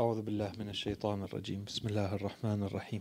أعوذ 0.00 0.22
بالله 0.22 0.52
من 0.58 0.68
الشيطان 0.68 1.22
الرجيم 1.22 1.64
بسم 1.64 1.88
الله 1.88 2.14
الرحمن 2.14 2.62
الرحيم 2.62 3.00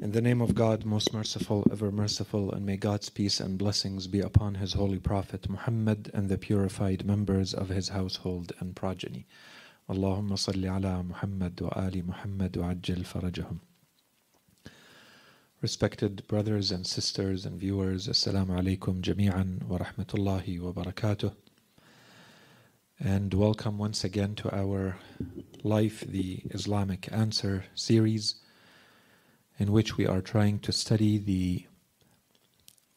In 0.00 0.12
the 0.12 0.20
name 0.20 0.40
of 0.40 0.54
God, 0.54 0.84
most 0.84 1.12
merciful, 1.12 1.66
ever 1.72 1.90
merciful, 1.90 2.52
and 2.52 2.64
may 2.64 2.76
God's 2.76 3.10
peace 3.10 3.40
and 3.40 3.58
blessings 3.58 4.06
be 4.06 4.20
upon 4.20 4.54
His 4.54 4.74
holy 4.74 4.98
Prophet 4.98 5.48
Muhammad 5.50 6.10
and 6.14 6.28
the 6.28 6.38
purified 6.38 7.04
members 7.04 7.52
of 7.52 7.68
his 7.68 7.88
household 7.88 8.52
and 8.60 8.76
progeny. 8.76 9.26
Allahumma 9.88 10.38
salli 10.38 10.68
ala 10.68 11.02
Muhammad 11.02 11.60
wa 11.60 11.70
ali 11.74 12.02
Muhammad 12.02 12.56
wa 12.56 12.72
ajil 12.72 13.04
farajahum. 13.04 13.58
Respected 15.60 16.26
brothers 16.28 16.70
and 16.70 16.86
sisters 16.86 17.44
and 17.44 17.58
viewers, 17.58 18.06
Assalamu 18.06 18.50
alaikum 18.58 19.00
jami'an 19.02 19.64
wa 19.64 19.78
rahmatullahi 19.78 20.60
wa 20.60 20.72
barakatuh. 20.72 21.34
And 23.05 23.33
welcome 23.33 23.77
once 23.77 24.05
again 24.05 24.33
to 24.35 24.55
our 24.55 24.95
Life, 25.61 26.05
the 26.07 26.41
Islamic 26.51 27.11
Answer 27.11 27.65
series, 27.75 28.35
in 29.59 29.73
which 29.73 29.97
we 29.97 30.07
are 30.07 30.21
trying 30.21 30.59
to 30.59 30.71
study 30.71 31.17
the 31.17 31.65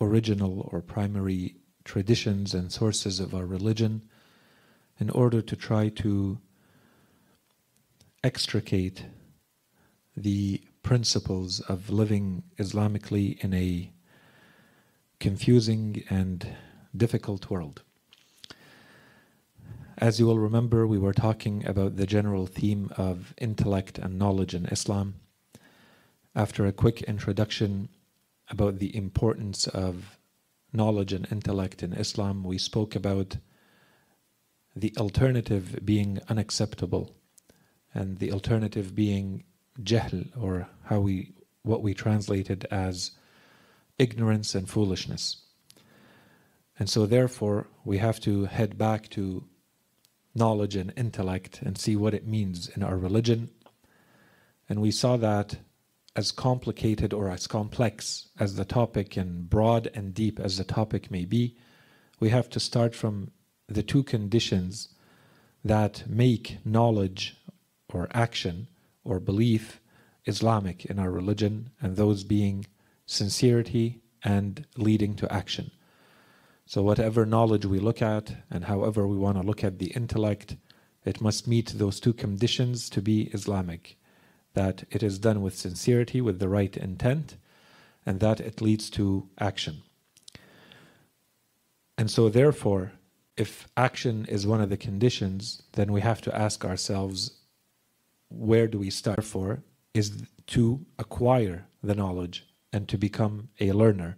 original 0.00 0.68
or 0.70 0.80
primary 0.80 1.56
traditions 1.82 2.54
and 2.54 2.70
sources 2.70 3.18
of 3.18 3.34
our 3.34 3.46
religion 3.46 4.02
in 5.00 5.10
order 5.10 5.42
to 5.42 5.56
try 5.56 5.88
to 5.88 6.38
extricate 8.22 9.06
the 10.16 10.62
principles 10.84 11.58
of 11.58 11.90
living 11.90 12.44
Islamically 12.60 13.42
in 13.42 13.52
a 13.52 13.92
confusing 15.18 16.04
and 16.08 16.48
difficult 16.96 17.50
world. 17.50 17.82
As 19.98 20.20
you 20.20 20.26
will 20.26 20.38
remember, 20.38 20.86
we 20.86 20.98
were 20.98 21.14
talking 21.14 21.66
about 21.66 21.96
the 21.96 22.06
general 22.06 22.44
theme 22.46 22.90
of 22.98 23.32
intellect 23.38 23.98
and 23.98 24.18
knowledge 24.18 24.54
in 24.54 24.66
Islam. 24.66 25.14
After 26.34 26.66
a 26.66 26.72
quick 26.72 27.00
introduction 27.02 27.88
about 28.50 28.78
the 28.78 28.94
importance 28.94 29.66
of 29.66 30.18
knowledge 30.70 31.14
and 31.14 31.26
intellect 31.32 31.82
in 31.82 31.94
Islam, 31.94 32.44
we 32.44 32.58
spoke 32.58 32.94
about 32.94 33.38
the 34.74 34.92
alternative 34.98 35.78
being 35.82 36.20
unacceptable 36.28 37.16
and 37.94 38.18
the 38.18 38.32
alternative 38.32 38.94
being 38.94 39.44
jahl 39.80 40.28
or 40.38 40.68
how 40.84 41.00
we 41.00 41.32
what 41.62 41.82
we 41.82 41.94
translated 41.94 42.66
as 42.70 43.12
ignorance 43.98 44.54
and 44.54 44.68
foolishness. 44.68 45.42
And 46.78 46.90
so 46.90 47.06
therefore 47.06 47.66
we 47.82 47.96
have 47.96 48.20
to 48.20 48.44
head 48.44 48.76
back 48.76 49.08
to 49.10 49.44
knowledge 50.36 50.76
and 50.76 50.92
intellect 50.96 51.60
and 51.62 51.78
see 51.78 51.96
what 51.96 52.14
it 52.14 52.26
means 52.26 52.68
in 52.68 52.82
our 52.82 52.96
religion. 52.96 53.50
And 54.68 54.80
we 54.80 54.90
saw 54.90 55.16
that 55.16 55.56
as 56.14 56.30
complicated 56.30 57.12
or 57.12 57.28
as 57.28 57.46
complex 57.46 58.28
as 58.38 58.56
the 58.56 58.64
topic 58.64 59.16
and 59.16 59.48
broad 59.48 59.90
and 59.94 60.14
deep 60.14 60.38
as 60.40 60.56
the 60.58 60.64
topic 60.64 61.10
may 61.10 61.24
be, 61.24 61.56
we 62.20 62.30
have 62.30 62.48
to 62.50 62.60
start 62.60 62.94
from 62.94 63.30
the 63.68 63.82
two 63.82 64.02
conditions 64.02 64.88
that 65.64 66.04
make 66.08 66.58
knowledge 66.64 67.36
or 67.92 68.08
action 68.12 68.68
or 69.04 69.20
belief 69.20 69.80
Islamic 70.26 70.84
in 70.86 70.98
our 70.98 71.10
religion, 71.10 71.70
and 71.80 71.96
those 71.96 72.24
being 72.24 72.66
sincerity 73.06 74.00
and 74.24 74.66
leading 74.76 75.14
to 75.14 75.32
action. 75.32 75.70
So, 76.68 76.82
whatever 76.82 77.24
knowledge 77.24 77.64
we 77.64 77.78
look 77.78 78.02
at, 78.02 78.34
and 78.50 78.64
however 78.64 79.06
we 79.06 79.16
want 79.16 79.40
to 79.40 79.46
look 79.46 79.62
at 79.62 79.78
the 79.78 79.92
intellect, 79.92 80.56
it 81.04 81.20
must 81.20 81.46
meet 81.46 81.68
those 81.68 82.00
two 82.00 82.12
conditions 82.12 82.90
to 82.90 83.00
be 83.00 83.30
Islamic 83.32 83.96
that 84.54 84.82
it 84.90 85.02
is 85.02 85.20
done 85.20 85.42
with 85.42 85.56
sincerity, 85.56 86.20
with 86.20 86.40
the 86.40 86.48
right 86.48 86.76
intent, 86.76 87.36
and 88.04 88.18
that 88.18 88.40
it 88.40 88.60
leads 88.60 88.90
to 88.90 89.28
action. 89.38 89.82
And 91.96 92.10
so, 92.10 92.28
therefore, 92.28 92.92
if 93.36 93.68
action 93.76 94.24
is 94.24 94.44
one 94.44 94.60
of 94.60 94.68
the 94.68 94.76
conditions, 94.76 95.62
then 95.74 95.92
we 95.92 96.00
have 96.00 96.20
to 96.22 96.36
ask 96.36 96.64
ourselves 96.64 97.32
where 98.28 98.66
do 98.66 98.80
we 98.80 98.90
start 98.90 99.22
for? 99.22 99.62
Is 99.94 100.24
to 100.48 100.84
acquire 100.98 101.68
the 101.80 101.94
knowledge 101.94 102.44
and 102.72 102.88
to 102.88 102.98
become 102.98 103.50
a 103.60 103.70
learner 103.70 104.16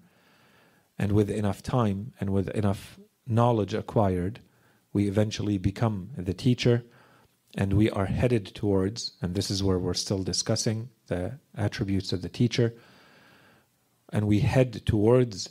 and 0.98 1.12
with 1.12 1.30
enough 1.30 1.62
time 1.62 2.12
and 2.20 2.30
with 2.30 2.48
enough 2.50 2.98
knowledge 3.26 3.74
acquired, 3.74 4.40
we 4.92 5.06
eventually 5.06 5.58
become 5.58 6.10
the 6.16 6.34
teacher 6.34 6.84
and 7.56 7.72
we 7.72 7.90
are 7.90 8.06
headed 8.06 8.46
towards, 8.54 9.12
and 9.22 9.34
this 9.34 9.50
is 9.50 9.62
where 9.62 9.78
we're 9.78 9.94
still 9.94 10.22
discussing 10.22 10.90
the 11.06 11.38
attributes 11.56 12.12
of 12.12 12.22
the 12.22 12.28
teacher, 12.28 12.74
and 14.12 14.26
we 14.26 14.40
head 14.40 14.84
towards 14.84 15.48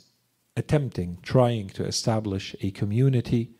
attempting, 0.56 1.18
trying 1.22 1.68
to 1.68 1.84
establish 1.84 2.54
a 2.60 2.70
community 2.70 3.50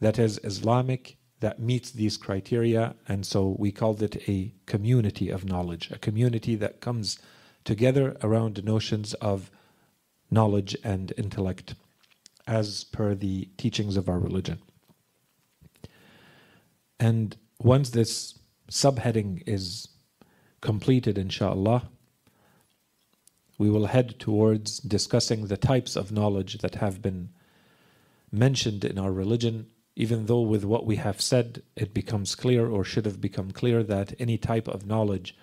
that 0.00 0.18
is 0.18 0.40
Islamic, 0.44 1.16
that 1.40 1.58
meets 1.58 1.90
these 1.90 2.16
criteria, 2.16 2.94
and 3.08 3.24
so 3.24 3.56
we 3.58 3.72
called 3.72 4.02
it 4.02 4.28
a 4.28 4.54
community 4.66 5.30
of 5.30 5.44
knowledge, 5.44 5.90
a 5.90 5.98
community 5.98 6.54
that 6.54 6.80
comes 6.80 7.18
together 7.64 8.16
around 8.22 8.62
notions 8.64 9.14
of 9.14 9.50
knowledge 10.30 10.76
and 10.84 11.12
intellect 11.16 11.74
as 12.46 12.84
per 12.84 13.14
the 13.14 13.48
teachings 13.56 13.96
of 13.96 14.08
our 14.08 14.18
religion. 14.18 14.58
And 16.98 17.36
once 17.58 17.90
this 17.90 18.38
subheading 18.70 19.42
is 19.46 19.88
completed, 20.60 21.16
inshallah, 21.18 21.88
we 23.58 23.70
will 23.70 23.86
head 23.86 24.18
towards 24.18 24.78
discussing 24.78 25.46
the 25.46 25.56
types 25.56 25.96
of 25.96 26.12
knowledge 26.12 26.58
that 26.58 26.76
have 26.76 27.02
been 27.02 27.30
mentioned 28.32 28.84
in 28.84 28.98
our 28.98 29.12
religion, 29.12 29.66
even 29.96 30.26
though 30.26 30.40
with 30.40 30.64
what 30.64 30.86
we 30.86 30.96
have 30.96 31.20
said, 31.20 31.62
it 31.76 31.92
becomes 31.92 32.34
clear 32.34 32.66
or 32.66 32.84
should 32.84 33.04
have 33.04 33.20
become 33.20 33.50
clear 33.50 33.82
that 33.82 34.14
any 34.18 34.38
type 34.38 34.68
of 34.68 34.86
knowledge, 34.86 35.36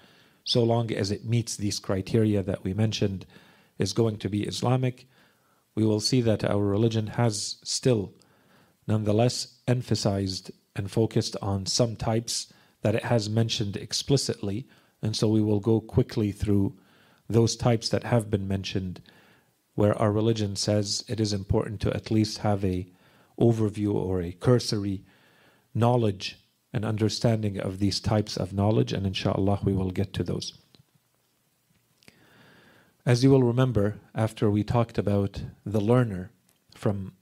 so 0.43 0.63
long 0.63 0.91
as 0.91 1.11
it 1.11 1.25
meets 1.25 1.55
these 1.55 1.79
criteria 1.79 2.41
that 2.41 2.63
we 2.63 2.73
mentioned, 2.73 3.25
is 3.77 3.93
going 3.93 4.17
to 4.17 4.29
be 4.29 4.43
Islamic, 4.43 5.07
we 5.75 5.85
will 5.85 5.99
see 5.99 6.21
that 6.21 6.43
our 6.43 6.63
religion 6.63 7.07
has 7.07 7.57
still, 7.63 8.13
nonetheless, 8.87 9.59
emphasized 9.67 10.51
and 10.75 10.89
focused 10.89 11.35
on 11.41 11.65
some 11.65 11.95
types 11.95 12.51
that 12.81 12.95
it 12.95 13.03
has 13.03 13.29
mentioned 13.29 13.77
explicitly. 13.77 14.67
And 15.01 15.15
so 15.15 15.27
we 15.27 15.41
will 15.41 15.59
go 15.59 15.79
quickly 15.79 16.31
through 16.31 16.75
those 17.29 17.55
types 17.55 17.89
that 17.89 18.03
have 18.03 18.31
been 18.31 18.47
mentioned, 18.47 19.01
where 19.75 19.95
our 20.01 20.11
religion 20.11 20.55
says 20.55 21.03
it 21.07 21.19
is 21.19 21.33
important 21.33 21.81
to 21.81 21.93
at 21.93 22.09
least 22.09 22.39
have 22.39 22.63
a 22.63 22.87
overview 23.39 23.93
or 23.93 24.21
a 24.21 24.31
cursory 24.31 25.03
knowledge 25.75 26.37
and 26.73 26.83
understanding 26.83 27.59
of 27.59 27.79
these 27.79 27.99
types 27.99 28.37
of 28.37 28.53
knowledge, 28.53 28.93
and 28.93 29.05
inshallah 29.05 29.59
we 29.63 29.73
will 29.73 29.91
get 29.91 30.13
to 30.13 30.23
those. 30.23 30.53
As 33.07 33.23
you 33.23 33.31
will 33.31 33.43
remember, 33.43 34.01
after 34.13 34.51
we 34.51 34.65
talked 34.65 34.97
about 34.97 35.41
the 35.65 35.79
learner 35.79 36.29
from 36.75 37.13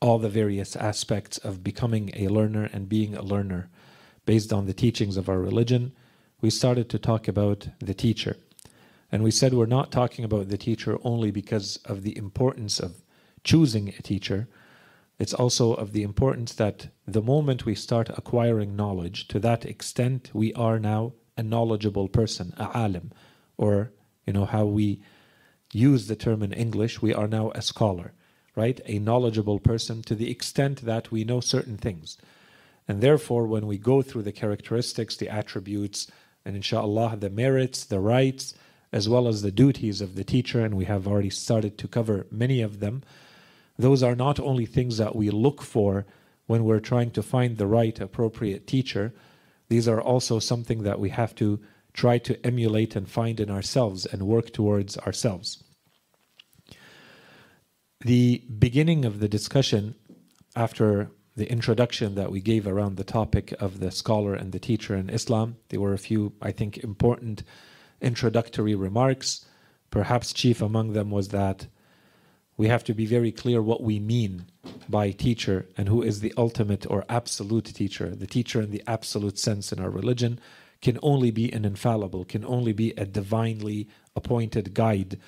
all 0.00 0.20
the 0.20 0.28
various 0.28 0.76
aspects 0.76 1.38
of 1.38 1.64
becoming 1.64 2.12
a 2.14 2.28
learner 2.28 2.70
and 2.72 2.88
being 2.88 3.16
a 3.16 3.20
learner 3.20 3.68
based 4.26 4.52
on 4.52 4.66
the 4.66 4.72
teachings 4.72 5.16
of 5.16 5.28
our 5.28 5.40
religion, 5.40 5.92
we 6.40 6.50
started 6.50 6.88
to 6.88 7.00
talk 7.00 7.26
about 7.26 7.66
the 7.80 7.94
teacher. 7.94 8.36
And 9.10 9.24
we 9.24 9.32
said 9.32 9.54
we're 9.54 9.66
not 9.66 9.90
talking 9.90 10.24
about 10.24 10.50
the 10.50 10.56
teacher 10.56 10.98
only 11.02 11.32
because 11.32 11.78
of 11.84 12.04
the 12.04 12.16
importance 12.16 12.78
of 12.78 13.02
choosing 13.42 13.88
a 13.88 14.02
teacher. 14.02 14.46
It's 15.18 15.34
also 15.34 15.74
of 15.74 15.90
the 15.90 16.04
importance 16.04 16.54
that 16.54 16.90
the 17.08 17.22
moment 17.22 17.66
we 17.66 17.74
start 17.74 18.08
acquiring 18.16 18.76
knowledge, 18.76 19.26
to 19.28 19.40
that 19.40 19.64
extent, 19.64 20.30
we 20.32 20.54
are 20.54 20.78
now 20.78 21.14
a 21.36 21.42
knowledgeable 21.42 22.06
person, 22.06 22.54
a 22.56 22.70
alim, 22.72 23.10
or 23.56 23.90
you 24.28 24.32
know 24.32 24.44
how 24.44 24.64
we 24.64 25.02
use 25.74 26.06
the 26.06 26.16
term 26.16 26.42
in 26.42 26.52
English, 26.52 27.02
we 27.02 27.12
are 27.12 27.28
now 27.28 27.50
a 27.54 27.62
scholar, 27.62 28.12
right? 28.54 28.80
A 28.86 28.98
knowledgeable 28.98 29.58
person 29.58 30.02
to 30.02 30.14
the 30.14 30.30
extent 30.30 30.82
that 30.82 31.10
we 31.10 31.24
know 31.24 31.40
certain 31.40 31.76
things. 31.76 32.16
And 32.86 33.00
therefore, 33.00 33.46
when 33.46 33.66
we 33.66 33.78
go 33.78 34.02
through 34.02 34.22
the 34.22 34.32
characteristics, 34.32 35.16
the 35.16 35.28
attributes, 35.28 36.06
and 36.44 36.54
inshallah, 36.54 37.16
the 37.16 37.30
merits, 37.30 37.84
the 37.84 38.00
rights, 38.00 38.54
as 38.92 39.08
well 39.08 39.26
as 39.26 39.42
the 39.42 39.50
duties 39.50 40.00
of 40.00 40.14
the 40.14 40.24
teacher, 40.24 40.64
and 40.64 40.74
we 40.74 40.84
have 40.84 41.08
already 41.08 41.30
started 41.30 41.76
to 41.78 41.88
cover 41.88 42.26
many 42.30 42.60
of 42.60 42.78
them, 42.78 43.02
those 43.76 44.04
are 44.04 44.14
not 44.14 44.38
only 44.38 44.66
things 44.66 44.98
that 44.98 45.16
we 45.16 45.30
look 45.30 45.60
for 45.60 46.06
when 46.46 46.62
we're 46.62 46.78
trying 46.78 47.10
to 47.10 47.22
find 47.22 47.56
the 47.56 47.66
right, 47.66 47.98
appropriate 47.98 48.68
teacher, 48.68 49.12
these 49.68 49.88
are 49.88 50.00
also 50.00 50.38
something 50.38 50.84
that 50.84 51.00
we 51.00 51.08
have 51.08 51.34
to 51.34 51.58
try 51.92 52.18
to 52.18 52.46
emulate 52.46 52.94
and 52.94 53.08
find 53.08 53.40
in 53.40 53.50
ourselves 53.50 54.06
and 54.06 54.22
work 54.22 54.52
towards 54.52 54.96
ourselves. 54.98 55.63
The 58.04 58.42
beginning 58.58 59.06
of 59.06 59.20
the 59.20 59.28
discussion, 59.28 59.94
after 60.54 61.10
the 61.36 61.50
introduction 61.50 62.14
that 62.14 62.30
we 62.30 62.40
gave 62.40 62.66
around 62.66 62.96
the 62.96 63.04
topic 63.04 63.54
of 63.58 63.80
the 63.80 63.90
scholar 63.90 64.34
and 64.34 64.52
the 64.52 64.58
teacher 64.58 64.94
in 64.94 65.10
Islam. 65.10 65.56
There 65.70 65.80
were 65.80 65.94
a 65.94 65.98
few, 65.98 66.32
I 66.40 66.52
think, 66.52 66.78
important 66.78 67.42
introductory 68.00 68.74
remarks. 68.74 69.46
Perhaps 69.90 70.32
chief 70.32 70.62
among 70.62 70.92
them 70.92 71.10
was 71.10 71.28
that 71.28 71.66
we 72.56 72.68
have 72.68 72.84
to 72.84 72.94
be 72.94 73.06
very 73.06 73.32
clear 73.32 73.60
what 73.62 73.82
we 73.82 73.98
mean 73.98 74.46
by 74.88 75.10
teacher 75.10 75.66
and 75.76 75.88
who 75.88 76.02
is 76.02 76.20
the 76.20 76.34
ultimate 76.36 76.86
or 76.88 77.04
absolute 77.08 77.64
teacher. 77.64 78.14
The 78.14 78.28
teacher, 78.28 78.60
in 78.60 78.70
the 78.70 78.84
absolute 78.86 79.38
sense 79.38 79.72
in 79.72 79.80
our 79.80 79.90
religion, 79.90 80.38
can 80.80 80.98
only 81.02 81.30
be 81.30 81.52
an 81.52 81.64
infallible, 81.64 82.24
can 82.24 82.44
only 82.44 82.72
be 82.72 82.90
a 82.92 83.06
divinely 83.06 83.88
appointed 84.14 84.74
guide 84.74 85.18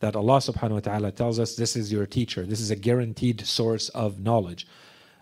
that 0.00 0.14
Allah 0.14 0.38
subhanahu 0.38 0.72
wa 0.72 0.80
ta'ala 0.80 1.12
tells 1.12 1.38
us 1.38 1.56
this 1.56 1.76
is 1.76 1.92
your 1.92 2.06
teacher. 2.06 2.44
This 2.44 2.60
is 2.60 2.70
a 2.70 2.76
guaranteed 2.76 3.46
source 3.46 3.88
of 3.90 4.20
knowledge. 4.20 4.66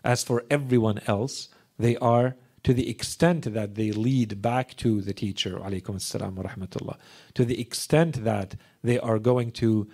As 0.02 0.24
for 0.24 0.44
everyone 0.50 1.00
else, 1.06 1.48
they 1.78 1.96
are 1.96 2.36
to 2.64 2.74
the 2.74 2.88
extent 2.88 3.52
that 3.52 3.74
they 3.74 3.92
lead 3.92 4.40
back 4.40 4.74
to 4.76 5.00
the 5.02 5.12
teacher, 5.12 5.58
alaykum 5.58 5.96
assalam 5.96 6.34
wa 6.34 6.44
rahmatullah, 6.44 6.96
to 7.34 7.44
the 7.44 7.60
extent 7.60 8.24
that 8.24 8.56
they 8.82 8.98
are 8.98 9.18
going 9.18 9.52
to 9.52 9.86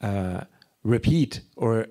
uh, 0.00 0.40
repeat 0.82 1.40
or 1.56 1.86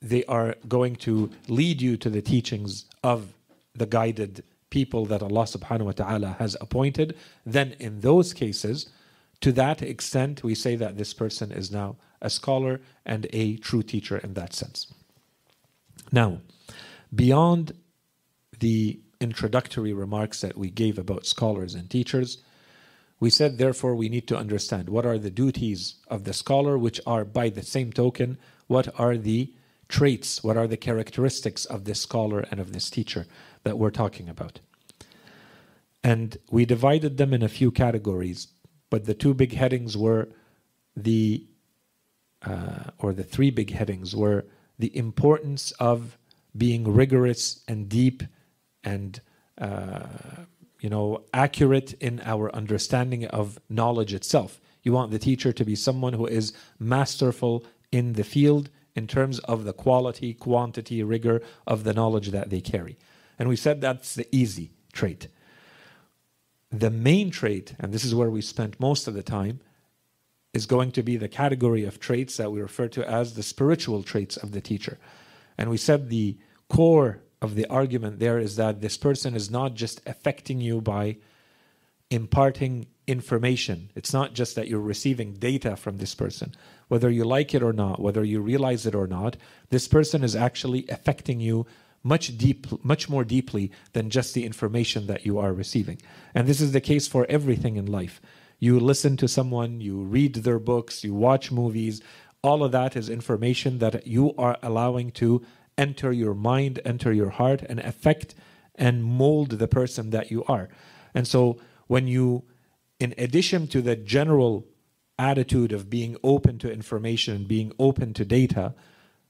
they 0.00 0.24
are 0.24 0.54
going 0.68 0.96
to 0.96 1.30
lead 1.48 1.82
you 1.82 1.96
to 1.96 2.08
the 2.08 2.22
teachings 2.22 2.86
of 3.02 3.34
the 3.74 3.86
guided 3.86 4.42
people 4.70 5.04
that 5.06 5.22
Allah 5.22 5.42
subhanahu 5.42 5.86
wa 5.86 5.92
ta'ala 5.92 6.36
has 6.38 6.56
appointed, 6.60 7.16
then 7.44 7.74
in 7.80 8.00
those 8.00 8.32
cases, 8.32 8.88
to 9.40 9.52
that 9.52 9.82
extent, 9.82 10.44
we 10.44 10.54
say 10.54 10.76
that 10.76 10.96
this 10.96 11.14
person 11.14 11.50
is 11.50 11.70
now 11.70 11.96
a 12.20 12.30
scholar 12.30 12.80
and 13.06 13.26
a 13.32 13.56
true 13.56 13.82
teacher 13.82 14.18
in 14.18 14.34
that 14.34 14.54
sense. 14.54 14.92
Now, 16.12 16.40
beyond 17.14 17.72
the 18.58 19.00
introductory 19.20 19.92
remarks 19.92 20.40
that 20.40 20.56
we 20.56 20.70
gave 20.70 20.98
about 20.98 21.26
scholars 21.26 21.74
and 21.74 21.88
teachers, 21.88 22.38
we 23.18 23.30
said, 23.30 23.58
therefore, 23.58 23.94
we 23.94 24.08
need 24.08 24.26
to 24.28 24.36
understand 24.36 24.88
what 24.88 25.04
are 25.04 25.18
the 25.18 25.30
duties 25.30 25.96
of 26.08 26.24
the 26.24 26.32
scholar, 26.32 26.78
which 26.78 27.00
are, 27.06 27.24
by 27.24 27.50
the 27.50 27.62
same 27.62 27.92
token, 27.92 28.38
what 28.66 28.88
are 28.98 29.16
the 29.16 29.52
traits, 29.88 30.42
what 30.42 30.56
are 30.56 30.66
the 30.66 30.76
characteristics 30.76 31.64
of 31.66 31.84
this 31.84 32.00
scholar 32.00 32.46
and 32.50 32.60
of 32.60 32.72
this 32.72 32.88
teacher 32.88 33.26
that 33.64 33.78
we're 33.78 33.90
talking 33.90 34.28
about. 34.28 34.60
And 36.02 36.38
we 36.50 36.64
divided 36.64 37.18
them 37.18 37.34
in 37.34 37.42
a 37.42 37.48
few 37.48 37.70
categories 37.70 38.48
but 38.90 39.06
the 39.06 39.14
two 39.14 39.34
big 39.34 39.54
headings 39.54 39.96
were 39.96 40.28
the, 40.96 41.46
uh, 42.42 42.90
or 42.98 43.12
the 43.12 43.24
three 43.24 43.50
big 43.50 43.70
headings 43.70 44.14
were 44.14 44.44
the 44.78 44.94
importance 44.96 45.72
of 45.72 46.18
being 46.56 46.92
rigorous 46.92 47.62
and 47.68 47.88
deep 47.88 48.22
and, 48.82 49.20
uh, 49.58 50.00
you 50.80 50.90
know, 50.90 51.22
accurate 51.32 51.92
in 51.94 52.20
our 52.24 52.54
understanding 52.54 53.26
of 53.26 53.60
knowledge 53.68 54.12
itself. 54.12 54.60
You 54.82 54.92
want 54.92 55.10
the 55.10 55.18
teacher 55.18 55.52
to 55.52 55.64
be 55.64 55.76
someone 55.76 56.14
who 56.14 56.26
is 56.26 56.52
masterful 56.78 57.64
in 57.92 58.14
the 58.14 58.24
field 58.24 58.70
in 58.94 59.06
terms 59.06 59.38
of 59.40 59.64
the 59.64 59.72
quality, 59.72 60.34
quantity, 60.34 61.02
rigor 61.02 61.42
of 61.66 61.84
the 61.84 61.92
knowledge 61.92 62.30
that 62.30 62.50
they 62.50 62.60
carry. 62.60 62.98
And 63.38 63.48
we 63.48 63.56
said 63.56 63.80
that's 63.80 64.14
the 64.14 64.26
easy 64.34 64.72
trait. 64.92 65.28
The 66.70 66.90
main 66.90 67.30
trait, 67.30 67.74
and 67.78 67.92
this 67.92 68.04
is 68.04 68.14
where 68.14 68.30
we 68.30 68.42
spent 68.42 68.78
most 68.78 69.08
of 69.08 69.14
the 69.14 69.22
time, 69.22 69.60
is 70.52 70.66
going 70.66 70.92
to 70.92 71.02
be 71.02 71.16
the 71.16 71.28
category 71.28 71.84
of 71.84 72.00
traits 72.00 72.36
that 72.36 72.50
we 72.50 72.60
refer 72.60 72.88
to 72.88 73.08
as 73.08 73.34
the 73.34 73.42
spiritual 73.42 74.02
traits 74.02 74.36
of 74.36 74.52
the 74.52 74.60
teacher. 74.60 74.98
And 75.56 75.70
we 75.70 75.76
said 75.76 76.08
the 76.08 76.38
core 76.68 77.20
of 77.42 77.54
the 77.54 77.66
argument 77.66 78.18
there 78.18 78.38
is 78.38 78.56
that 78.56 78.80
this 78.80 78.96
person 78.96 79.34
is 79.34 79.50
not 79.50 79.74
just 79.74 80.00
affecting 80.06 80.60
you 80.60 80.80
by 80.80 81.16
imparting 82.10 82.86
information. 83.06 83.90
It's 83.94 84.12
not 84.12 84.34
just 84.34 84.56
that 84.56 84.68
you're 84.68 84.80
receiving 84.80 85.34
data 85.34 85.76
from 85.76 85.98
this 85.98 86.14
person. 86.14 86.54
Whether 86.88 87.10
you 87.10 87.24
like 87.24 87.54
it 87.54 87.62
or 87.62 87.72
not, 87.72 88.00
whether 88.00 88.24
you 88.24 88.40
realize 88.40 88.86
it 88.86 88.94
or 88.94 89.06
not, 89.06 89.36
this 89.70 89.88
person 89.88 90.22
is 90.22 90.36
actually 90.36 90.86
affecting 90.88 91.40
you 91.40 91.66
much 92.02 92.38
deep, 92.38 92.66
much 92.84 93.08
more 93.08 93.24
deeply 93.24 93.70
than 93.92 94.10
just 94.10 94.34
the 94.34 94.46
information 94.46 95.06
that 95.06 95.26
you 95.26 95.38
are 95.38 95.52
receiving. 95.52 96.00
And 96.34 96.46
this 96.46 96.60
is 96.60 96.72
the 96.72 96.80
case 96.80 97.06
for 97.06 97.26
everything 97.28 97.76
in 97.76 97.86
life. 97.86 98.20
You 98.58 98.78
listen 98.78 99.16
to 99.18 99.28
someone, 99.28 99.80
you 99.80 100.02
read 100.02 100.34
their 100.36 100.58
books, 100.58 101.04
you 101.04 101.14
watch 101.14 101.50
movies. 101.50 102.02
All 102.42 102.62
of 102.62 102.72
that 102.72 102.96
is 102.96 103.08
information 103.08 103.78
that 103.78 104.06
you 104.06 104.34
are 104.36 104.56
allowing 104.62 105.10
to 105.12 105.42
enter 105.76 106.12
your 106.12 106.34
mind, 106.34 106.80
enter 106.84 107.12
your 107.12 107.30
heart, 107.30 107.62
and 107.62 107.80
affect 107.80 108.34
and 108.74 109.04
mold 109.04 109.52
the 109.52 109.68
person 109.68 110.10
that 110.10 110.30
you 110.30 110.44
are. 110.44 110.68
And 111.14 111.26
so, 111.26 111.58
when 111.86 112.06
you, 112.06 112.44
in 112.98 113.14
addition 113.18 113.66
to 113.68 113.82
the 113.82 113.96
general 113.96 114.66
attitude 115.18 115.72
of 115.72 115.90
being 115.90 116.16
open 116.22 116.58
to 116.58 116.72
information, 116.72 117.44
being 117.44 117.72
open 117.78 118.14
to 118.14 118.24
data, 118.24 118.74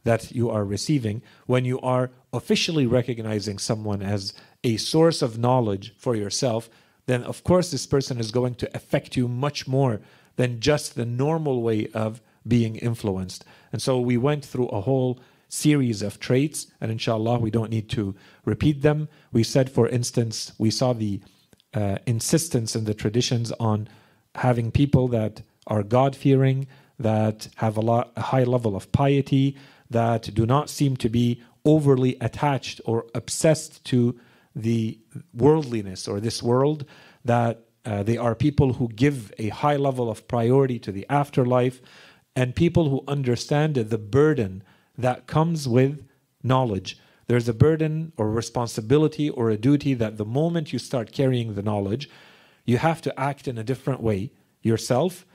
that 0.05 0.33
you 0.33 0.51
are 0.51 0.65
receiving 0.65 1.23
when 1.47 1.65
you 1.65 1.79
are 1.81 2.11
officially 2.33 2.87
recognizing 2.87 3.59
someone 3.59 4.03
as 4.03 4.33
a 4.65 4.77
source 4.77 5.23
of 5.23 5.39
knowledge 5.39 5.95
for 5.97 6.15
yourself 6.15 6.71
then 7.07 7.25
of 7.25 7.43
course 7.43 7.71
this 7.71 7.87
person 7.87 8.21
is 8.21 8.31
going 8.31 8.55
to 8.55 8.71
affect 8.75 9.17
you 9.17 9.27
much 9.27 9.67
more 9.67 10.01
than 10.37 10.61
just 10.61 10.95
the 10.95 11.05
normal 11.05 11.61
way 11.61 11.89
of 11.93 12.21
being 12.47 12.77
influenced. 12.77 13.45
And 13.73 13.83
so 13.83 14.01
we 14.01 14.17
went 14.17 14.45
through 14.45 14.69
a 14.69 14.81
whole 14.81 15.19
series 15.49 16.03
of 16.03 16.21
traits 16.21 16.69
and 16.81 16.91
inshallah 16.91 17.39
we 17.41 17.51
don't 17.51 17.71
need 17.71 17.89
to 17.91 18.15
repeat 18.45 18.83
them. 18.83 19.09
We 19.33 19.43
said 19.43 19.71
for 19.71 19.89
instance 19.89 20.53
we 20.57 20.71
saw 20.71 20.93
the 20.93 21.21
uh, 21.75 21.99
insistence 22.07 22.77
in 22.77 22.85
the 22.85 22.95
traditions 22.95 23.53
on 23.59 23.89
having 24.37 24.71
people 24.71 25.09
that 25.09 25.43
are 25.67 25.83
god 25.83 26.15
fearing 26.15 26.67
that 26.99 27.49
have 27.57 27.77
a, 27.77 27.81
lot, 27.81 28.13
a 28.17 28.23
high 28.23 28.45
level 28.45 28.77
of 28.77 28.93
piety 28.93 29.57
that 29.91 30.33
do 30.35 30.47
not 30.47 30.71
seem 30.71 30.97
to 30.97 31.09
be 31.09 31.43
overly 31.65 32.17
attached 32.21 32.81
or 32.85 33.07
obsessed 33.15 33.85
to 33.85 34.19
the 34.55 34.99
worldliness 35.35 36.09
or 36.09 36.21
this 36.21 36.43
world, 36.43 36.85
that 37.25 37.65
uh, 37.85 38.03
they 38.03 38.17
are 38.17 38.35
people 38.35 38.75
who 38.75 38.89
give 38.89 39.33
a 39.39 39.49
high 39.49 39.77
level 39.77 40.11
of 40.11 40.29
priority 40.29 40.79
to 40.79 40.93
the 40.93 41.07
afterlife, 41.09 41.81
and 42.37 42.55
people 42.55 42.89
who 42.89 43.05
understand 43.09 43.75
the 43.75 43.99
burden 43.99 44.63
that 44.97 45.27
comes 45.27 45.69
with 45.69 46.07
knowledge. 46.43 46.99
There's 47.27 47.49
a 47.49 47.55
burden 47.55 48.13
or 48.17 48.31
responsibility 48.31 49.29
or 49.29 49.51
a 49.51 49.57
duty 49.57 49.95
that 49.95 50.17
the 50.17 50.25
moment 50.25 50.73
you 50.73 50.79
start 50.79 51.13
carrying 51.13 51.55
the 51.55 51.63
knowledge, 51.63 52.09
you 52.65 52.79
have 52.79 53.03
to 53.03 53.21
act 53.21 53.49
in 53.49 53.59
a 53.59 53.65
different 53.65 54.01
way 54.01 54.33
yourself 54.63 55.27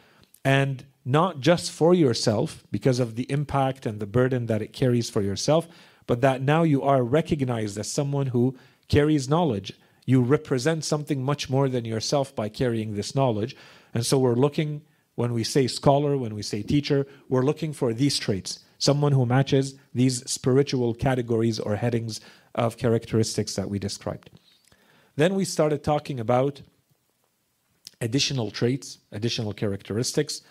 and 0.44 0.86
not 1.06 1.40
just 1.40 1.72
for 1.72 1.94
yourself 1.94 2.64
because 2.72 3.00
of 3.00 3.16
the 3.16 3.30
impact 3.32 3.86
and 3.86 4.00
the 4.00 4.08
burden 4.08 4.48
that 4.48 4.62
it 4.62 4.74
carries 4.74 5.10
for 5.10 5.22
yourself, 5.22 5.68
but 6.08 6.22
that 6.22 6.42
now 6.42 6.64
you 6.64 6.82
are 6.82 7.04
recognized 7.04 7.78
as 7.78 7.92
someone 7.92 8.28
who 8.28 8.58
carries 8.88 9.30
knowledge. 9.30 9.74
You 10.06 10.22
represent 10.22 10.84
something 10.84 11.24
much 11.24 11.50
more 11.50 11.70
than 11.70 11.86
yourself 11.86 12.36
by 12.36 12.50
carrying 12.50 12.96
this 12.96 13.16
knowledge. 13.16 13.56
And 13.94 14.06
so 14.06 14.18
we're 14.18 14.36
looking, 14.36 14.82
when 15.14 15.34
we 15.34 15.44
say 15.44 15.68
scholar, 15.68 16.18
when 16.18 16.34
we 16.34 16.42
say 16.42 16.64
teacher, 16.64 17.06
we're 17.30 17.44
looking 17.44 17.72
for 17.72 17.94
these 17.94 18.18
traits 18.18 18.60
someone 18.78 19.14
who 19.14 19.26
matches 19.26 19.76
these 19.94 20.30
spiritual 20.30 20.94
categories 20.94 21.60
or 21.60 21.76
headings 21.76 22.20
of 22.54 22.78
characteristics 22.78 23.56
that 23.56 23.70
we 23.70 23.80
described. 23.80 24.30
Then 25.16 25.36
we 25.36 25.46
started 25.46 25.84
talking 25.84 26.20
about 26.20 26.62
additional 28.02 28.52
traits, 28.52 29.00
additional 29.12 29.54
characteristics 29.54 30.42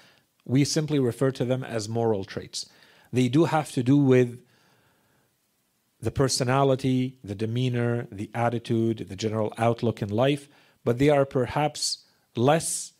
we 0.44 0.64
simply 0.64 0.98
refer 0.98 1.30
to 1.32 1.44
them 1.44 1.64
as 1.64 1.88
moral 1.88 2.24
traits. 2.24 2.68
They 3.12 3.28
do 3.28 3.44
have 3.44 3.72
to 3.72 3.82
do 3.82 3.96
with 3.96 4.40
the 6.00 6.10
personality, 6.10 7.18
the 7.24 7.34
demeanor, 7.34 8.06
the 8.12 8.30
attitude, 8.34 9.06
the 9.08 9.16
general 9.16 9.52
outlook 9.56 10.02
in 10.02 10.10
life, 10.10 10.48
but 10.84 10.98
they 10.98 11.08
are 11.08 11.24
perhaps 11.24 12.04
less 12.36 12.92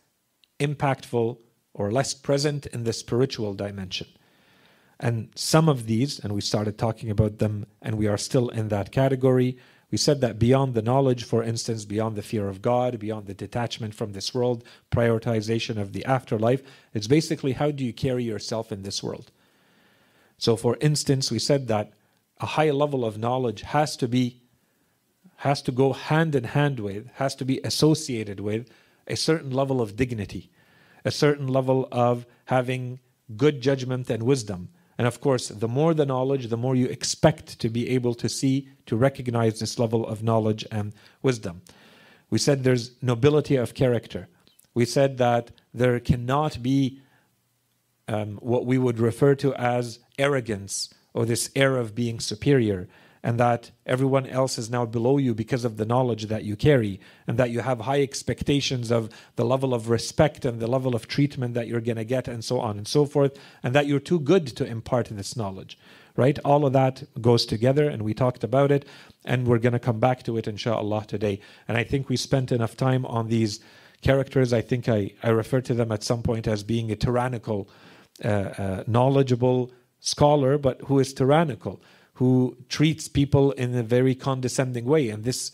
impactful 0.59 1.37
or 1.73 1.91
less 1.91 2.13
present 2.13 2.65
in 2.67 2.83
the 2.83 2.93
spiritual 2.93 3.53
dimension. 3.53 4.07
And 4.99 5.29
some 5.35 5.67
of 5.67 5.87
these, 5.87 6.19
and 6.19 6.33
we 6.33 6.41
started 6.41 6.77
talking 6.77 7.11
about 7.11 7.39
them, 7.39 7.65
and 7.81 7.95
we 7.97 8.07
are 8.07 8.17
still 8.17 8.49
in 8.49 8.69
that 8.69 8.91
category, 8.91 9.57
we 9.91 9.97
said 9.97 10.21
that 10.21 10.39
beyond 10.39 10.73
the 10.73 10.81
knowledge, 10.81 11.23
for 11.23 11.43
instance, 11.43 11.85
beyond 11.85 12.15
the 12.15 12.21
fear 12.21 12.47
of 12.47 12.61
God, 12.61 12.99
beyond 12.99 13.27
the 13.27 13.33
detachment 13.33 13.93
from 13.93 14.13
this 14.13 14.33
world, 14.33 14.63
prioritization 14.91 15.77
of 15.77 15.93
the 15.93 16.03
afterlife, 16.05 16.63
it's 16.93 17.07
basically 17.07 17.53
how 17.53 17.71
do 17.71 17.85
you 17.85 17.93
carry 17.93 18.23
yourself 18.23 18.71
in 18.71 18.81
this 18.81 19.03
world. 19.03 19.31
So, 20.37 20.55
for 20.55 20.77
instance, 20.81 21.31
we 21.31 21.39
said 21.39 21.67
that 21.67 21.93
a 22.39 22.45
high 22.45 22.71
level 22.71 23.05
of 23.05 23.17
knowledge 23.17 23.61
has 23.61 23.95
to 23.97 24.07
be 24.07 24.41
has 25.37 25.61
to 25.61 25.71
go 25.71 25.91
hand 25.91 26.33
in 26.33 26.45
hand 26.45 26.79
with, 26.79 27.07
has 27.15 27.35
to 27.35 27.45
be 27.45 27.59
associated 27.63 28.39
with 28.39 28.69
a 29.05 29.15
certain 29.15 29.51
level 29.51 29.81
of 29.81 29.95
dignity, 29.95 30.49
a 31.03 31.11
certain 31.11 31.47
level 31.47 31.87
of 31.91 32.25
having 32.45 32.99
good 33.35 33.61
judgment 33.61 34.09
and 34.09 34.23
wisdom, 34.23 34.69
And 34.97 35.07
of 35.07 35.19
course, 35.19 35.49
the 35.49 35.67
more 35.67 35.93
the 35.93 36.05
knowledge, 36.05 36.47
the 36.47 36.57
more 36.57 36.75
you 36.75 36.87
expect 36.87 37.59
to 37.59 37.69
be 37.69 37.89
able 37.89 38.13
to 38.15 38.29
see, 38.29 38.69
to 38.85 38.95
recognize 38.95 39.59
this 39.59 39.77
level 39.77 40.07
of 40.07 40.23
knowledge 40.23 40.65
and 40.71 40.93
wisdom. 41.21 41.61
We 42.29 42.39
said 42.39 42.63
there's 42.63 42.91
nobility 43.01 43.55
of 43.55 43.73
character. 43.73 44.29
We 44.73 44.85
said 44.85 45.17
that 45.17 45.51
there 45.73 45.99
cannot 45.99 46.63
be 46.63 47.01
um, 48.07 48.37
what 48.37 48.65
we 48.65 48.77
would 48.77 48.99
refer 48.99 49.35
to 49.35 49.53
as 49.55 49.99
arrogance 50.17 50.93
or 51.13 51.25
this 51.25 51.49
air 51.55 51.77
of 51.77 51.95
being 51.95 52.19
superior 52.19 52.87
and 53.25 53.39
that 53.39 53.71
everyone 53.87 54.27
else 54.27 54.59
is 54.59 54.69
now 54.69 54.85
below 54.85 55.17
you 55.17 55.33
because 55.33 55.65
of 55.65 55.77
the 55.77 55.85
knowledge 55.85 56.27
that 56.27 56.43
you 56.43 56.55
carry, 56.55 56.99
and 57.25 57.39
that 57.39 57.49
you 57.49 57.61
have 57.61 57.81
high 57.81 58.03
expectations 58.03 58.91
of 58.91 59.09
the 59.35 59.43
level 59.43 59.73
of 59.73 59.89
respect 59.89 60.45
and 60.45 60.59
the 60.59 60.67
level 60.67 60.93
of 60.93 61.07
treatment 61.07 61.55
that 61.55 61.67
you're 61.67 61.81
going 61.81 61.95
to 61.97 62.05
get, 62.05 62.27
and 62.27 62.45
so 62.45 62.59
on 62.59 62.77
and 62.77 62.87
so 62.87 63.03
forth, 63.03 63.35
and 63.63 63.73
that 63.73 63.87
you're 63.87 63.99
too 63.99 64.19
good 64.19 64.45
to 64.45 64.63
impart 64.63 65.07
this 65.07 65.35
knowledge. 65.35 65.75
Right? 66.15 66.37
All 66.45 66.67
of 66.67 66.73
that 66.73 67.03
goes 67.19 67.47
together, 67.47 67.89
and 67.89 68.03
we 68.03 68.13
talked 68.13 68.43
about 68.43 68.71
it, 68.71 68.85
and 69.25 69.47
we're 69.47 69.57
going 69.57 69.73
to 69.73 69.79
come 69.79 69.99
back 69.99 70.21
to 70.23 70.37
it, 70.37 70.47
inshallah, 70.47 71.05
today. 71.07 71.39
And 71.67 71.79
I 71.79 71.83
think 71.83 72.07
we 72.07 72.17
spent 72.17 72.51
enough 72.51 72.77
time 72.77 73.07
on 73.07 73.29
these 73.29 73.59
characters. 74.03 74.53
I 74.53 74.61
think 74.61 74.87
I, 74.87 75.13
I 75.23 75.29
referred 75.29 75.65
to 75.65 75.73
them 75.73 75.91
at 75.91 76.03
some 76.03 76.21
point 76.21 76.47
as 76.47 76.63
being 76.63 76.91
a 76.91 76.95
tyrannical, 76.95 77.67
uh, 78.23 78.27
uh, 78.27 78.83
knowledgeable 78.85 79.71
scholar, 79.99 80.59
but 80.59 80.79
who 80.81 80.99
is 80.99 81.11
tyrannical 81.11 81.81
who 82.15 82.57
treats 82.69 83.07
people 83.07 83.51
in 83.53 83.75
a 83.75 83.83
very 83.83 84.15
condescending 84.15 84.85
way. 84.85 85.09
And 85.09 85.23
this 85.23 85.51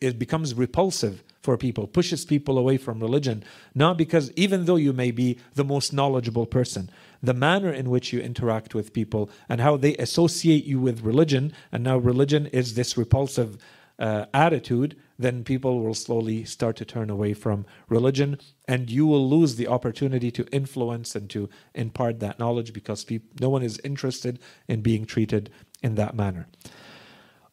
it 0.00 0.18
becomes 0.18 0.54
repulsive 0.54 1.22
for 1.40 1.56
people, 1.56 1.86
pushes 1.86 2.24
people 2.24 2.58
away 2.58 2.76
from 2.76 3.00
religion, 3.00 3.44
not 3.74 3.96
because, 3.96 4.32
even 4.32 4.64
though 4.64 4.76
you 4.76 4.92
may 4.92 5.10
be 5.10 5.38
the 5.54 5.64
most 5.64 5.92
knowledgeable 5.92 6.44
person, 6.44 6.90
the 7.22 7.32
manner 7.32 7.70
in 7.70 7.88
which 7.88 8.12
you 8.12 8.20
interact 8.20 8.74
with 8.74 8.92
people 8.92 9.30
and 9.48 9.60
how 9.60 9.76
they 9.76 9.96
associate 9.96 10.64
you 10.64 10.80
with 10.80 11.02
religion, 11.02 11.52
and 11.72 11.84
now 11.84 11.96
religion 11.96 12.46
is 12.46 12.74
this 12.74 12.98
repulsive 12.98 13.56
uh, 13.98 14.26
attitude, 14.34 14.96
then 15.18 15.44
people 15.44 15.80
will 15.80 15.94
slowly 15.94 16.44
start 16.44 16.76
to 16.76 16.84
turn 16.84 17.08
away 17.08 17.32
from 17.32 17.64
religion, 17.88 18.38
and 18.68 18.90
you 18.90 19.06
will 19.06 19.26
lose 19.26 19.56
the 19.56 19.68
opportunity 19.68 20.30
to 20.30 20.46
influence 20.48 21.14
and 21.14 21.30
to 21.30 21.48
impart 21.74 22.20
that 22.20 22.38
knowledge 22.38 22.72
because 22.72 23.06
no 23.40 23.48
one 23.48 23.62
is 23.62 23.80
interested 23.84 24.38
in 24.68 24.82
being 24.82 25.06
treated 25.06 25.48
in 25.86 25.94
that 25.94 26.14
manner. 26.14 26.46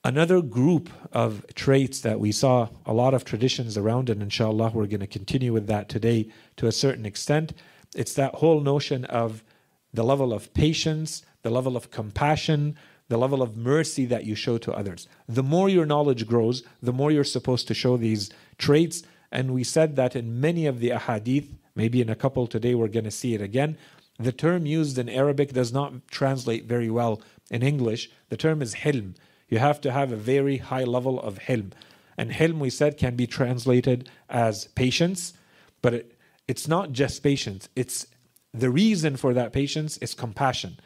Another 0.03 0.41
group 0.41 0.89
of 1.13 1.45
traits 1.55 2.01
that 2.01 2.19
we 2.19 2.33
saw 2.33 2.67
a 2.85 2.93
lot 2.93 3.13
of 3.13 3.23
traditions 3.23 3.77
around, 3.77 4.09
and 4.09 4.21
inshallah, 4.21 4.71
we're 4.73 4.87
going 4.87 4.99
to 4.99 5.07
continue 5.07 5.53
with 5.53 5.67
that 5.67 5.87
today 5.87 6.29
to 6.57 6.67
a 6.67 6.73
certain 6.73 7.05
extent. 7.05 7.53
It's 7.95 8.15
that 8.15 8.35
whole 8.35 8.59
notion 8.59 9.05
of 9.05 9.45
the 9.93 10.03
level 10.03 10.33
of 10.33 10.53
patience, 10.53 11.21
the 11.43 11.51
level 11.51 11.77
of 11.77 11.91
compassion, 11.91 12.75
the 13.07 13.17
level 13.17 13.41
of 13.41 13.55
mercy 13.55 14.05
that 14.07 14.25
you 14.25 14.35
show 14.35 14.57
to 14.57 14.73
others. 14.73 15.07
The 15.29 15.43
more 15.43 15.69
your 15.69 15.85
knowledge 15.85 16.27
grows, 16.27 16.63
the 16.81 16.91
more 16.91 17.11
you're 17.11 17.23
supposed 17.23 17.67
to 17.67 17.73
show 17.73 17.95
these 17.95 18.29
traits. 18.57 19.03
And 19.31 19.53
we 19.53 19.63
said 19.63 19.95
that 19.95 20.15
in 20.15 20.41
many 20.41 20.65
of 20.65 20.79
the 20.79 20.89
ahadith, 20.89 21.49
maybe 21.75 22.01
in 22.01 22.09
a 22.09 22.15
couple 22.15 22.47
today, 22.47 22.75
we're 22.75 22.87
going 22.87 23.05
to 23.05 23.11
see 23.11 23.35
it 23.35 23.41
again. 23.41 23.77
The 24.19 24.31
term 24.31 24.65
used 24.65 24.97
in 24.97 25.09
Arabic 25.09 25.53
does 25.53 25.73
not 25.73 26.07
translate 26.07 26.65
very 26.65 26.89
well 26.89 27.21
in 27.49 27.63
English, 27.63 28.09
the 28.29 28.37
term 28.37 28.61
is 28.61 28.75
hilm. 28.75 29.15
You 29.49 29.59
have 29.59 29.81
to 29.81 29.91
have 29.91 30.11
a 30.11 30.17
very 30.17 30.57
high 30.57 30.83
level 30.83 31.19
of 31.19 31.39
hilm. 31.39 31.71
And 32.17 32.31
hilm, 32.31 32.59
we 32.59 32.69
said, 32.69 32.97
can 32.97 33.15
be 33.15 33.27
translated 33.27 34.09
as 34.29 34.65
patience, 34.75 35.33
but 35.81 35.93
it, 35.93 36.17
it's 36.47 36.67
not 36.67 36.91
just 36.91 37.23
patience. 37.23 37.69
It's 37.75 38.07
the 38.53 38.69
reason 38.69 39.17
for 39.17 39.33
that 39.33 39.53
patience 39.53 39.97
is 39.97 40.13
compassion. 40.13 40.79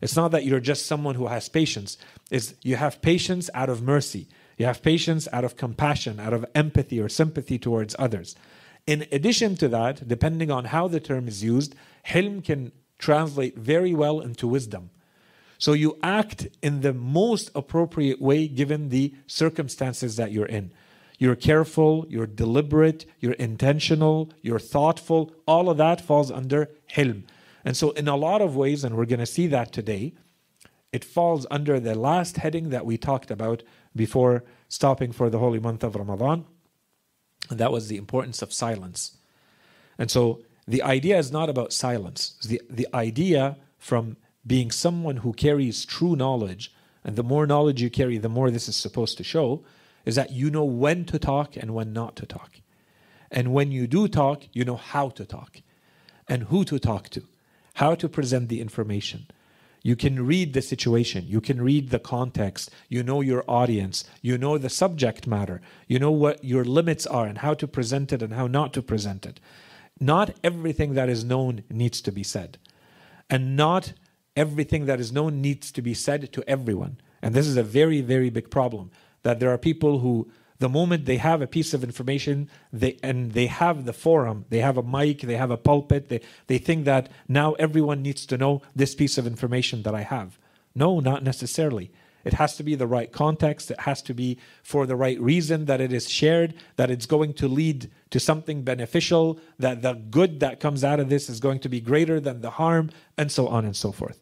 It's 0.00 0.16
not 0.16 0.32
that 0.32 0.44
you're 0.44 0.60
just 0.60 0.86
someone 0.86 1.14
who 1.14 1.28
has 1.28 1.48
patience. 1.48 1.96
It's 2.30 2.54
you 2.62 2.76
have 2.76 3.02
patience 3.02 3.48
out 3.54 3.68
of 3.68 3.82
mercy. 3.82 4.28
You 4.58 4.66
have 4.66 4.82
patience 4.82 5.28
out 5.32 5.44
of 5.44 5.56
compassion, 5.56 6.18
out 6.18 6.32
of 6.32 6.44
empathy 6.54 7.00
or 7.00 7.08
sympathy 7.08 7.58
towards 7.58 7.94
others. 7.98 8.34
In 8.86 9.06
addition 9.12 9.56
to 9.56 9.68
that, 9.68 10.08
depending 10.08 10.50
on 10.50 10.66
how 10.66 10.88
the 10.88 11.00
term 11.00 11.28
is 11.28 11.44
used, 11.44 11.74
hilm 12.06 12.44
can 12.44 12.72
translate 12.98 13.56
very 13.56 13.94
well 13.94 14.20
into 14.20 14.48
wisdom. 14.48 14.90
So 15.62 15.74
you 15.74 15.96
act 16.02 16.48
in 16.60 16.80
the 16.80 16.92
most 16.92 17.48
appropriate 17.54 18.20
way 18.20 18.48
given 18.48 18.88
the 18.88 19.14
circumstances 19.28 20.16
that 20.16 20.32
you're 20.32 20.44
in. 20.44 20.72
You're 21.20 21.36
careful, 21.36 22.04
you're 22.08 22.26
deliberate, 22.26 23.06
you're 23.20 23.34
intentional, 23.34 24.32
you're 24.40 24.58
thoughtful. 24.58 25.32
All 25.46 25.70
of 25.70 25.76
that 25.76 26.00
falls 26.00 26.32
under 26.32 26.68
hilm. 26.92 27.22
And 27.64 27.76
so, 27.76 27.92
in 27.92 28.08
a 28.08 28.16
lot 28.16 28.42
of 28.42 28.56
ways, 28.56 28.82
and 28.82 28.96
we're 28.96 29.04
going 29.04 29.20
to 29.20 29.36
see 29.38 29.46
that 29.46 29.70
today, 29.70 30.14
it 30.90 31.04
falls 31.04 31.46
under 31.48 31.78
the 31.78 31.94
last 31.94 32.38
heading 32.38 32.70
that 32.70 32.84
we 32.84 32.98
talked 32.98 33.30
about 33.30 33.62
before 33.94 34.42
stopping 34.68 35.12
for 35.12 35.30
the 35.30 35.38
holy 35.38 35.60
month 35.60 35.84
of 35.84 35.94
Ramadan. 35.94 36.44
And 37.50 37.60
that 37.60 37.70
was 37.70 37.86
the 37.86 37.98
importance 37.98 38.42
of 38.42 38.52
silence. 38.52 39.16
And 39.96 40.10
so, 40.10 40.42
the 40.66 40.82
idea 40.82 41.18
is 41.18 41.30
not 41.30 41.48
about 41.48 41.72
silence. 41.72 42.34
The, 42.44 42.60
the 42.68 42.88
idea 42.92 43.58
from 43.78 44.16
being 44.46 44.70
someone 44.70 45.18
who 45.18 45.32
carries 45.32 45.84
true 45.84 46.16
knowledge, 46.16 46.72
and 47.04 47.16
the 47.16 47.22
more 47.22 47.46
knowledge 47.46 47.82
you 47.82 47.90
carry, 47.90 48.18
the 48.18 48.28
more 48.28 48.50
this 48.50 48.68
is 48.68 48.76
supposed 48.76 49.16
to 49.18 49.24
show, 49.24 49.64
is 50.04 50.16
that 50.16 50.32
you 50.32 50.50
know 50.50 50.64
when 50.64 51.04
to 51.06 51.18
talk 51.18 51.56
and 51.56 51.74
when 51.74 51.92
not 51.92 52.16
to 52.16 52.26
talk. 52.26 52.60
And 53.30 53.52
when 53.52 53.72
you 53.72 53.86
do 53.86 54.08
talk, 54.08 54.44
you 54.52 54.64
know 54.64 54.76
how 54.76 55.08
to 55.10 55.24
talk 55.24 55.62
and 56.28 56.44
who 56.44 56.64
to 56.64 56.78
talk 56.78 57.08
to, 57.10 57.22
how 57.74 57.94
to 57.94 58.08
present 58.08 58.48
the 58.48 58.60
information. 58.60 59.26
You 59.82 59.96
can 59.96 60.24
read 60.24 60.52
the 60.52 60.62
situation, 60.62 61.24
you 61.26 61.40
can 61.40 61.60
read 61.60 61.90
the 61.90 61.98
context, 61.98 62.70
you 62.88 63.02
know 63.02 63.20
your 63.20 63.42
audience, 63.48 64.04
you 64.20 64.38
know 64.38 64.56
the 64.56 64.68
subject 64.68 65.26
matter, 65.26 65.60
you 65.88 65.98
know 65.98 66.12
what 66.12 66.44
your 66.44 66.64
limits 66.64 67.04
are 67.06 67.26
and 67.26 67.38
how 67.38 67.54
to 67.54 67.66
present 67.66 68.12
it 68.12 68.22
and 68.22 68.34
how 68.34 68.46
not 68.46 68.72
to 68.74 68.82
present 68.82 69.26
it. 69.26 69.40
Not 69.98 70.38
everything 70.44 70.94
that 70.94 71.08
is 71.08 71.24
known 71.24 71.64
needs 71.68 72.00
to 72.02 72.12
be 72.12 72.22
said. 72.22 72.58
And 73.28 73.56
not 73.56 73.92
everything 74.36 74.86
that 74.86 75.00
is 75.00 75.12
known 75.12 75.40
needs 75.40 75.70
to 75.72 75.82
be 75.82 75.94
said 75.94 76.32
to 76.32 76.48
everyone. 76.48 76.98
And 77.20 77.34
this 77.34 77.46
is 77.46 77.56
a 77.56 77.62
very, 77.62 78.00
very 78.00 78.30
big 78.30 78.50
problem 78.50 78.90
that 79.22 79.38
there 79.38 79.50
are 79.50 79.58
people 79.58 80.00
who, 80.00 80.30
the 80.58 80.68
moment 80.68 81.04
they 81.04 81.18
have 81.18 81.40
a 81.40 81.46
piece 81.46 81.74
of 81.74 81.84
information 81.84 82.48
they, 82.72 82.98
and 83.02 83.32
they 83.32 83.46
have 83.46 83.84
the 83.84 83.92
forum, 83.92 84.44
they 84.48 84.58
have 84.58 84.76
a 84.76 84.82
mic, 84.82 85.20
they 85.22 85.36
have 85.36 85.50
a 85.50 85.56
pulpit, 85.56 86.08
they, 86.08 86.20
they 86.46 86.58
think 86.58 86.84
that 86.84 87.08
now 87.28 87.52
everyone 87.54 88.02
needs 88.02 88.26
to 88.26 88.38
know 88.38 88.62
this 88.74 88.94
piece 88.94 89.18
of 89.18 89.26
information 89.26 89.82
that 89.82 89.94
I 89.94 90.02
have. 90.02 90.38
No, 90.74 91.00
not 91.00 91.22
necessarily. 91.22 91.92
It 92.24 92.34
has 92.34 92.56
to 92.56 92.62
be 92.62 92.74
the 92.74 92.86
right 92.86 93.10
context. 93.10 93.70
It 93.70 93.80
has 93.80 94.00
to 94.02 94.14
be 94.14 94.38
for 94.62 94.86
the 94.86 94.96
right 94.96 95.20
reason 95.20 95.64
that 95.66 95.80
it 95.80 95.92
is 95.92 96.08
shared, 96.08 96.54
that 96.76 96.90
it's 96.90 97.06
going 97.06 97.34
to 97.34 97.48
lead 97.48 97.90
to 98.10 98.20
something 98.20 98.62
beneficial, 98.62 99.40
that 99.58 99.82
the 99.82 99.94
good 99.94 100.40
that 100.40 100.60
comes 100.60 100.84
out 100.84 101.00
of 101.00 101.08
this 101.08 101.28
is 101.28 101.40
going 101.40 101.58
to 101.60 101.68
be 101.68 101.80
greater 101.80 102.20
than 102.20 102.40
the 102.40 102.50
harm, 102.50 102.90
and 103.18 103.32
so 103.32 103.48
on 103.48 103.64
and 103.64 103.76
so 103.76 103.90
forth. 103.90 104.21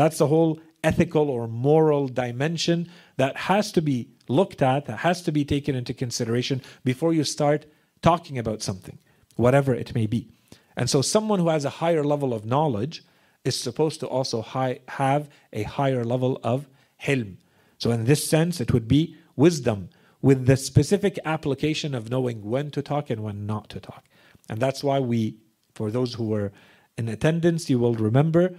That's 0.00 0.16
the 0.16 0.28
whole 0.28 0.58
ethical 0.82 1.28
or 1.28 1.46
moral 1.46 2.08
dimension 2.08 2.88
that 3.18 3.36
has 3.36 3.70
to 3.72 3.82
be 3.82 4.08
looked 4.28 4.62
at, 4.62 4.86
that 4.86 5.00
has 5.00 5.20
to 5.24 5.30
be 5.30 5.44
taken 5.44 5.74
into 5.74 5.92
consideration 5.92 6.62
before 6.84 7.12
you 7.12 7.22
start 7.22 7.66
talking 8.00 8.38
about 8.38 8.62
something, 8.62 8.98
whatever 9.36 9.74
it 9.74 9.94
may 9.94 10.06
be. 10.06 10.30
And 10.74 10.88
so, 10.88 11.02
someone 11.02 11.38
who 11.38 11.50
has 11.50 11.66
a 11.66 11.76
higher 11.84 12.02
level 12.02 12.32
of 12.32 12.46
knowledge 12.46 13.04
is 13.44 13.60
supposed 13.60 14.00
to 14.00 14.06
also 14.06 14.40
high, 14.40 14.78
have 14.88 15.28
a 15.52 15.64
higher 15.64 16.02
level 16.02 16.40
of 16.42 16.66
hilm. 17.02 17.36
So, 17.76 17.90
in 17.90 18.06
this 18.06 18.26
sense, 18.26 18.58
it 18.58 18.72
would 18.72 18.88
be 18.88 19.18
wisdom 19.36 19.90
with 20.22 20.46
the 20.46 20.56
specific 20.56 21.18
application 21.26 21.94
of 21.94 22.08
knowing 22.08 22.42
when 22.42 22.70
to 22.70 22.80
talk 22.80 23.10
and 23.10 23.22
when 23.22 23.44
not 23.44 23.68
to 23.68 23.80
talk. 23.80 24.04
And 24.48 24.60
that's 24.60 24.82
why 24.82 24.98
we, 24.98 25.36
for 25.74 25.90
those 25.90 26.14
who 26.14 26.24
were 26.24 26.52
in 26.96 27.06
attendance, 27.06 27.68
you 27.68 27.78
will 27.78 27.96
remember 27.96 28.56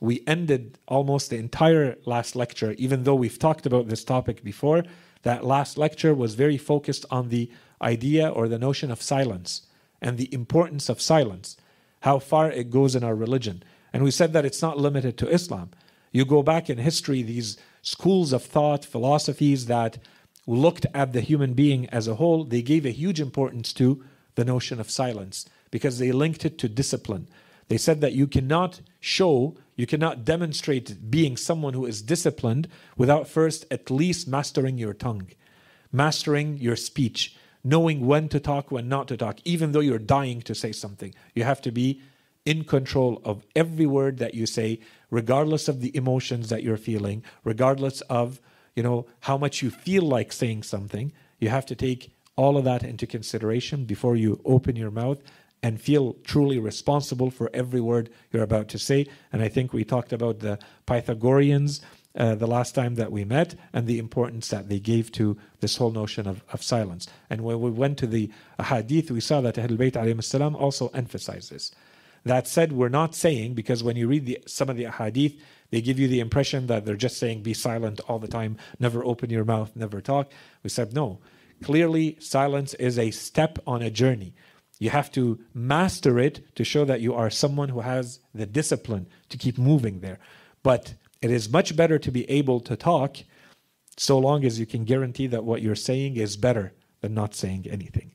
we 0.00 0.22
ended 0.26 0.78
almost 0.86 1.30
the 1.30 1.36
entire 1.36 1.96
last 2.04 2.36
lecture, 2.36 2.72
even 2.78 3.04
though 3.04 3.14
we've 3.14 3.38
talked 3.38 3.66
about 3.66 3.88
this 3.88 4.04
topic 4.04 4.42
before. 4.42 4.84
That 5.22 5.44
last 5.44 5.78
lecture 5.78 6.14
was 6.14 6.34
very 6.34 6.58
focused 6.58 7.06
on 7.10 7.28
the 7.28 7.50
idea 7.80 8.28
or 8.28 8.48
the 8.48 8.58
notion 8.58 8.90
of 8.90 9.00
silence 9.00 9.62
and 10.02 10.18
the 10.18 10.32
importance 10.34 10.88
of 10.88 11.00
silence, 11.00 11.56
how 12.00 12.18
far 12.18 12.50
it 12.50 12.70
goes 12.70 12.94
in 12.94 13.02
our 13.02 13.14
religion. 13.14 13.62
And 13.92 14.02
we 14.02 14.10
said 14.10 14.32
that 14.32 14.44
it's 14.44 14.60
not 14.60 14.78
limited 14.78 15.16
to 15.18 15.28
Islam. 15.28 15.70
You 16.12 16.24
go 16.24 16.42
back 16.42 16.68
in 16.68 16.78
history, 16.78 17.22
these 17.22 17.56
schools 17.80 18.32
of 18.32 18.42
thought, 18.42 18.84
philosophies 18.84 19.66
that 19.66 19.98
looked 20.46 20.86
at 20.92 21.12
the 21.12 21.20
human 21.20 21.54
being 21.54 21.88
as 21.88 22.06
a 22.06 22.16
whole, 22.16 22.44
they 22.44 22.60
gave 22.60 22.84
a 22.84 22.90
huge 22.90 23.20
importance 23.20 23.72
to 23.74 24.04
the 24.34 24.44
notion 24.44 24.78
of 24.78 24.90
silence 24.90 25.46
because 25.70 25.98
they 25.98 26.12
linked 26.12 26.44
it 26.44 26.58
to 26.58 26.68
discipline. 26.68 27.28
They 27.68 27.78
said 27.78 28.00
that 28.00 28.12
you 28.12 28.26
cannot 28.26 28.80
show, 29.00 29.56
you 29.76 29.86
cannot 29.86 30.24
demonstrate 30.24 31.10
being 31.10 31.36
someone 31.36 31.74
who 31.74 31.86
is 31.86 32.02
disciplined 32.02 32.68
without 32.96 33.28
first 33.28 33.64
at 33.70 33.90
least 33.90 34.28
mastering 34.28 34.78
your 34.78 34.94
tongue, 34.94 35.28
mastering 35.92 36.58
your 36.58 36.76
speech, 36.76 37.36
knowing 37.62 38.06
when 38.06 38.28
to 38.28 38.38
talk, 38.38 38.70
when 38.70 38.88
not 38.88 39.08
to 39.08 39.16
talk, 39.16 39.38
even 39.44 39.72
though 39.72 39.80
you're 39.80 39.98
dying 39.98 40.42
to 40.42 40.54
say 40.54 40.72
something. 40.72 41.14
You 41.34 41.44
have 41.44 41.62
to 41.62 41.72
be 41.72 42.00
in 42.44 42.64
control 42.64 43.22
of 43.24 43.44
every 43.56 43.86
word 43.86 44.18
that 44.18 44.34
you 44.34 44.44
say, 44.44 44.80
regardless 45.10 45.66
of 45.66 45.80
the 45.80 45.96
emotions 45.96 46.50
that 46.50 46.62
you're 46.62 46.76
feeling, 46.76 47.24
regardless 47.42 48.02
of, 48.02 48.40
you 48.76 48.82
know, 48.82 49.06
how 49.20 49.38
much 49.38 49.62
you 49.62 49.70
feel 49.70 50.02
like 50.02 50.32
saying 50.32 50.62
something. 50.62 51.12
You 51.38 51.48
have 51.48 51.64
to 51.66 51.74
take 51.74 52.14
all 52.36 52.58
of 52.58 52.64
that 52.64 52.82
into 52.82 53.06
consideration 53.06 53.84
before 53.84 54.16
you 54.16 54.40
open 54.44 54.76
your 54.76 54.90
mouth 54.90 55.22
and 55.64 55.80
feel 55.80 56.14
truly 56.24 56.58
responsible 56.58 57.30
for 57.30 57.50
every 57.54 57.80
word 57.80 58.10
you're 58.30 58.42
about 58.42 58.68
to 58.68 58.78
say. 58.78 59.06
And 59.32 59.42
I 59.42 59.48
think 59.48 59.72
we 59.72 59.82
talked 59.82 60.12
about 60.12 60.40
the 60.40 60.58
Pythagoreans 60.84 61.80
uh, 62.14 62.34
the 62.34 62.46
last 62.46 62.74
time 62.74 62.96
that 62.96 63.10
we 63.10 63.24
met 63.24 63.54
and 63.72 63.86
the 63.86 63.98
importance 63.98 64.48
that 64.48 64.68
they 64.68 64.78
gave 64.78 65.10
to 65.12 65.38
this 65.60 65.78
whole 65.78 65.90
notion 65.90 66.28
of, 66.28 66.44
of 66.52 66.62
silence. 66.62 67.08
And 67.30 67.40
when 67.40 67.62
we 67.62 67.70
went 67.70 67.96
to 68.00 68.06
the 68.06 68.30
hadith, 68.62 69.10
we 69.10 69.20
saw 69.20 69.40
that 69.40 69.54
Ahlul 69.54 69.78
Bayt 69.78 70.54
also 70.54 70.88
emphasized 70.88 71.50
this. 71.50 71.72
That 72.24 72.46
said, 72.46 72.72
we're 72.72 72.90
not 72.90 73.14
saying, 73.14 73.54
because 73.54 73.82
when 73.82 73.96
you 73.96 74.06
read 74.06 74.26
the, 74.26 74.40
some 74.46 74.68
of 74.68 74.76
the 74.76 74.90
hadith, 74.90 75.34
they 75.70 75.80
give 75.80 75.98
you 75.98 76.08
the 76.08 76.20
impression 76.20 76.66
that 76.66 76.84
they're 76.84 76.94
just 76.94 77.16
saying 77.16 77.42
be 77.42 77.54
silent 77.54 78.00
all 78.06 78.18
the 78.18 78.28
time, 78.28 78.58
never 78.78 79.02
open 79.02 79.30
your 79.30 79.46
mouth, 79.46 79.72
never 79.74 80.02
talk. 80.02 80.30
We 80.62 80.68
said 80.68 80.92
no. 80.92 81.20
Clearly, 81.62 82.18
silence 82.20 82.74
is 82.74 82.98
a 82.98 83.10
step 83.10 83.58
on 83.66 83.80
a 83.80 83.90
journey. 83.90 84.34
You 84.78 84.90
have 84.90 85.10
to 85.12 85.38
master 85.52 86.18
it 86.18 86.54
to 86.56 86.64
show 86.64 86.84
that 86.84 87.00
you 87.00 87.14
are 87.14 87.30
someone 87.30 87.68
who 87.68 87.80
has 87.80 88.20
the 88.34 88.46
discipline 88.46 89.06
to 89.28 89.38
keep 89.38 89.56
moving 89.58 90.00
there. 90.00 90.18
But 90.62 90.94
it 91.22 91.30
is 91.30 91.48
much 91.48 91.76
better 91.76 91.98
to 91.98 92.10
be 92.10 92.28
able 92.30 92.60
to 92.60 92.76
talk 92.76 93.18
so 93.96 94.18
long 94.18 94.44
as 94.44 94.58
you 94.58 94.66
can 94.66 94.84
guarantee 94.84 95.28
that 95.28 95.44
what 95.44 95.62
you're 95.62 95.74
saying 95.74 96.16
is 96.16 96.36
better 96.36 96.72
than 97.00 97.14
not 97.14 97.34
saying 97.34 97.66
anything. 97.70 98.12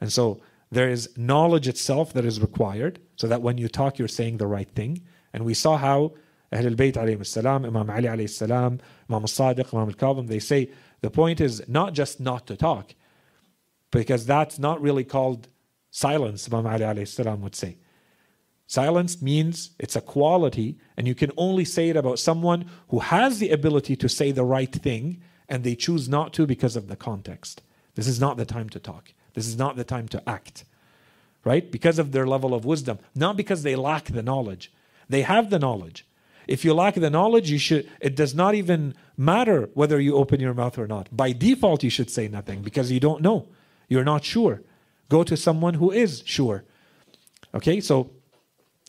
And 0.00 0.12
so 0.12 0.40
there 0.70 0.88
is 0.88 1.16
knowledge 1.16 1.68
itself 1.68 2.12
that 2.12 2.24
is 2.24 2.40
required 2.40 3.00
so 3.16 3.26
that 3.28 3.42
when 3.42 3.58
you 3.58 3.68
talk, 3.68 3.98
you're 3.98 4.08
saying 4.08 4.38
the 4.38 4.46
right 4.46 4.70
thing. 4.70 5.02
And 5.32 5.44
we 5.44 5.54
saw 5.54 5.76
how 5.76 6.14
Ahlul 6.52 6.74
Bayt 6.74 6.94
alayhi 6.94 7.24
salam, 7.24 7.64
Imam 7.64 7.88
Ali 7.88 8.04
alayhi 8.04 8.28
salam, 8.30 8.80
Imam 9.08 9.22
al-Sadiq, 9.22 9.72
Imam 9.72 9.88
al-Kadhim, 9.88 10.26
they 10.26 10.40
say 10.40 10.70
the 11.00 11.10
point 11.10 11.40
is 11.40 11.62
not 11.68 11.92
just 11.94 12.18
not 12.20 12.46
to 12.48 12.56
talk, 12.56 12.94
because 13.90 14.26
that's 14.26 14.58
not 14.58 14.80
really 14.80 15.04
called 15.04 15.48
silence, 15.90 16.48
Imam 16.50 16.66
Ali 16.66 16.80
alayhi 16.84 17.38
would 17.40 17.56
say. 17.56 17.78
Silence 18.66 19.20
means 19.20 19.70
it's 19.80 19.96
a 19.96 20.00
quality, 20.00 20.78
and 20.96 21.08
you 21.08 21.14
can 21.14 21.32
only 21.36 21.64
say 21.64 21.88
it 21.88 21.96
about 21.96 22.20
someone 22.20 22.66
who 22.88 23.00
has 23.00 23.40
the 23.40 23.50
ability 23.50 23.96
to 23.96 24.08
say 24.08 24.30
the 24.30 24.44
right 24.44 24.72
thing 24.72 25.20
and 25.48 25.64
they 25.64 25.74
choose 25.74 26.08
not 26.08 26.32
to 26.34 26.46
because 26.46 26.76
of 26.76 26.86
the 26.86 26.94
context. 26.94 27.62
This 27.96 28.06
is 28.06 28.20
not 28.20 28.36
the 28.36 28.46
time 28.46 28.68
to 28.70 28.78
talk. 28.78 29.12
This 29.34 29.48
is 29.48 29.58
not 29.58 29.74
the 29.76 29.84
time 29.84 30.06
to 30.08 30.28
act. 30.28 30.64
Right? 31.44 31.70
Because 31.70 31.98
of 31.98 32.12
their 32.12 32.26
level 32.26 32.54
of 32.54 32.64
wisdom, 32.64 33.00
not 33.14 33.36
because 33.36 33.64
they 33.64 33.74
lack 33.74 34.04
the 34.04 34.22
knowledge. 34.22 34.72
They 35.08 35.22
have 35.22 35.50
the 35.50 35.58
knowledge. 35.58 36.06
If 36.46 36.64
you 36.64 36.72
lack 36.72 36.94
the 36.94 37.10
knowledge, 37.10 37.50
you 37.50 37.58
should 37.58 37.88
it 38.00 38.14
does 38.14 38.34
not 38.34 38.54
even 38.54 38.94
matter 39.16 39.68
whether 39.74 40.00
you 40.00 40.14
open 40.14 40.40
your 40.40 40.54
mouth 40.54 40.78
or 40.78 40.86
not. 40.86 41.08
By 41.14 41.32
default 41.32 41.82
you 41.82 41.90
should 41.90 42.10
say 42.10 42.28
nothing 42.28 42.62
because 42.62 42.92
you 42.92 43.00
don't 43.00 43.22
know. 43.22 43.48
You're 43.88 44.04
not 44.04 44.24
sure. 44.24 44.62
Go 45.10 45.22
to 45.24 45.36
someone 45.36 45.74
who 45.74 45.90
is 45.90 46.22
sure. 46.24 46.64
Okay? 47.52 47.80
So 47.80 48.10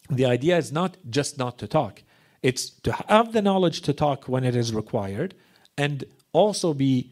the 0.10 0.25
idea 0.25 0.58
is 0.58 0.72
not 0.72 0.96
just 1.10 1.38
not 1.38 1.58
to 1.58 1.68
talk, 1.68 2.04
it's 2.42 2.70
to 2.70 2.94
have 3.10 3.34
the 3.34 3.42
knowledge 3.42 3.82
to 3.82 3.94
talk 3.94 4.30
when 4.30 4.46
it 4.46 4.56
is 4.56 4.74
required 4.74 5.36
and 5.78 6.06
also 6.32 6.74
be 6.74 7.12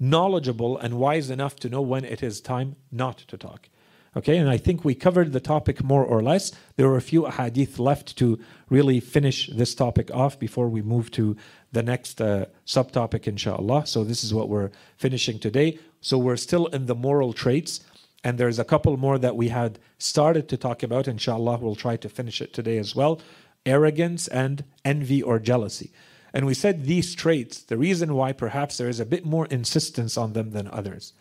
knowledgeable 0.00 0.78
and 0.78 0.94
wise 0.94 1.30
enough 1.30 1.56
to 1.56 1.68
know 1.68 1.82
when 1.82 2.04
it 2.04 2.22
is 2.22 2.40
time 2.40 2.76
not 2.90 3.18
to 3.18 3.36
talk. 3.36 3.68
Okay, 4.16 4.36
and 4.36 4.48
I 4.48 4.58
think 4.58 4.84
we 4.84 4.94
covered 4.94 5.32
the 5.32 5.40
topic 5.40 5.82
more 5.82 6.04
or 6.04 6.22
less. 6.22 6.52
There 6.76 6.88
were 6.88 6.96
a 6.96 7.02
few 7.02 7.26
hadith 7.26 7.80
left 7.80 8.16
to 8.18 8.38
really 8.70 9.00
finish 9.00 9.48
this 9.48 9.74
topic 9.74 10.08
off 10.14 10.38
before 10.38 10.68
we 10.68 10.82
move 10.82 11.10
to 11.12 11.36
the 11.72 11.82
next 11.82 12.20
uh, 12.20 12.46
subtopic, 12.64 13.26
inshallah. 13.26 13.86
So, 13.86 14.04
this 14.04 14.22
is 14.22 14.32
what 14.32 14.48
we're 14.48 14.70
finishing 14.96 15.40
today. 15.40 15.80
So, 16.00 16.16
we're 16.16 16.36
still 16.36 16.66
in 16.66 16.86
the 16.86 16.94
moral 16.94 17.32
traits. 17.32 17.80
And 18.24 18.38
there's 18.38 18.58
a 18.58 18.64
couple 18.64 18.96
more 18.96 19.18
that 19.18 19.36
we 19.36 19.48
had 19.48 19.78
started 19.98 20.48
to 20.48 20.56
talk 20.56 20.82
about. 20.82 21.06
Inshallah, 21.06 21.58
we'll 21.58 21.76
try 21.76 21.96
to 21.96 22.08
finish 22.08 22.40
it 22.40 22.52
today 22.52 22.78
as 22.78 22.96
well 22.96 23.20
arrogance 23.66 24.28
and 24.28 24.62
envy 24.84 25.22
or 25.22 25.38
jealousy. 25.38 25.90
And 26.34 26.44
we 26.44 26.52
said 26.52 26.84
these 26.84 27.14
traits, 27.14 27.62
the 27.62 27.78
reason 27.78 28.14
why 28.14 28.32
perhaps 28.32 28.76
there 28.76 28.90
is 28.90 29.00
a 29.00 29.06
bit 29.06 29.24
more 29.24 29.46
insistence 29.46 30.18
on 30.18 30.34
them 30.34 30.50
than 30.50 30.68
others, 30.68 31.14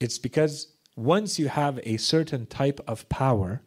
it's 0.00 0.18
because 0.18 0.72
once 0.96 1.38
you 1.38 1.48
have 1.48 1.80
a 1.84 1.96
certain 1.96 2.44
type 2.44 2.80
of 2.86 3.08
power, 3.08 3.62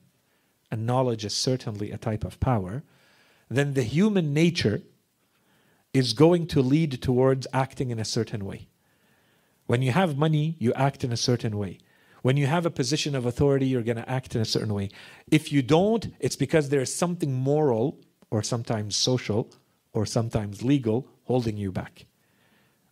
and 0.69 0.85
knowledge 0.85 1.23
is 1.23 1.35
certainly 1.35 1.91
a 1.91 1.97
type 1.97 2.23
of 2.23 2.39
power, 2.39 2.83
then 3.49 3.73
the 3.73 3.83
human 3.83 4.33
nature 4.33 4.81
is 5.93 6.13
going 6.13 6.47
to 6.47 6.61
lead 6.61 7.01
towards 7.01 7.47
acting 7.53 7.91
in 7.91 7.99
a 7.99 8.05
certain 8.05 8.43
way. 8.43 8.67
When 9.67 9.81
you 9.81 9.91
have 9.91 10.17
money, 10.17 10.55
you 10.59 10.73
act 10.73 11.03
in 11.03 11.11
a 11.11 11.17
certain 11.17 11.57
way. 11.57 11.77
When 12.23 12.37
you 12.37 12.47
have 12.47 12.65
a 12.65 12.71
position 12.71 13.15
of 13.15 13.25
authority, 13.25 13.67
you're 13.67 13.83
going 13.83 13.97
to 13.97 14.09
act 14.09 14.33
in 14.33 14.41
a 14.41 14.45
certain 14.45 14.73
way. 14.73 14.89
If 15.29 15.51
you 15.51 15.61
don't, 15.61 16.07
it's 16.21 16.37
because 16.37 16.69
there's 16.69 16.91
something 16.91 17.33
moral 17.33 17.99
or 18.31 18.41
sometimes 18.41 18.95
social 18.95 19.51
or 19.91 20.05
sometimes 20.05 20.63
legal 20.63 21.05
holding 21.25 21.57
you 21.57 21.69
back. 21.73 22.05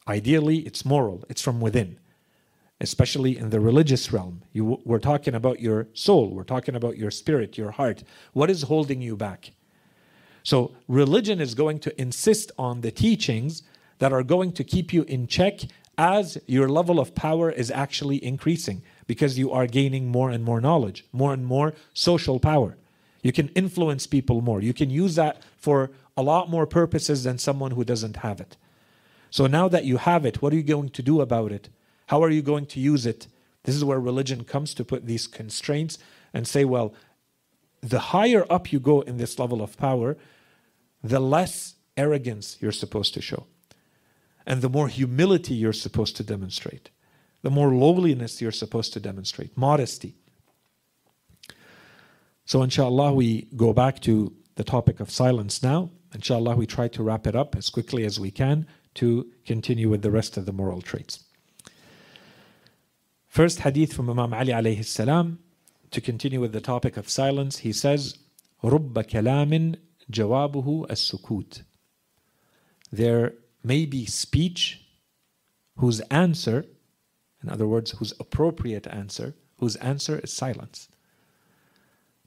Ideally, 0.05 0.57
it's 0.57 0.83
moral, 0.83 1.23
it's 1.29 1.41
from 1.41 1.61
within, 1.61 1.97
especially 2.81 3.37
in 3.37 3.51
the 3.51 3.61
religious 3.61 4.11
realm. 4.11 4.43
You, 4.51 4.81
we're 4.83 4.99
talking 4.99 5.33
about 5.33 5.61
your 5.61 5.87
soul, 5.93 6.31
we're 6.31 6.43
talking 6.43 6.75
about 6.75 6.97
your 6.97 7.09
spirit, 7.09 7.57
your 7.57 7.71
heart. 7.71 8.03
What 8.33 8.49
is 8.49 8.63
holding 8.63 9.01
you 9.01 9.15
back? 9.15 9.51
So, 10.43 10.75
religion 10.89 11.39
is 11.39 11.55
going 11.55 11.79
to 11.79 12.01
insist 12.01 12.51
on 12.57 12.81
the 12.81 12.91
teachings 12.91 13.63
that 13.99 14.11
are 14.11 14.23
going 14.23 14.51
to 14.53 14.65
keep 14.65 14.91
you 14.91 15.03
in 15.03 15.27
check 15.27 15.61
as 15.97 16.37
your 16.47 16.67
level 16.67 16.99
of 16.99 17.15
power 17.15 17.49
is 17.49 17.71
actually 17.71 18.21
increasing 18.25 18.81
because 19.11 19.37
you 19.37 19.51
are 19.51 19.67
gaining 19.67 20.07
more 20.07 20.29
and 20.29 20.41
more 20.41 20.61
knowledge, 20.61 21.03
more 21.11 21.33
and 21.33 21.45
more 21.45 21.73
social 21.93 22.39
power. 22.39 22.77
You 23.21 23.33
can 23.33 23.49
influence 23.49 24.07
people 24.07 24.39
more. 24.39 24.61
You 24.61 24.73
can 24.73 24.89
use 24.89 25.15
that 25.15 25.41
for 25.57 25.91
a 26.15 26.23
lot 26.23 26.49
more 26.49 26.65
purposes 26.65 27.25
than 27.25 27.37
someone 27.37 27.71
who 27.71 27.83
doesn't 27.83 28.15
have 28.27 28.39
it. 28.39 28.55
So 29.29 29.47
now 29.47 29.67
that 29.67 29.83
you 29.83 29.97
have 29.97 30.25
it, 30.25 30.41
what 30.41 30.53
are 30.53 30.55
you 30.55 30.63
going 30.63 30.91
to 30.91 31.03
do 31.03 31.19
about 31.19 31.51
it? 31.51 31.67
How 32.05 32.23
are 32.23 32.29
you 32.29 32.41
going 32.41 32.67
to 32.67 32.79
use 32.79 33.05
it? 33.05 33.27
This 33.63 33.75
is 33.75 33.83
where 33.83 33.99
religion 33.99 34.45
comes 34.45 34.73
to 34.75 34.85
put 34.85 35.07
these 35.07 35.27
constraints 35.27 35.97
and 36.33 36.47
say, 36.47 36.63
well, 36.63 36.93
the 37.81 38.13
higher 38.15 38.45
up 38.49 38.71
you 38.71 38.79
go 38.79 39.01
in 39.01 39.17
this 39.17 39.37
level 39.37 39.61
of 39.61 39.75
power, 39.75 40.15
the 41.03 41.19
less 41.19 41.75
arrogance 41.97 42.55
you're 42.61 42.71
supposed 42.71 43.13
to 43.15 43.21
show, 43.21 43.45
and 44.45 44.61
the 44.61 44.69
more 44.69 44.87
humility 44.87 45.53
you're 45.53 45.73
supposed 45.73 46.15
to 46.15 46.23
demonstrate 46.23 46.91
the 47.42 47.50
more 47.50 47.68
lowliness 47.72 48.40
you're 48.40 48.52
supposed 48.52 48.92
to 48.92 49.00
demonstrate, 49.00 49.56
modesty. 49.56 50.14
So, 52.44 52.62
inshallah, 52.62 53.12
we 53.12 53.48
go 53.56 53.72
back 53.72 54.00
to 54.02 54.32
the 54.54 54.64
topic 54.64 55.00
of 55.00 55.10
silence 55.10 55.62
now. 55.62 55.90
Inshallah, 56.14 56.56
we 56.56 56.66
try 56.66 56.88
to 56.88 57.02
wrap 57.02 57.26
it 57.26 57.36
up 57.36 57.56
as 57.56 57.70
quickly 57.70 58.04
as 58.04 58.18
we 58.18 58.30
can 58.30 58.66
to 58.94 59.30
continue 59.44 59.88
with 59.88 60.02
the 60.02 60.10
rest 60.10 60.36
of 60.36 60.46
the 60.46 60.52
moral 60.52 60.80
traits. 60.80 61.24
First 63.28 63.60
hadith 63.60 63.92
from 63.92 64.08
Imam 64.08 64.32
Ali 64.32 64.52
alayhi 64.52 64.84
salam. 64.84 65.38
To 65.90 66.00
continue 66.00 66.40
with 66.40 66.52
the 66.52 66.60
topic 66.60 66.96
of 66.96 67.08
silence, 67.08 67.58
he 67.58 67.72
says, 67.72 68.18
رب 68.64 68.98
كلام 68.98 69.74
جوابه 70.10 70.86
السكوت. 70.90 71.62
There 72.90 73.34
may 73.62 73.86
be 73.86 74.06
speech 74.06 74.86
whose 75.76 76.00
answer 76.10 76.64
in 77.43 77.49
other 77.49 77.67
words, 77.67 77.91
whose 77.91 78.13
appropriate 78.19 78.87
answer, 78.87 79.33
whose 79.57 79.75
answer 79.77 80.19
is 80.19 80.31
silence. 80.33 80.89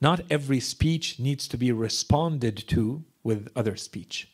Not 0.00 0.20
every 0.31 0.61
speech 0.61 1.18
needs 1.18 1.48
to 1.48 1.57
be 1.57 1.72
responded 1.72 2.57
to 2.68 3.05
with 3.22 3.48
other 3.57 3.77
speech. 3.77 4.29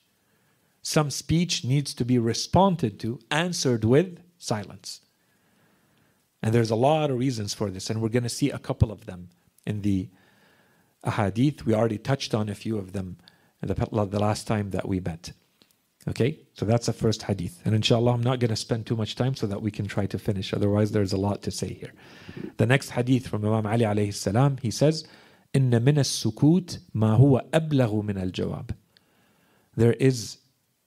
Some 0.83 1.11
speech 1.11 1.65
needs 1.65 1.93
to 1.95 2.05
be 2.05 2.19
responded 2.19 2.99
to, 3.01 3.21
answered 3.31 3.85
with 3.85 4.21
silence. 4.39 5.01
And 6.43 6.55
there's 6.55 6.71
a 6.71 6.77
lot 6.77 7.11
of 7.11 7.19
reasons 7.19 7.53
for 7.53 7.71
this, 7.71 7.91
and 7.91 8.01
we're 8.01 8.09
going 8.09 8.23
to 8.23 8.31
see 8.31 8.51
a 8.51 8.59
couple 8.59 8.91
of 8.91 9.05
them 9.05 9.29
in 9.67 9.83
the 9.83 10.09
ahadith. 11.05 11.65
We 11.65 11.75
already 11.75 11.99
touched 11.99 12.35
on 12.35 12.49
a 12.49 12.55
few 12.55 12.79
of 12.79 12.93
them 12.93 13.19
the, 13.61 13.75
the 13.75 14.19
last 14.19 14.47
time 14.47 14.71
that 14.71 14.89
we 14.89 15.01
met. 15.01 15.33
Okay, 16.08 16.40
so 16.54 16.66
that's 16.66 16.86
the 16.86 16.94
first 16.94 17.24
hadith. 17.24 17.62
And 17.66 17.74
inshallah, 17.74 18.14
I'm 18.14 18.22
not 18.22 18.40
going 18.40 18.50
to 18.50 18.56
spend 18.56 18.86
too 18.86 18.96
much 18.96 19.16
time 19.16 19.36
so 19.36 19.48
that 19.48 19.64
we 19.64 19.72
can 19.72 19.88
try 19.88 20.06
to 20.06 20.20
finish. 20.20 20.54
Otherwise, 20.54 20.92
there's 20.92 21.14
a 21.14 21.18
lot 21.18 21.42
to 21.44 21.52
say 21.52 21.74
here. 21.74 21.94
The 22.58 22.68
next 22.68 22.92
hadith 22.92 23.28
from 23.28 23.44
Imam 23.44 23.66
Ali 23.66 23.86
alayhi 23.86 24.14
salam, 24.14 24.58
he 24.62 24.70
says, 24.70 25.08
إن 25.56 25.72
من 25.72 25.98
السكوت 25.98 26.80
ما 26.94 27.16
هو 27.16 27.44
أبلغ 27.52 28.04
من 28.04 28.18
الجواب. 28.22 28.76
There 29.76 29.94
is 29.94 30.38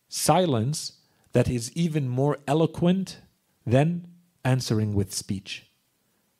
silence 0.08 0.92
that 1.32 1.48
is 1.48 1.72
even 1.72 2.08
more 2.08 2.38
eloquent 2.46 3.18
than 3.66 4.06
answering 4.44 4.94
with 4.94 5.12
speech. 5.12 5.66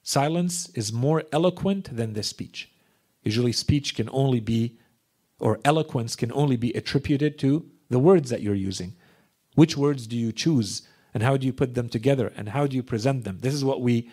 Silence 0.03 0.71
is 0.71 0.93
more 0.93 1.25
eloquent 1.33 1.95
than 1.95 2.13
the 2.13 2.23
speech. 2.23 2.71
Usually, 3.23 3.53
speech 3.53 3.97
can 3.97 4.09
only 4.13 4.41
be 4.41 4.79
or 5.41 5.61
eloquence 5.65 6.17
can 6.17 6.33
only 6.33 6.57
be 6.57 6.73
attributed 6.73 7.39
to 7.41 7.71
the 7.94 8.00
words 8.00 8.32
that 8.32 8.42
you're 8.42 8.56
using. 8.72 8.96
Which 9.54 9.78
words 9.78 10.08
do 10.08 10.18
you 10.18 10.32
choose 10.32 10.82
and 11.14 11.22
how 11.22 11.38
do 11.38 11.46
you 11.46 11.54
put 11.54 11.76
them 11.76 11.90
together 11.90 12.34
and 12.36 12.50
how 12.50 12.66
do 12.66 12.76
you 12.76 12.82
present 12.82 13.24
them? 13.24 13.38
This 13.42 13.54
is 13.54 13.64
what 13.64 13.82
we 13.82 14.10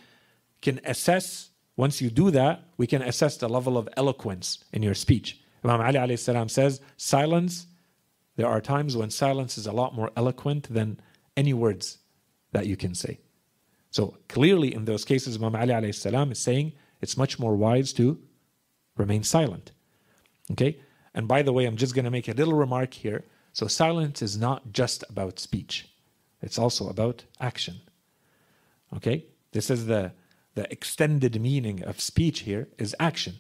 can 0.61 0.81
assess. 0.85 1.49
Once 1.77 2.03
you 2.03 2.11
do 2.11 2.31
that, 2.31 2.63
we 2.77 2.87
can 2.87 3.01
assess 3.01 3.39
the 3.39 3.49
level 3.49 3.79
of 3.79 3.89
eloquence 3.97 4.63
in 4.75 4.83
your 4.83 4.93
speech. 4.93 5.41
Imam 5.65 5.81
Ali 5.81 5.95
alayhi 5.95 6.19
salam 6.19 6.51
says, 6.51 6.83
silence, 6.99 7.69
there 8.37 8.49
are 8.49 8.61
times 8.61 8.99
when 8.99 9.09
silence 9.09 9.57
is 9.57 9.67
a 9.67 9.73
lot 9.73 9.95
more 9.95 10.11
eloquent 10.15 10.73
than 10.73 11.01
any 11.35 11.55
words 11.55 11.99
that 12.53 12.67
you 12.67 12.77
can 12.77 12.95
say. 12.95 13.19
So 13.91 14.19
clearly 14.29 14.75
in 14.75 14.85
those 14.85 15.07
cases, 15.07 15.39
Imam 15.39 15.57
Ali 15.57 15.73
alayhi 15.73 15.95
salam 15.95 16.33
is 16.33 16.39
saying 16.39 16.73
it's 17.01 17.17
much 17.17 17.39
more 17.39 17.57
wise 17.57 17.95
to 17.95 18.21
remain 18.99 19.23
silent. 19.23 19.73
Okay? 20.53 20.81
And 21.15 21.27
by 21.27 21.41
the 21.41 21.53
way, 21.53 21.65
I'm 21.65 21.77
just 21.77 21.95
going 21.95 22.05
to 22.05 22.11
make 22.11 22.29
a 22.29 22.33
little 22.33 22.55
remark 22.55 22.93
here. 22.93 23.25
So 23.53 23.67
silence 23.67 24.23
is 24.23 24.39
not 24.39 24.73
just 24.73 25.05
about 25.09 25.39
speech. 25.39 25.89
It's 26.41 26.59
also 26.59 26.89
about 26.89 27.25
action. 27.41 27.81
Okay? 28.97 29.27
This 29.53 29.71
is 29.71 29.87
the 29.87 30.13
the 30.55 30.71
extended 30.73 31.41
meaning 31.41 31.83
of 31.85 32.01
speech 32.01 32.41
here 32.41 32.69
is 32.77 32.97
action. 32.99 33.35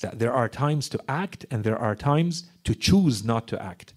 That 0.00 0.18
there 0.18 0.32
are 0.32 0.48
times 0.48 0.88
to 0.90 1.00
act 1.08 1.46
and 1.50 1.64
there 1.64 1.78
are 1.78 1.96
times 1.96 2.44
to 2.64 2.74
choose 2.74 3.24
not 3.24 3.46
to 3.48 3.62
act. 3.62 3.94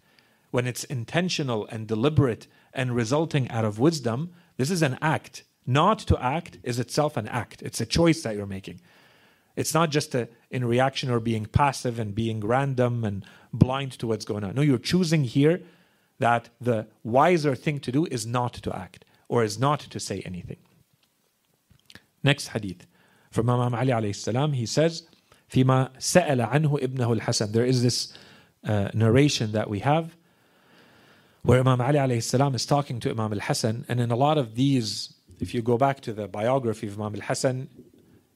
When 0.52 0.68
it's 0.68 0.84
intentional 0.86 1.68
and 1.68 1.88
deliberate 1.88 2.48
and 2.74 2.96
resulting 2.96 3.50
out 3.50 3.66
of 3.66 3.80
wisdom, 3.80 4.32
this 4.58 4.72
is 4.72 4.82
an 4.82 4.98
act. 5.02 5.44
Not 5.68 6.00
to 6.00 6.24
act 6.24 6.60
is 6.64 6.80
itself 6.80 7.18
an 7.18 7.28
act. 7.28 7.62
It's 7.62 7.82
a 7.82 7.86
choice 7.86 8.22
that 8.22 8.36
you're 8.36 8.46
making. 8.46 8.80
It's 9.57 9.75
not 9.75 9.91
just 9.91 10.15
a, 10.15 10.29
in 10.51 10.65
reaction 10.65 11.11
or 11.11 11.21
being 11.21 11.47
passive 11.47 11.99
and 11.99 12.15
being 12.15 12.41
random 12.41 13.05
and 13.05 13.25
blind 13.53 13.93
to 13.99 14.07
what's 14.07 14.25
going 14.25 14.45
on. 14.45 14.55
No, 14.55 14.63
you're 14.63 14.79
choosing 14.79 15.25
here 15.25 15.61
that 16.19 16.51
the 16.61 16.87
wiser 17.03 17.55
thing 17.55 17.81
to 17.81 17.93
do 17.93 18.07
is 18.07 18.27
not 18.27 18.55
to 18.55 18.77
act 18.77 19.05
or 19.29 19.43
is 19.43 19.59
not 19.59 19.81
to 19.81 20.01
say 20.01 20.23
anything. 20.25 20.59
Next 22.23 22.49
hadith 22.49 22.87
from 23.31 23.49
Imam 23.49 23.75
Ali 23.75 23.93
alayhi 23.93 24.15
salam, 24.15 24.53
he 24.53 24.67
says, 24.67 25.07
فيما 25.51 25.99
سأل 25.99 26.41
عنه 26.41 26.79
ابنه 26.81 27.21
الحسن. 27.21 27.53
There 27.53 27.65
is 27.65 27.83
this 27.83 28.13
uh, 28.65 28.91
narration 28.95 29.53
that 29.53 29.69
we 29.69 29.81
have 29.81 30.17
where 31.43 31.61
Imam 31.61 31.81
Ali 31.81 31.99
alayhi 31.99 32.23
salam 32.23 32.55
is 32.55 32.67
talking 32.67 33.01
to 33.01 33.11
Imam 33.11 33.33
al-Hasan 33.33 33.85
and 33.89 34.01
in 34.01 34.11
a 34.11 34.17
lot 34.17 34.39
of 34.39 34.55
these 34.55 35.15
if 35.41 35.55
you 35.55 35.63
go 35.63 35.79
back 35.79 36.01
to 36.01 36.13
the 36.13 36.29
biography 36.29 36.87
of 36.87 37.01
Imam 37.01 37.15
al-Hasan 37.15 37.69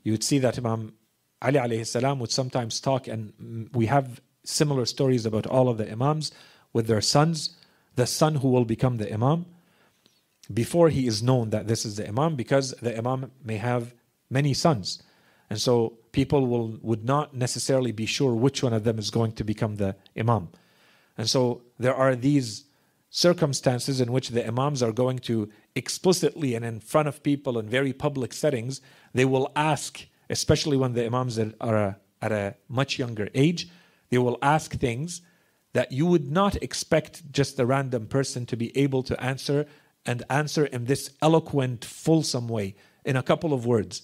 you 0.02 0.12
would 0.12 0.24
see 0.24 0.38
that 0.38 0.58
Imam 0.58 0.94
Ali 1.41 1.59
alayhi 1.59 1.87
salam 1.87 2.19
would 2.19 2.31
sometimes 2.31 2.79
talk 2.81 3.07
and 3.07 3.69
we 3.73 3.85
have 3.85 4.21
similar 4.43 4.85
stories 4.85 5.25
about 5.25 5.45
all 5.47 5.69
of 5.69 5.77
the 5.77 5.89
imams 5.91 6.31
with 6.73 6.87
their 6.87 7.01
sons 7.01 7.55
the 7.95 8.07
son 8.07 8.35
who 8.35 8.49
will 8.49 8.65
become 8.65 8.97
the 8.97 9.11
imam 9.13 9.45
before 10.53 10.89
he 10.89 11.05
is 11.05 11.21
known 11.21 11.49
that 11.51 11.67
this 11.67 11.85
is 11.85 11.95
the 11.97 12.07
imam 12.07 12.35
because 12.35 12.71
the 12.81 12.97
imam 12.97 13.31
may 13.43 13.57
have 13.57 13.93
many 14.29 14.53
sons. 14.53 15.03
And 15.49 15.59
so 15.59 15.97
people 16.11 16.47
will 16.47 16.77
would 16.81 17.03
not 17.05 17.35
necessarily 17.35 17.91
be 17.91 18.05
sure 18.05 18.33
which 18.33 18.63
one 18.63 18.73
of 18.73 18.83
them 18.83 18.99
is 18.99 19.09
going 19.09 19.33
to 19.33 19.43
become 19.43 19.75
the 19.75 19.95
imam. 20.17 20.49
And 21.17 21.29
so 21.29 21.63
there 21.77 21.95
are 21.95 22.15
these 22.15 22.65
circumstances 23.09 23.99
in 23.99 24.11
which 24.11 24.29
the 24.29 24.47
imams 24.47 24.83
are 24.83 24.91
going 24.91 25.19
to 25.19 25.49
explicitly 25.75 26.53
and 26.55 26.63
in 26.63 26.79
front 26.79 27.07
of 27.07 27.23
people 27.23 27.57
in 27.57 27.67
very 27.67 27.91
public 27.91 28.31
settings 28.33 28.81
they 29.13 29.25
will 29.25 29.51
ask 29.55 30.05
especially 30.29 30.77
when 30.77 30.93
the 30.93 31.05
imams 31.05 31.39
are 31.39 31.75
a, 31.75 31.97
at 32.21 32.31
a 32.31 32.55
much 32.67 32.99
younger 32.99 33.29
age 33.33 33.69
they 34.09 34.17
will 34.17 34.37
ask 34.41 34.75
things 34.75 35.21
that 35.73 35.91
you 35.91 36.05
would 36.05 36.31
not 36.31 36.55
expect 36.63 37.31
just 37.31 37.59
a 37.59 37.65
random 37.65 38.07
person 38.07 38.45
to 38.47 38.57
be 38.57 38.75
able 38.77 39.03
to 39.03 39.21
answer 39.23 39.65
and 40.05 40.23
answer 40.29 40.65
in 40.65 40.85
this 40.85 41.11
eloquent, 41.21 41.85
fulsome 41.85 42.47
way 42.47 42.75
in 43.05 43.15
a 43.15 43.23
couple 43.23 43.53
of 43.53 43.65
words, 43.65 44.01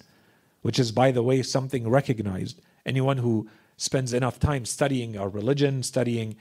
which 0.62 0.78
is, 0.78 0.92
by 0.92 1.12
the 1.12 1.24
way, 1.24 1.42
something 1.42 1.90
recognized. 1.90 2.62
Anyone 2.86 3.18
who 3.18 3.50
spends 3.78 4.14
enough 4.14 4.40
time 4.40 4.66
studying 4.66 5.18
our 5.18 5.30
religion, 5.30 5.82
studying 5.82 6.36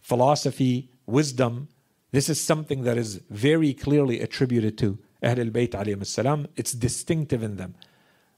philosophy, 0.00 0.90
wisdom, 1.06 1.68
this 2.12 2.28
is 2.28 2.40
something 2.40 2.84
that 2.84 2.96
is 2.96 3.16
very 3.28 3.74
clearly 3.74 4.20
attributed 4.20 4.78
to 4.78 4.98
Ahl 5.22 5.40
al-Bayt 5.40 5.70
alayhim 5.70 6.06
salam. 6.06 6.46
It's 6.54 6.72
distinctive 6.72 7.42
in 7.42 7.56
them. 7.56 7.74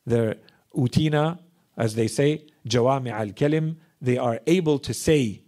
They're 0.06 0.36
utina, 0.76 1.38
as 1.76 1.94
they 1.94 2.08
say, 2.08 2.46
jawami 2.66 3.10
al-kalim. 3.10 3.76
They 4.00 4.16
are 4.16 4.40
able 4.46 4.78
to 4.80 4.94
say 4.94 5.42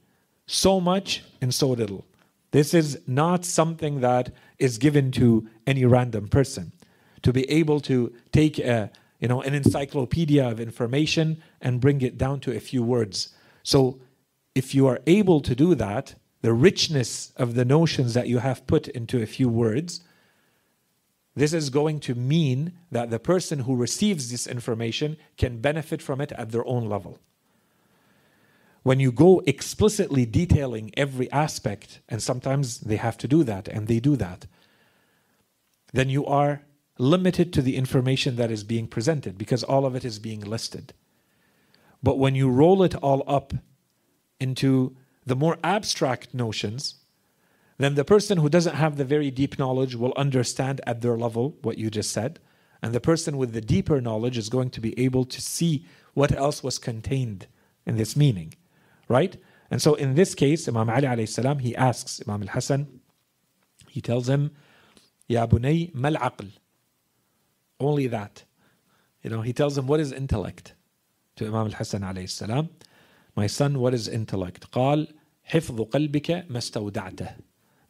so 0.46 0.80
much 0.80 1.22
and 1.40 1.54
so 1.54 1.70
little. 1.70 2.04
This 2.50 2.74
is 2.74 3.00
not 3.06 3.44
something 3.44 4.00
that 4.00 4.33
is 4.59 4.78
given 4.78 5.12
to 5.12 5.48
any 5.66 5.85
random 5.85 6.28
person. 6.28 6.72
To 7.22 7.33
be 7.33 7.48
able 7.50 7.80
to 7.83 8.12
take 8.33 8.59
a, 8.59 8.90
you 9.20 9.28
know, 9.28 9.42
an 9.42 9.54
encyclopedia 9.54 10.48
of 10.48 10.59
information 10.59 11.42
and 11.61 11.80
bring 11.80 12.00
it 12.00 12.18
down 12.18 12.40
to 12.40 12.56
a 12.56 12.61
few 12.61 12.83
words. 12.83 13.35
So 13.62 14.00
if 14.54 14.74
you 14.74 14.87
are 14.88 15.00
able 15.06 15.40
to 15.42 15.54
do 15.54 15.74
that, 15.76 16.14
the 16.42 16.52
richness 16.52 17.33
of 17.37 17.54
the 17.54 17.64
notions 17.64 18.14
that 18.14 18.26
you 18.26 18.38
have 18.38 18.66
put 18.66 18.88
into 18.88 19.22
a 19.22 19.26
few 19.26 19.48
words, 19.48 20.00
this 21.34 21.52
is 21.52 21.70
going 21.70 22.00
to 22.00 22.14
mean 22.14 22.72
that 22.90 23.10
the 23.10 23.18
person 23.18 23.60
who 23.60 23.76
receives 23.76 24.30
this 24.30 24.46
information 24.46 25.16
can 25.36 25.60
benefit 25.60 26.02
from 26.02 26.20
it 26.20 26.32
at 26.32 26.50
their 26.50 26.66
own 26.66 26.88
level 26.88 27.18
when 28.82 29.00
you 29.00 29.12
go 29.12 29.42
explicitly 29.46 30.24
detailing 30.24 30.90
every 30.96 31.30
aspect, 31.30 32.00
and 32.08 32.22
sometimes 32.22 32.80
they 32.80 32.96
have 32.96 33.18
to 33.18 33.28
do 33.28 33.44
that, 33.44 33.68
and 33.68 33.86
they 33.86 34.00
do 34.00 34.16
that, 34.16 34.46
then 35.92 36.08
you 36.08 36.24
are 36.24 36.62
limited 36.98 37.52
to 37.52 37.62
the 37.62 37.76
information 37.76 38.36
that 38.36 38.50
is 38.50 38.64
being 38.64 38.86
presented 38.86 39.36
because 39.36 39.62
all 39.62 39.84
of 39.84 39.94
it 39.94 40.04
is 40.04 40.18
being 40.18 40.40
listed. 40.40 40.92
But 42.02 42.18
when 42.18 42.34
you 42.34 42.48
roll 42.48 42.82
it 42.82 42.94
all 42.96 43.22
up 43.26 43.52
into 44.38 44.96
the 45.26 45.36
more 45.36 45.58
abstract 45.62 46.32
notions, 46.32 46.96
then 47.79 47.95
the 47.95 48.05
person 48.05 48.38
who 48.38 48.49
doesn't 48.49 48.75
have 48.75 48.95
the 48.95 49.05
very 49.05 49.31
deep 49.31 49.60
knowledge 49.60 49.95
will 49.95 50.13
understand 50.15 50.81
at 50.88 51.01
their 51.01 51.17
level 51.17 51.58
what 51.62 51.77
you 51.77 51.89
just 51.89 52.12
said. 52.12 52.39
And 52.81 52.93
the 52.93 53.01
person 53.01 53.38
with 53.38 53.53
the 53.53 53.62
deeper 53.62 53.99
knowledge 53.99 54.38
is 54.38 54.49
going 54.49 54.69
to 54.71 54.81
be 54.81 54.97
able 54.99 55.25
to 55.25 55.41
see 55.41 55.86
what 56.13 56.31
else 56.31 56.63
was 56.63 56.77
contained 56.77 57.47
in 57.86 57.97
this 57.97 58.15
meaning 58.15 58.53
right? 59.08 59.38
And 59.71 59.81
so 59.81 59.95
in 59.95 60.15
this 60.15 60.36
case, 60.36 60.67
Imam 60.67 60.89
Ali 60.89 61.03
alayhi 61.03 61.29
salam, 61.29 61.60
he 61.60 61.75
asks 61.75 62.21
Imam 62.27 62.43
al-Hasan, 62.43 62.99
he 63.89 64.01
tells 64.01 64.29
him, 64.29 64.51
Ya 65.27 65.47
bunay 65.47 65.93
mal 65.93 66.15
aql. 66.15 66.51
Only 67.79 68.08
that. 68.08 68.43
You 69.21 69.29
know, 69.31 69.41
he 69.41 69.53
tells 69.53 69.77
him, 69.77 69.88
what 69.88 69.99
is 69.99 70.12
intellect? 70.12 70.73
To 71.38 71.45
Imam 71.45 71.67
al-Hasan 71.67 72.01
alayhi 72.01 72.29
salam, 72.29 72.69
my 73.36 73.47
son, 73.47 73.79
what 73.79 73.93
is 73.93 74.08
intellect? 74.08 74.71
قال 74.71 75.08
حفظ 75.49 75.89
قلبك 75.89 76.49
ما 76.49 76.58
استودعته. 76.58 77.36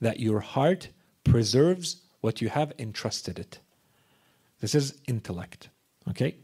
That 0.01 0.19
your 0.19 0.39
heart 0.39 0.89
preserves 1.23 2.01
what 2.21 2.41
you 2.41 2.49
have 2.49 2.73
entrusted 2.79 3.39
it. 3.39 3.59
This 4.61 4.75
is 4.75 4.99
intellect. 5.07 5.69
Okay? 6.09 6.37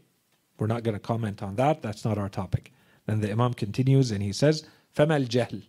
We're 0.58 0.66
not 0.66 0.82
going 0.82 0.94
to 0.94 1.00
comment 1.00 1.42
on 1.42 1.56
that. 1.56 1.82
That's 1.82 2.04
not 2.04 2.18
our 2.18 2.28
topic. 2.28 2.72
Then 3.06 3.20
the 3.20 3.30
Imam 3.30 3.54
continues 3.54 4.10
and 4.10 4.22
he 4.22 4.32
says, 4.32 4.64
فَمَا 4.96 5.26
الْجَهْلِ 5.26 5.62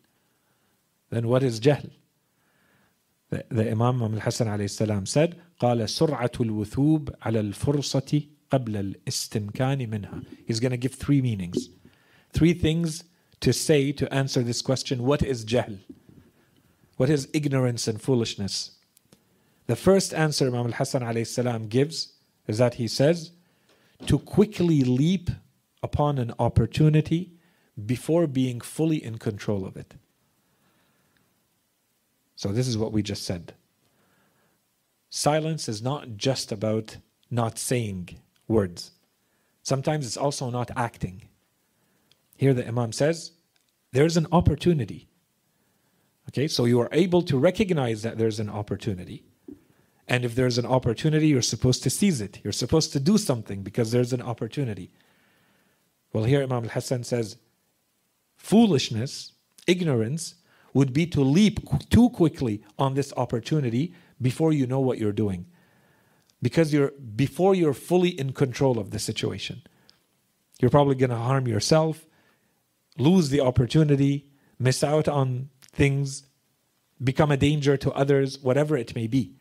Then 1.10 1.28
what 1.28 1.44
is 1.44 1.60
jahl? 1.60 1.90
The, 3.30 3.46
the 3.50 3.72
Imam 3.72 4.04
Imam 4.04 4.14
al-Hasan 4.16 4.48
alayhi 4.48 4.70
salam 4.70 5.06
said, 5.06 5.42
قال 5.60 5.90
سرعة 5.90 6.32
الوثوب 6.40 7.16
على 7.22 7.40
الفرصة 7.40 8.28
قبل 8.52 8.78
الاستمكان 8.78 9.90
منها. 9.90 10.22
He's 10.46 10.60
going 10.60 10.72
to 10.72 10.78
give 10.78 10.94
three 10.94 11.22
meanings. 11.22 11.70
Three 12.32 12.54
things 12.54 13.04
to 13.40 13.54
say 13.54 13.92
to 13.94 14.14
answer 14.14 14.44
this 14.44 14.62
question, 14.62 15.04
what 15.04 15.24
is 15.24 15.46
jahl? 15.46 15.80
What 16.99 17.09
is 17.09 17.29
ignorance 17.33 17.87
and 17.87 18.03
foolishness? 18.03 18.73
The 19.69 19.77
first 19.77 20.13
answer 20.13 20.49
Imam 20.49 20.73
alayhi 20.73 21.27
salam 21.27 21.69
gives 21.69 22.15
is 22.49 22.59
that 22.59 22.75
he 22.75 22.89
says, 22.89 23.31
to 24.07 24.19
quickly 24.19 24.83
leap 24.83 25.31
upon 25.81 26.19
an 26.19 26.33
opportunity 26.41 27.35
before 27.87 28.27
being 28.27 28.61
fully 28.61 29.03
in 29.03 29.19
control 29.19 29.65
of 29.65 29.77
it. 29.77 29.95
So, 32.35 32.49
this 32.49 32.67
is 32.67 32.77
what 32.77 32.93
we 32.93 33.03
just 33.03 33.25
said. 33.25 33.55
Silence 35.09 35.69
is 35.69 35.81
not 35.81 36.17
just 36.17 36.51
about 36.51 36.97
not 37.31 37.59
saying 37.61 38.19
words, 38.49 38.91
sometimes 39.63 40.05
it's 40.05 40.17
also 40.17 40.51
not 40.51 40.73
acting. 40.77 41.29
Here, 42.37 42.55
the 42.55 42.67
Imam 42.67 42.91
says, 42.91 43.33
there's 43.93 44.17
an 44.17 44.27
opportunity. 44.33 45.09
Okay, 46.29 46.47
so 46.47 46.67
you 46.67 46.79
are 46.81 46.91
able 46.93 47.23
to 47.23 47.39
recognize 47.39 48.03
that 48.03 48.19
there's 48.19 48.39
an 48.39 48.51
opportunity. 48.51 49.25
And 50.07 50.25
if 50.25 50.35
there's 50.35 50.59
an 50.59 50.67
opportunity, 50.67 51.29
you're 51.29 51.43
supposed 51.43 51.83
to 51.83 51.91
seize 51.91 52.21
it. 52.21 52.41
You're 52.43 52.53
supposed 52.53 52.93
to 52.93 53.01
do 53.01 53.19
something 53.19 53.63
because 53.63 53.91
there's 53.91 54.13
an 54.13 54.23
opportunity. 54.23 54.91
Well, 56.13 56.25
here 56.25 56.43
Imam 56.43 56.65
al 56.65 56.71
Hassan 56.71 57.05
says, 57.05 57.37
foolishness 58.37 59.33
ignorance 59.67 60.35
would 60.73 60.93
be 60.93 61.07
to 61.07 61.21
leap 61.21 61.61
too 61.91 62.09
quickly 62.11 62.63
on 62.79 62.95
this 62.95 63.13
opportunity 63.17 63.95
before 64.21 64.53
you 64.53 64.67
know 64.67 64.81
what 64.81 64.99
you're 64.99 65.13
doing. 65.13 65.47
Because 66.41 66.73
you're 66.73 66.93
before 67.17 67.55
you're 67.55 67.75
fully 67.75 68.11
in 68.11 68.33
control 68.33 68.79
of 68.79 68.91
the 68.91 68.99
situation. 68.99 69.63
You're 70.61 70.71
probably 70.71 70.95
going 70.95 71.11
to 71.11 71.17
harm 71.17 71.47
yourself, 71.47 72.07
lose 72.97 73.29
the 73.31 73.41
opportunity, 73.41 74.31
miss 74.59 74.83
out 74.85 75.09
on 75.09 75.51
things, 75.78 76.24
become 77.04 77.32
a 77.32 77.38
danger 77.38 77.78
to 77.78 77.92
others, 77.92 78.40
whatever 78.40 78.78
it 78.78 78.96
may 78.96 79.08
be. 79.08 79.36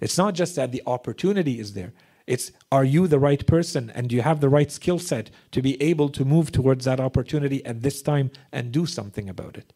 It's 0.00 0.18
not 0.18 0.34
just 0.34 0.56
that 0.56 0.72
the 0.72 0.82
opportunity 0.86 1.58
is 1.58 1.72
there. 1.72 1.92
It's 2.26 2.52
are 2.70 2.84
you 2.84 3.06
the 3.06 3.18
right 3.18 3.44
person 3.46 3.90
and 3.94 4.08
do 4.08 4.16
you 4.16 4.22
have 4.22 4.40
the 4.40 4.50
right 4.50 4.70
skill 4.70 4.98
set 4.98 5.30
to 5.52 5.62
be 5.62 5.80
able 5.82 6.10
to 6.10 6.24
move 6.24 6.52
towards 6.52 6.84
that 6.84 7.00
opportunity 7.00 7.64
at 7.64 7.82
this 7.82 8.02
time 8.02 8.30
and 8.52 8.70
do 8.70 8.84
something 8.84 9.28
about 9.28 9.56
it? 9.56 9.72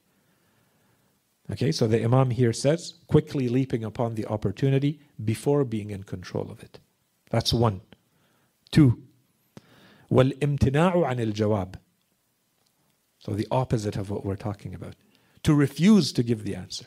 Okay, 1.50 1.72
so 1.72 1.86
the 1.86 2.04
Imam 2.04 2.30
here 2.30 2.52
says, 2.52 2.94
quickly 3.08 3.48
leaping 3.48 3.84
upon 3.84 4.14
the 4.14 4.26
opportunity 4.26 5.00
before 5.24 5.64
being 5.64 5.90
in 5.90 6.02
control 6.02 6.50
of 6.50 6.62
it. 6.62 6.78
That's 7.30 7.52
one. 7.52 7.80
Two, 8.70 9.02
وَالْإِمْتِنَاعُ 10.10 10.94
عَنِ 10.94 11.32
الْجَوَابِ 11.32 11.74
So 13.18 13.32
the 13.32 13.48
opposite 13.50 13.96
of 13.96 14.10
what 14.10 14.24
we're 14.24 14.36
talking 14.36 14.74
about. 14.74 14.94
To 15.46 15.54
refuse 15.54 16.12
to 16.12 16.22
give 16.22 16.44
the 16.44 16.54
answer. 16.54 16.86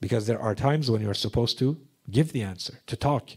Because 0.00 0.26
there 0.26 0.40
are 0.40 0.54
times 0.54 0.90
when 0.90 1.00
you're 1.00 1.14
supposed 1.14 1.58
to 1.58 1.80
give 2.10 2.32
the 2.32 2.42
answer, 2.42 2.80
to 2.86 2.96
talk. 2.96 3.30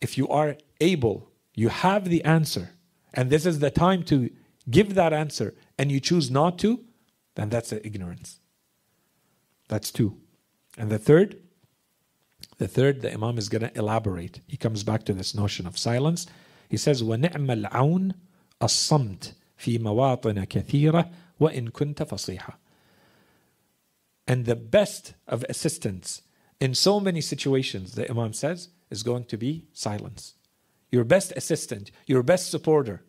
If 0.00 0.16
you 0.16 0.28
are 0.28 0.56
able, 0.80 1.30
you 1.54 1.68
have 1.68 2.08
the 2.08 2.24
answer, 2.24 2.70
and 3.12 3.30
this 3.30 3.44
is 3.44 3.58
the 3.58 3.70
time 3.70 4.02
to 4.04 4.30
give 4.70 4.94
that 4.94 5.12
answer, 5.12 5.54
and 5.76 5.92
you 5.92 6.00
choose 6.00 6.30
not 6.30 6.58
to, 6.60 6.80
then 7.34 7.48
that's 7.48 7.72
ignorance. 7.72 8.40
That's 9.68 9.90
two. 9.90 10.16
And 10.76 10.90
the 10.90 10.98
third, 10.98 11.36
the 12.58 12.68
third, 12.68 13.02
the 13.02 13.12
Imam 13.12 13.38
is 13.38 13.48
going 13.48 13.62
to 13.62 13.78
elaborate. 13.78 14.40
He 14.46 14.56
comes 14.56 14.82
back 14.82 15.04
to 15.04 15.12
this 15.12 15.34
notion 15.34 15.66
of 15.66 15.78
silence. 15.78 16.26
He 16.68 16.76
says, 16.76 17.02
وَنِعْمَ 17.02 17.68
الْعَوْنِ 17.68 18.14
الصَّمْتِ 18.60 19.32
فِي 19.58 19.78
مَوَاطِنَ 19.78 20.46
كَثِيرَةٍ 20.46 21.10
وَإِن 21.42 21.70
كُنْتَ 21.70 21.96
فَصِيحًا 21.96 22.54
And 24.26 24.44
the 24.44 24.56
best 24.56 25.14
of 25.26 25.44
assistance 25.48 26.22
in 26.60 26.74
so 26.74 26.98
many 26.98 27.20
situations, 27.20 27.92
the 27.92 28.10
Imam 28.10 28.32
says, 28.32 28.68
is 28.90 29.02
going 29.02 29.24
to 29.24 29.36
be 29.36 29.66
silence. 29.72 30.34
Your 30.90 31.04
best 31.04 31.32
assistant, 31.36 31.90
your 32.06 32.22
best 32.22 32.50
supporter, 32.50 33.04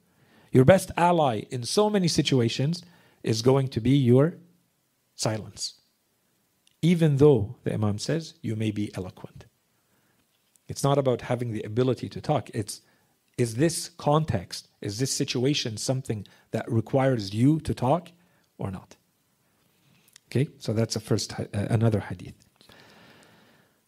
your 0.52 0.66
best 0.66 0.92
ally 0.98 1.44
in 1.50 1.64
so 1.64 1.90
many 1.90 2.08
situations 2.08 2.84
is 3.24 3.42
going 3.42 3.68
to 3.70 3.82
be 3.82 3.92
your 3.92 4.36
silence. 5.16 5.82
Even 6.82 7.18
though, 7.18 7.58
the 7.64 7.74
Imam 7.74 7.98
says, 7.98 8.36
you 8.42 8.56
may 8.56 8.72
be 8.72 8.94
eloquent. 8.96 9.46
It's 10.68 10.84
not 10.84 10.98
about 10.98 11.22
having 11.22 11.52
the 11.52 11.64
ability 11.64 12.10
to 12.10 12.22
talk. 12.22 12.50
It's 12.54 12.82
is 13.38 13.56
this 13.56 13.90
context, 13.90 14.68
is 14.82 15.00
this 15.00 15.14
situation 15.14 15.78
something 15.78 16.28
that 16.52 16.70
requires 16.70 17.34
you 17.34 17.60
to 17.62 17.74
talk 17.74 18.12
or 18.58 18.72
not? 18.72 18.96
Okay, 20.28 20.48
so 20.60 20.74
that's 20.74 20.94
the 20.94 21.00
first, 21.00 21.40
uh, 21.40 21.46
another 21.54 22.00
hadith. 22.00 22.36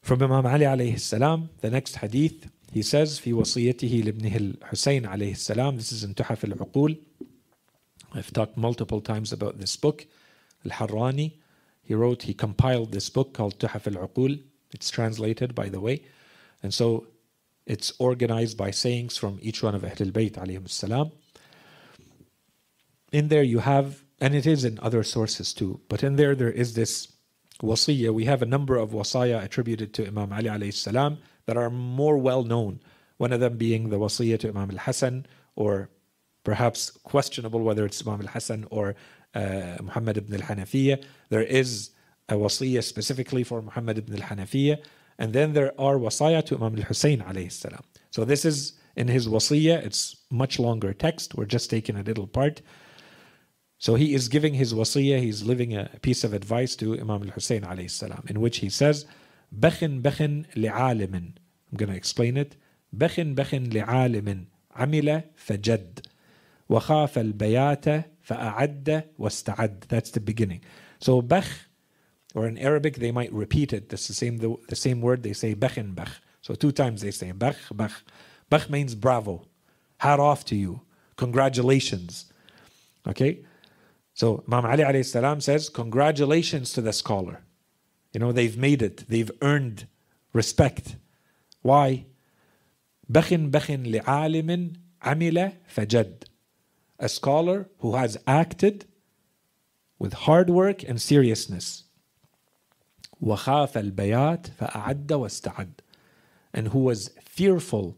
From 0.02 0.24
Imam 0.24 0.46
Ali 0.46 0.66
alayhi 0.66 1.00
salam, 1.00 1.50
the 1.62 1.70
next 1.70 1.98
hadith, 1.98 2.50
he 2.72 2.82
says, 2.82 3.20
في 3.20 3.34
وصيته 3.34 4.04
لابنه 4.04 4.36
الحسين 4.36 5.06
عليه 5.06 5.32
السلام, 5.34 5.78
this 5.78 5.92
is 5.92 6.04
in 6.04 6.16
تحف 6.16 6.46
العقول. 6.46 6.98
I've 8.14 8.34
talked 8.34 8.58
multiple 8.58 9.02
times 9.02 9.32
about 9.32 9.60
this 9.60 9.78
book, 9.78 10.06
Al-Harrani. 10.66 11.34
He 11.84 11.94
wrote, 11.94 12.24
he 12.24 12.34
compiled 12.34 12.92
this 12.92 13.10
book 13.10 13.34
called 13.34 13.60
Tuhaf 13.60 13.88
al-Uqul. 13.88 14.42
It's 14.74 14.90
translated, 14.90 15.56
by 15.56 15.70
the 15.70 15.80
way. 15.80 16.04
And 16.64 16.74
so 16.74 17.08
it's 17.66 17.94
organized 18.00 18.58
by 18.58 18.72
sayings 18.72 19.18
from 19.18 19.40
each 19.42 19.64
one 19.64 19.76
of 19.76 19.84
Ahlul 19.84 20.12
Bayt 20.12 20.34
alayhim 20.34 20.70
salam. 20.70 21.12
In 23.12 23.28
there 23.28 23.44
you 23.44 23.60
have, 23.60 24.04
and 24.21 24.35
it 24.35 24.47
is 24.47 24.65
in 24.65 24.79
other 24.83 25.03
sources 25.03 25.53
too, 25.53 25.81
but 25.89 26.03
in 26.03 26.17
there 26.17 26.35
there 26.35 26.51
is 26.51 26.75
this 26.75 27.13
wasiyah. 27.63 28.13
We 28.13 28.25
have 28.25 28.43
a 28.43 28.47
number 28.47 28.77
of 28.77 28.91
wasaya 28.91 29.43
attributed 29.43 29.95
to 29.95 30.07
Imam 30.07 30.33
Ali 30.33 30.45
alayhi 30.45 30.75
salam 30.75 31.19
that 31.47 31.57
are 31.57 31.71
more 31.71 32.19
well 32.19 32.43
known. 32.43 32.81
One 33.19 33.33
of 33.33 33.41
them 33.41 33.57
being 33.57 33.89
the 33.89 33.99
wasiyah 33.99 34.39
to 34.41 34.49
Imam 34.49 34.71
al-Hasan 34.71 35.27
or 35.55 35.91
perhaps 36.45 36.91
questionable 36.91 37.61
whether 37.61 37.85
it's 37.85 38.07
Imam 38.07 38.21
al-Hasan 38.21 38.67
or 38.71 38.95
uh, 39.35 39.77
Muhammad 39.83 40.17
ibn 40.19 40.35
al-Hanafiyyah. 40.35 41.03
There 41.31 41.43
is 41.43 41.91
a 42.29 42.35
wasiyah 42.35 42.85
specifically 42.85 43.45
for 43.45 43.63
Muhammad 43.63 43.99
ibn 43.99 44.21
al-Hanafiyyah. 44.21 44.79
And 45.19 45.33
then 45.33 45.55
there 45.55 45.73
are 45.81 45.97
wasaya 45.97 46.45
to 46.47 46.57
Imam 46.57 46.77
al-Hussein 46.77 47.21
alayhi 47.21 47.53
salam. 47.53 47.83
So 48.11 48.25
this 48.25 48.45
is 48.45 48.75
in 48.97 49.09
his 49.09 49.29
wasiyah. 49.29 49.85
It's 49.85 50.17
much 50.31 50.59
longer 50.59 50.93
text. 50.93 51.35
We're 51.35 51.47
just 51.47 51.71
taking 51.71 51.97
a 51.97 52.03
little 52.03 52.27
part. 52.27 52.61
So 53.78 53.96
he 53.96 54.14
is 54.14 54.28
giving 54.28 54.54
his 54.54 54.74
wasiyah. 54.74 55.20
He's 55.20 55.44
living 55.44 55.76
a 55.76 55.90
piece 56.02 56.24
of 56.24 56.34
advice 56.34 56.76
to 56.76 56.94
Imam 57.00 57.24
al-Hussein 57.24 57.64
alayhi 57.64 57.90
salam 57.90 58.24
in 58.28 58.40
which 58.40 58.58
he 58.58 58.70
says, 58.70 59.06
بخن 59.58 60.02
بخن 60.02 60.46
لعالم. 60.56 61.16
I'm 61.16 61.78
going 61.78 61.90
to 61.90 61.96
explain 61.96 62.38
it. 62.38 62.56
بخن 62.96 63.36
بخن 63.36 63.70
لعالم 63.72 64.46
عمل 64.76 65.24
فجد 65.36 66.00
وخاف 66.70 67.18
البيات 67.18 68.06
فأعد 68.22 69.04
واستعد. 69.18 69.88
That's 69.88 70.12
the 70.12 70.20
beginning. 70.20 70.62
So 71.00 71.22
bach, 71.22 71.48
or 72.36 72.48
in 72.48 72.58
Arabic 72.60 72.98
they 72.98 73.12
might 73.12 73.34
repeat 73.34 73.74
it. 73.74 73.90
That's 73.90 74.08
the 74.08 74.14
same 74.14 74.38
the, 74.38 74.56
the 74.70 74.76
same 74.76 75.02
word. 75.02 75.24
They 75.24 75.34
say 75.34 75.56
bechin 75.56 75.94
bach. 75.96 76.12
So 76.42 76.54
two 76.54 76.72
times 76.72 77.02
they 77.02 77.12
say 77.12 77.32
bach 77.32 77.58
bach. 77.74 77.92
Bach 78.50 78.70
means 78.70 78.94
bravo. 78.94 79.48
Hat 79.98 80.20
off 80.20 80.46
to 80.46 80.56
you. 80.56 80.82
Congratulations. 81.18 82.26
Okay? 83.08 83.44
So 84.16 84.44
Imam 84.48 84.66
Ali 84.66 84.84
alayhi 84.84 85.06
salam 85.06 85.42
says, 85.42 85.70
Congratulations 85.70 86.74
to 86.74 86.82
the 86.82 86.94
scholar. 86.94 87.44
You 88.14 88.20
know, 88.20 88.32
they've 88.32 88.58
made 88.58 88.82
it, 88.82 89.06
they've 89.08 89.32
earned 89.42 89.88
respect. 90.34 90.96
Why? 91.62 92.06
بخن 93.10 93.52
بخن 93.52 93.84
لعالم 93.84 94.74
عمل 95.02 95.54
فجد 95.68 96.24
a 97.00 97.10
scholar 97.10 97.68
who 97.80 97.96
has 97.96 98.18
acted 98.28 98.86
with 99.98 100.14
hard 100.14 100.50
work 100.50 100.84
and 100.84 101.02
seriousness. 101.02 101.86
وخاف 103.22 103.78
البيات 103.78 104.48
فأعد 104.48 105.12
واستعد 105.12 105.72
and 106.54 106.68
who 106.70 106.80
was 106.80 107.12
fearful 107.22 107.98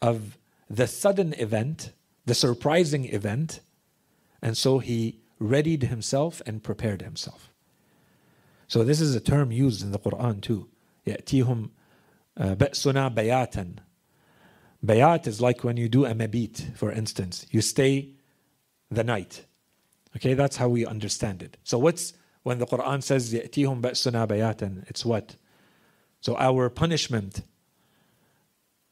of 0.00 0.38
the 0.70 0.86
sudden 0.86 1.34
event, 1.34 1.92
the 2.24 2.34
surprising 2.34 3.04
event, 3.06 3.60
and 4.40 4.56
so 4.56 4.78
he 4.78 5.20
readied 5.38 5.84
himself 5.84 6.40
and 6.46 6.62
prepared 6.62 7.02
himself. 7.02 7.50
So 8.68 8.82
this 8.84 9.00
is 9.00 9.14
a 9.14 9.20
term 9.20 9.52
used 9.52 9.82
in 9.82 9.92
the 9.92 9.98
Quran 9.98 10.40
too. 10.40 10.68
يأتيهم 11.06 11.70
بأسنا 12.38 13.14
بياتا 13.14 13.76
Bayat 14.84 15.26
is 15.26 15.40
like 15.40 15.64
when 15.64 15.78
you 15.78 15.88
do 15.88 16.04
a 16.04 16.14
mabit, 16.14 16.76
for 16.76 16.92
instance. 16.92 17.46
You 17.50 17.62
stay 17.62 18.10
the 18.90 19.02
night. 19.02 19.46
Okay, 20.16 20.34
that's 20.34 20.56
how 20.56 20.68
we 20.68 20.84
understand 20.84 21.42
it. 21.42 21.56
So 21.64 21.78
what's 21.78 22.12
when 22.42 22.58
the 22.58 22.66
Quran 22.66 23.02
says 23.02 23.32
يَأْتِيهُمْ 23.32 23.80
بَأْسُنَا 23.80 24.28
بَيَاتًا 24.28 24.88
It's 24.88 25.04
what? 25.04 25.36
So 26.20 26.36
our 26.36 26.68
punishment, 26.68 27.40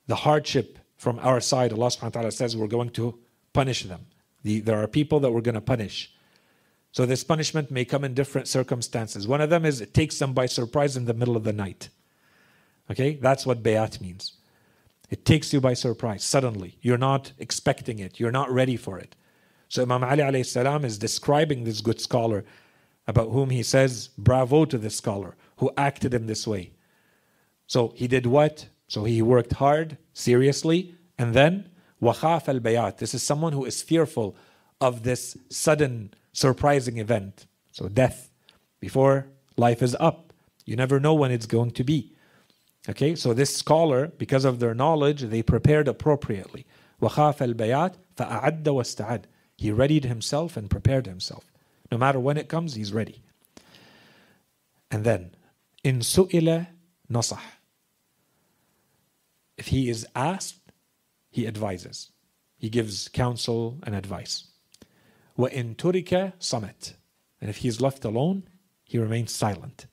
the 0.06 0.16
hardship 0.16 0.78
from 0.96 1.18
our 1.20 1.40
side, 1.40 1.72
Allah 1.72 1.88
subhanahu 1.88 2.02
wa 2.02 2.08
ta'ala 2.08 2.32
says 2.32 2.56
we're 2.56 2.66
going 2.66 2.90
to 2.90 3.18
punish 3.52 3.84
them. 3.84 4.06
The, 4.42 4.60
there 4.60 4.82
are 4.82 4.86
people 4.86 5.20
that 5.20 5.30
we're 5.30 5.42
going 5.42 5.54
to 5.54 5.60
punish. 5.60 6.12
So 6.91 7.05
this 7.05 7.23
punishment 7.23 7.69
may 7.69 7.85
come 7.85 8.03
in 8.03 8.13
different 8.13 8.47
circumstances. 8.47 9.27
One 9.27 9.41
of 9.41 9.49
them 9.49 9.65
is 9.65 9.81
it 9.81 9.93
takes 9.93 10.17
them 10.19 10.33
by 10.33 10.45
surprise 10.45 10.97
in 10.97 11.05
the 11.05 11.13
middle 11.13 11.35
of 11.35 11.43
the 11.43 11.53
night. 11.53 11.89
Okay, 12.89 13.15
that's 13.15 13.45
what 13.45 13.63
bayat 13.63 13.99
means. 14.01 14.33
It 15.09 15.25
takes 15.25 15.53
you 15.53 15.61
by 15.61 15.73
surprise, 15.73 16.23
suddenly. 16.23 16.77
You're 16.81 16.97
not 16.97 17.31
expecting 17.39 17.99
it, 17.99 18.19
you're 18.19 18.31
not 18.31 18.51
ready 18.51 18.77
for 18.77 18.97
it. 18.97 19.15
So 19.69 19.81
Imam 19.83 20.03
Ali 20.03 20.19
alayhi 20.19 20.45
salam 20.45 20.85
is 20.85 20.97
describing 20.97 21.63
this 21.63 21.81
good 21.81 21.99
scholar 21.99 22.45
about 23.07 23.29
whom 23.31 23.49
he 23.49 23.63
says, 23.63 24.09
Bravo 24.17 24.65
to 24.65 24.77
this 24.77 24.95
scholar 24.95 25.35
who 25.57 25.71
acted 25.77 26.13
in 26.13 26.27
this 26.27 26.47
way. 26.47 26.71
So 27.67 27.93
he 27.95 28.07
did 28.07 28.25
what? 28.25 28.67
So 28.87 29.03
he 29.03 29.21
worked 29.21 29.53
hard, 29.53 29.97
seriously, 30.13 30.95
and 31.17 31.33
then 31.33 31.69
wakhaf 32.01 32.47
al 32.47 32.59
bayat. 32.59 32.97
This 32.97 33.13
is 33.13 33.23
someone 33.23 33.53
who 33.53 33.65
is 33.65 33.81
fearful 33.81 34.35
of 34.79 35.03
this 35.03 35.37
sudden, 35.49 36.13
surprising 36.36 36.98
event. 36.98 37.46
So 37.72 37.88
death 37.88 38.30
before 38.80 39.28
life 39.56 39.82
is 39.82 39.96
up. 40.00 40.32
You 40.64 40.76
never 40.76 41.00
know 41.00 41.14
when 41.14 41.30
it's 41.30 41.46
going 41.46 41.72
to 41.72 41.84
be. 41.84 42.14
Okay, 42.88 43.14
so 43.14 43.32
this 43.32 43.56
scholar, 43.56 44.08
because 44.18 44.44
of 44.44 44.58
their 44.58 44.74
knowledge, 44.74 45.22
they 45.22 45.42
prepared 45.42 45.86
appropriately. 45.86 46.66
وَخَافَ 47.00 47.54
الْبَيَاتِ 47.54 47.94
فَأَعَدَّ 48.16 48.64
وَاسْتَعَدَ 48.64 49.24
He 49.56 49.70
readied 49.70 50.04
himself 50.04 50.56
and 50.56 50.68
prepared 50.68 51.06
himself. 51.06 51.44
No 51.90 51.98
matter 51.98 52.18
when 52.18 52.36
it 52.36 52.48
comes, 52.48 52.74
he's 52.74 52.92
ready. 52.92 53.22
And 54.90 55.04
then, 55.04 55.34
in 55.84 56.00
su'ila 56.00 56.68
nasah. 57.10 57.38
If 59.56 59.68
he 59.68 59.88
is 59.88 60.06
asked, 60.16 60.72
he 61.30 61.46
advises. 61.46 62.10
He 62.58 62.68
gives 62.68 63.08
counsel 63.08 63.78
and 63.84 63.94
advice. 63.94 64.45
وَإِن 65.38 65.76
تُرِكَ 65.76 66.34
صَمَتْ 66.38 66.94
And 67.40 67.50
if 67.50 67.58
he 67.58 67.68
is 67.68 67.80
left 67.80 68.04
alone, 68.04 68.44
he 68.84 68.98
remains 68.98 69.32
silent. 69.34 69.86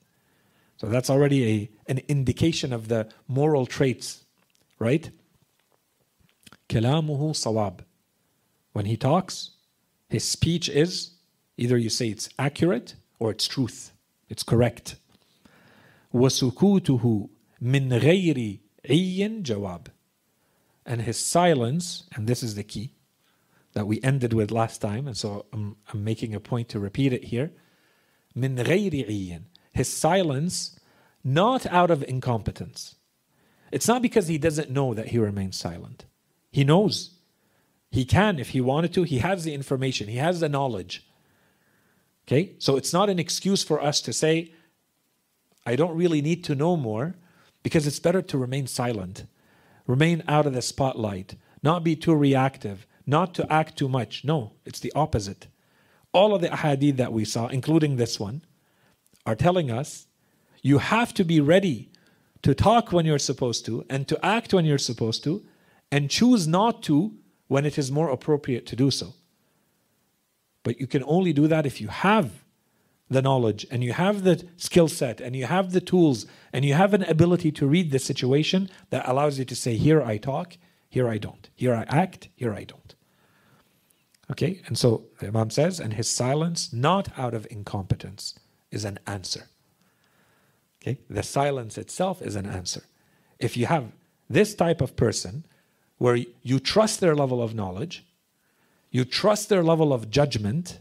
So 0.77 0.87
that's 0.87 1.09
already 1.09 1.45
a, 1.87 1.91
an 1.91 2.01
indication 2.07 2.71
of 2.71 2.87
the 2.87 3.09
moral 3.27 3.65
traits, 3.65 4.25
right? 4.77 5.11
كلامه 6.69 7.33
صواب. 7.33 7.81
When 8.73 8.85
he 8.85 8.95
talks, 8.95 9.51
his 10.09 10.23
speech 10.23 10.69
is 10.69 11.11
either 11.57 11.77
you 11.77 11.89
say 11.89 12.09
it's 12.09 12.29
accurate 12.37 12.95
or 13.19 13.31
it's 13.31 13.47
truth, 13.47 13.91
it's 14.29 14.43
correct. 14.43 14.95
وسكوته 16.13 17.29
من 17.61 17.93
غير 17.93 18.59
عي 18.89 19.41
جواب. 19.41 19.87
And 20.85 21.01
his 21.01 21.17
silence, 21.17 22.03
and 22.15 22.27
this 22.27 22.41
is 22.41 22.55
the 22.55 22.63
key 22.63 22.93
that 23.74 23.86
we 23.86 24.00
ended 24.02 24.32
with 24.32 24.50
last 24.50 24.80
time, 24.80 25.06
and 25.06 25.16
so 25.16 25.46
I'm, 25.52 25.76
I'm 25.92 26.02
making 26.02 26.34
a 26.34 26.40
point 26.40 26.68
to 26.70 26.80
repeat 26.80 27.12
it 27.12 27.24
here. 27.24 27.52
Min 28.34 28.56
his 29.72 29.88
silence, 29.88 30.78
not 31.22 31.66
out 31.66 31.90
of 31.90 32.04
incompetence. 32.04 32.96
It's 33.72 33.88
not 33.88 34.02
because 34.02 34.28
he 34.28 34.38
doesn't 34.38 34.70
know 34.70 34.94
that 34.94 35.08
he 35.08 35.18
remains 35.18 35.56
silent. 35.56 36.04
He 36.52 36.62
knows. 36.62 37.10
He 37.90 38.04
can, 38.04 38.38
if 38.38 38.50
he 38.50 38.60
wanted 38.60 38.92
to, 38.94 39.02
he 39.02 39.18
has 39.18 39.44
the 39.44 39.54
information, 39.54 40.08
he 40.08 40.16
has 40.16 40.40
the 40.40 40.48
knowledge. 40.48 41.06
Okay? 42.26 42.54
So 42.58 42.76
it's 42.76 42.92
not 42.92 43.10
an 43.10 43.18
excuse 43.18 43.64
for 43.64 43.82
us 43.82 44.00
to 44.02 44.12
say, 44.12 44.52
I 45.66 45.76
don't 45.76 45.96
really 45.96 46.22
need 46.22 46.44
to 46.44 46.54
know 46.54 46.76
more, 46.76 47.16
because 47.62 47.86
it's 47.86 47.98
better 47.98 48.22
to 48.22 48.38
remain 48.38 48.66
silent, 48.66 49.26
remain 49.86 50.22
out 50.28 50.46
of 50.46 50.52
the 50.52 50.62
spotlight, 50.62 51.34
not 51.62 51.82
be 51.82 51.96
too 51.96 52.14
reactive, 52.14 52.86
not 53.06 53.34
to 53.34 53.52
act 53.52 53.76
too 53.76 53.88
much. 53.88 54.24
No, 54.24 54.52
it's 54.64 54.80
the 54.80 54.92
opposite. 54.94 55.48
All 56.12 56.34
of 56.34 56.40
the 56.40 56.48
ahadith 56.48 56.96
that 56.96 57.12
we 57.12 57.24
saw, 57.24 57.48
including 57.48 57.96
this 57.96 58.18
one, 58.18 58.42
are 59.26 59.34
telling 59.34 59.70
us 59.70 60.06
you 60.62 60.78
have 60.78 61.12
to 61.14 61.24
be 61.24 61.40
ready 61.40 61.90
to 62.42 62.54
talk 62.54 62.92
when 62.92 63.06
you're 63.06 63.18
supposed 63.18 63.64
to 63.66 63.84
and 63.88 64.06
to 64.08 64.24
act 64.24 64.52
when 64.54 64.64
you're 64.64 64.78
supposed 64.78 65.24
to 65.24 65.44
and 65.90 66.10
choose 66.10 66.46
not 66.46 66.82
to 66.82 67.14
when 67.48 67.64
it 67.64 67.78
is 67.78 67.90
more 67.90 68.10
appropriate 68.10 68.66
to 68.66 68.76
do 68.76 68.90
so. 68.90 69.14
But 70.62 70.80
you 70.80 70.86
can 70.86 71.04
only 71.04 71.32
do 71.32 71.46
that 71.48 71.66
if 71.66 71.80
you 71.80 71.88
have 71.88 72.44
the 73.10 73.22
knowledge 73.22 73.66
and 73.70 73.84
you 73.84 73.92
have 73.92 74.24
the 74.24 74.46
skill 74.56 74.88
set 74.88 75.20
and 75.20 75.36
you 75.36 75.46
have 75.46 75.72
the 75.72 75.80
tools 75.80 76.26
and 76.52 76.64
you 76.64 76.74
have 76.74 76.94
an 76.94 77.04
ability 77.04 77.52
to 77.52 77.66
read 77.66 77.90
the 77.90 77.98
situation 77.98 78.70
that 78.90 79.08
allows 79.08 79.38
you 79.38 79.44
to 79.44 79.54
say, 79.54 79.76
Here 79.76 80.02
I 80.02 80.16
talk, 80.16 80.56
here 80.94 81.08
I 81.08 81.18
don't. 81.18 81.50
Here 81.56 81.74
I 81.74 81.82
act, 81.88 82.28
here 82.36 82.54
I 82.54 82.62
don't. 82.62 82.94
Okay, 84.30 84.60
and 84.68 84.78
so 84.78 85.06
the 85.18 85.26
Imam 85.26 85.50
says, 85.50 85.80
and 85.80 85.94
his 85.94 86.08
silence, 86.08 86.72
not 86.72 87.08
out 87.18 87.34
of 87.34 87.48
incompetence, 87.50 88.38
is 88.70 88.84
an 88.84 89.00
answer. 89.04 89.48
Okay, 90.80 91.00
the 91.10 91.24
silence 91.24 91.76
itself 91.76 92.22
is 92.22 92.36
an 92.36 92.46
answer. 92.46 92.84
If 93.40 93.56
you 93.56 93.66
have 93.66 93.90
this 94.30 94.54
type 94.54 94.80
of 94.80 94.94
person 94.94 95.44
where 95.98 96.18
you 96.42 96.60
trust 96.60 97.00
their 97.00 97.16
level 97.16 97.42
of 97.42 97.56
knowledge, 97.56 98.04
you 98.92 99.04
trust 99.04 99.48
their 99.48 99.64
level 99.64 99.92
of 99.92 100.10
judgment. 100.10 100.78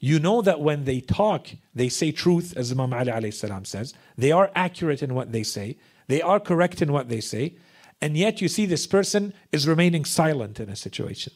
You 0.00 0.18
know 0.18 0.42
that 0.42 0.60
when 0.60 0.86
they 0.86 1.00
talk, 1.00 1.46
they 1.72 1.88
say 1.88 2.10
truth, 2.10 2.52
as 2.56 2.72
Imam 2.72 2.92
Ali 2.92 3.30
says. 3.30 3.94
They 4.18 4.32
are 4.32 4.50
accurate 4.56 5.04
in 5.04 5.14
what 5.14 5.30
they 5.30 5.44
say. 5.44 5.76
They 6.08 6.20
are 6.20 6.40
correct 6.40 6.82
in 6.82 6.92
what 6.92 7.08
they 7.08 7.20
say. 7.20 7.54
And 8.02 8.16
yet 8.16 8.40
you 8.40 8.48
see 8.48 8.66
this 8.66 8.86
person 8.86 9.34
is 9.52 9.68
remaining 9.68 10.04
silent 10.04 10.58
in 10.58 10.68
a 10.68 10.76
situation, 10.76 11.32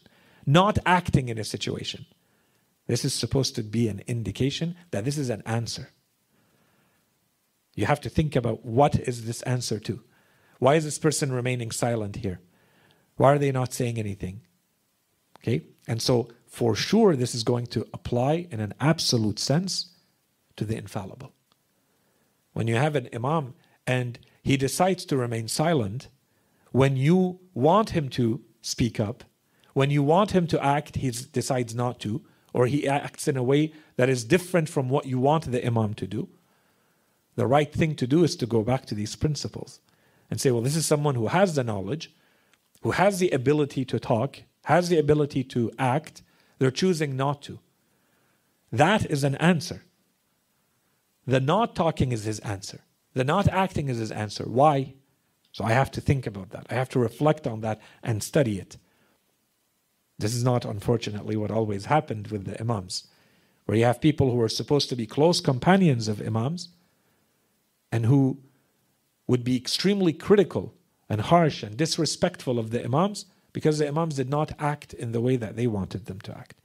not 0.47 0.79
acting 0.87 1.29
in 1.29 1.39
a 1.39 1.45
situation. 1.45 2.07
This 2.87 3.05
is 3.05 3.15
supposed 3.15 3.55
to 3.57 3.63
be 3.63 3.89
an 3.89 4.03
indication 4.07 4.77
that 4.91 5.05
this 5.05 5.19
is 5.19 5.31
an 5.31 5.43
answer. 5.47 5.91
You 7.75 7.87
have 7.87 8.01
to 8.03 8.09
think 8.09 8.37
about 8.37 8.65
what 8.65 8.95
is 8.97 9.27
this 9.27 9.43
answer 9.43 9.79
to? 9.81 10.01
Why 10.59 10.77
is 10.77 10.85
this 10.85 10.99
person 10.99 11.33
remaining 11.33 11.71
silent 11.71 12.17
here? 12.17 12.41
Why 13.17 13.33
are 13.33 13.39
they 13.39 13.53
not 13.53 13.73
saying 13.73 13.99
anything? 13.99 14.43
Okay? 15.39 15.63
And 15.87 16.01
so, 16.01 16.29
for 16.47 16.75
sure, 16.75 17.17
this 17.17 17.35
is 17.35 17.43
going 17.43 17.67
to 17.67 17.87
apply 17.93 18.47
in 18.51 18.61
an 18.61 18.75
absolute 18.81 19.39
sense 19.39 19.91
to 20.57 20.65
the 20.65 20.77
infallible. 20.77 21.33
When 22.53 22.69
you 22.69 22.77
have 22.77 22.95
an 22.95 23.09
imam 23.13 23.55
and 23.87 24.19
he 24.43 24.57
decides 24.57 25.05
to 25.07 25.17
remain 25.17 25.49
silent, 25.49 26.09
when 26.75 26.97
you 26.97 27.39
want 27.55 27.91
him 27.91 28.09
to 28.09 28.41
speak 28.61 28.99
up, 28.99 29.23
when 29.75 29.91
you 29.91 30.03
want 30.03 30.33
him 30.33 30.45
to 30.49 30.61
act, 30.61 30.97
he 30.97 31.09
decides 31.09 31.73
not 31.73 32.01
to, 32.01 32.21
or 32.53 32.67
he 32.67 32.89
acts 32.89 33.29
in 33.29 33.37
a 33.37 33.45
way 33.45 33.73
that 33.95 34.09
is 34.09 34.25
different 34.25 34.69
from 34.69 34.89
what 34.89 35.07
you 35.07 35.21
want 35.21 35.49
the 35.53 35.65
imam 35.65 35.95
to 35.95 36.05
do. 36.05 36.29
The 37.37 37.47
right 37.47 37.73
thing 37.73 37.95
to 37.95 38.09
do 38.09 38.25
is 38.25 38.35
to 38.35 38.47
go 38.47 38.65
back 38.65 38.87
to 38.87 38.95
these 38.97 39.15
principles 39.15 39.79
and 40.29 40.41
say, 40.41 40.51
well, 40.51 40.63
this 40.63 40.75
is 40.75 40.85
someone 40.85 41.15
who 41.15 41.29
has 41.29 41.55
the 41.55 41.63
knowledge, 41.63 42.13
who 42.83 42.91
has 42.91 43.21
the 43.21 43.31
ability 43.31 43.85
to 43.85 44.01
talk, 44.01 44.43
has 44.65 44.89
the 44.89 44.99
ability 44.99 45.45
to 45.45 45.71
act, 45.79 46.23
they're 46.59 46.73
choosing 46.73 47.17
not 47.17 47.41
to. 47.43 47.61
That 48.73 49.09
is 49.09 49.23
an 49.23 49.37
answer. 49.37 49.85
The 51.25 51.39
not 51.39 51.77
talking 51.77 52.11
is 52.11 52.25
his 52.25 52.41
answer. 52.41 52.81
The 53.13 53.23
not 53.23 53.47
acting 53.47 53.89
is 53.89 53.99
his 53.99 54.11
answer. 54.11 54.43
Why? 54.49 54.95
So 55.55 55.63
I 55.63 55.71
have 55.71 55.93
to 55.93 56.01
think 56.01 56.27
about 56.27 56.51
that. 56.51 56.67
I 56.69 56.75
have 56.75 56.89
to 56.91 56.99
reflect 56.99 57.47
on 57.47 57.61
that 57.61 57.81
and 58.03 58.25
study 58.25 58.59
it. 58.59 58.77
This 60.19 60.35
is 60.35 60.43
not, 60.43 60.65
unfortunately, 60.65 61.37
what 61.37 61.53
always 61.53 61.85
happened 61.85 62.27
with 62.27 62.45
the 62.45 62.61
Imams, 62.61 63.07
where 63.65 63.79
you 63.79 63.85
have 63.85 64.01
people 64.01 64.33
who 64.33 64.41
are 64.41 64.49
supposed 64.49 64.89
to 64.89 64.97
be 64.97 65.07
close 65.07 65.41
companions 65.41 66.09
of 66.09 66.21
Imams 66.21 66.71
and 67.93 68.05
who 68.05 68.39
would 69.29 69.45
be 69.45 69.57
extremely 69.57 70.13
critical 70.13 70.75
and 71.09 71.21
harsh 71.21 71.63
and 71.63 71.77
disrespectful 71.77 72.59
of 72.59 72.71
the 72.71 72.85
Imams 72.85 73.27
because 73.53 73.79
the 73.79 73.87
Imams 73.87 74.17
did 74.17 74.29
not 74.29 74.51
act 74.59 74.93
in 74.93 75.13
the 75.13 75.21
way 75.21 75.37
that 75.37 75.55
they 75.55 75.69
wanted 75.69 76.07
them 76.07 76.21
to 76.23 76.37
act. 76.37 76.57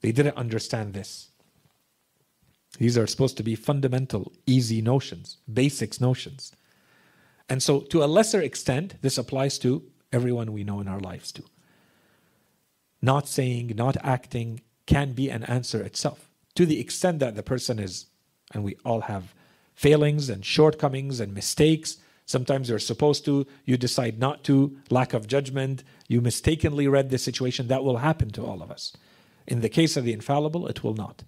They 0.00 0.10
didn't 0.10 0.36
understand 0.36 0.92
this. 0.92 1.30
These 2.78 2.98
are 2.98 3.06
supposed 3.06 3.36
to 3.36 3.44
be 3.44 3.54
fundamental, 3.54 4.32
easy 4.44 4.82
notions, 4.82 5.36
basics 5.52 6.00
notions. 6.00 6.50
And 7.50 7.62
so, 7.62 7.80
to 7.80 8.02
a 8.02 8.06
lesser 8.06 8.40
extent, 8.40 8.94
this 9.02 9.18
applies 9.18 9.58
to 9.58 9.82
everyone 10.12 10.52
we 10.52 10.64
know 10.64 10.80
in 10.80 10.88
our 10.88 11.00
lives 11.00 11.32
too. 11.32 11.44
Not 13.02 13.28
saying, 13.28 13.74
not 13.76 13.96
acting 14.02 14.62
can 14.86 15.12
be 15.12 15.28
an 15.28 15.42
answer 15.44 15.82
itself, 15.82 16.30
to 16.54 16.64
the 16.64 16.80
extent 16.80 17.18
that 17.18 17.34
the 17.34 17.42
person 17.42 17.78
is, 17.78 18.06
and 18.54 18.64
we 18.64 18.76
all 18.84 19.02
have 19.02 19.34
failings 19.74 20.30
and 20.30 20.44
shortcomings 20.44 21.20
and 21.20 21.34
mistakes 21.34 21.98
Sometimes 22.30 22.68
you're 22.68 22.78
supposed 22.78 23.24
to, 23.24 23.44
you 23.64 23.76
decide 23.76 24.20
not 24.20 24.44
to, 24.44 24.78
lack 24.88 25.14
of 25.14 25.26
judgment, 25.26 25.82
you 26.06 26.20
mistakenly 26.20 26.86
read 26.86 27.10
the 27.10 27.18
situation. 27.18 27.66
That 27.66 27.82
will 27.82 27.96
happen 27.96 28.30
to 28.30 28.46
all 28.46 28.62
of 28.62 28.70
us. 28.70 28.92
In 29.48 29.62
the 29.62 29.68
case 29.68 29.96
of 29.96 30.04
the 30.04 30.12
infallible, 30.12 30.68
it 30.68 30.84
will 30.84 30.94
not. 30.94 31.24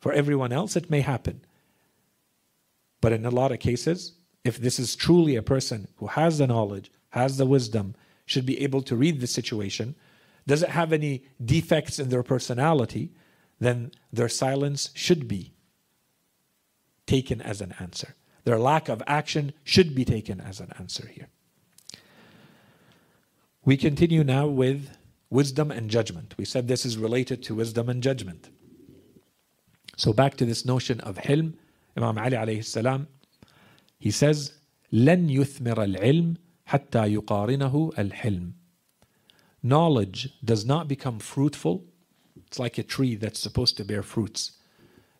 For 0.00 0.12
everyone 0.12 0.52
else, 0.52 0.76
it 0.76 0.90
may 0.90 1.00
happen. 1.00 1.40
But 3.00 3.12
in 3.12 3.24
a 3.24 3.30
lot 3.30 3.52
of 3.52 3.60
cases, 3.60 4.12
if 4.44 4.58
this 4.58 4.78
is 4.78 4.96
truly 4.96 5.36
a 5.36 5.42
person 5.42 5.88
who 5.96 6.08
has 6.08 6.38
the 6.38 6.46
knowledge, 6.46 6.90
has 7.10 7.36
the 7.36 7.46
wisdom, 7.46 7.94
should 8.26 8.46
be 8.46 8.60
able 8.62 8.82
to 8.82 8.96
read 8.96 9.20
the 9.20 9.26
situation, 9.26 9.94
doesn't 10.46 10.70
have 10.70 10.92
any 10.92 11.24
defects 11.44 11.98
in 11.98 12.08
their 12.08 12.22
personality, 12.22 13.12
then 13.60 13.92
their 14.12 14.28
silence 14.28 14.90
should 14.94 15.28
be 15.28 15.52
taken 17.06 17.40
as 17.40 17.60
an 17.60 17.74
answer. 17.78 18.14
Their 18.44 18.58
lack 18.58 18.88
of 18.88 19.02
action 19.06 19.52
should 19.62 19.94
be 19.94 20.04
taken 20.04 20.40
as 20.40 20.58
an 20.60 20.72
answer 20.78 21.06
here. 21.06 21.28
We 23.64 23.76
continue 23.76 24.24
now 24.24 24.48
with 24.48 24.88
wisdom 25.30 25.70
and 25.70 25.88
judgment. 25.88 26.34
We 26.36 26.44
said 26.44 26.66
this 26.66 26.84
is 26.84 26.98
related 26.98 27.42
to 27.44 27.54
wisdom 27.54 27.88
and 27.88 28.02
judgment. 28.02 28.50
So 29.96 30.12
back 30.12 30.36
to 30.38 30.44
this 30.44 30.64
notion 30.64 30.98
of 31.00 31.16
hilm, 31.16 31.54
Imam 31.96 32.18
Ali 32.18 32.32
alayhi 32.32 32.64
salam, 32.64 33.06
he 34.01 34.11
says, 34.11 34.53
لن 34.91 35.29
يثمر 35.29 35.83
العلم 35.83 36.37
حتى 36.65 37.13
يقارنه 37.15 37.91
الحلم. 37.97 38.53
Knowledge 39.63 40.29
does 40.43 40.65
not 40.65 40.87
become 40.87 41.19
fruitful. 41.19 41.83
It's 42.45 42.59
like 42.59 42.77
a 42.77 42.83
tree 42.83 43.15
that's 43.15 43.39
supposed 43.39 43.75
to 43.77 43.83
bear 43.83 44.03
fruits. 44.03 44.51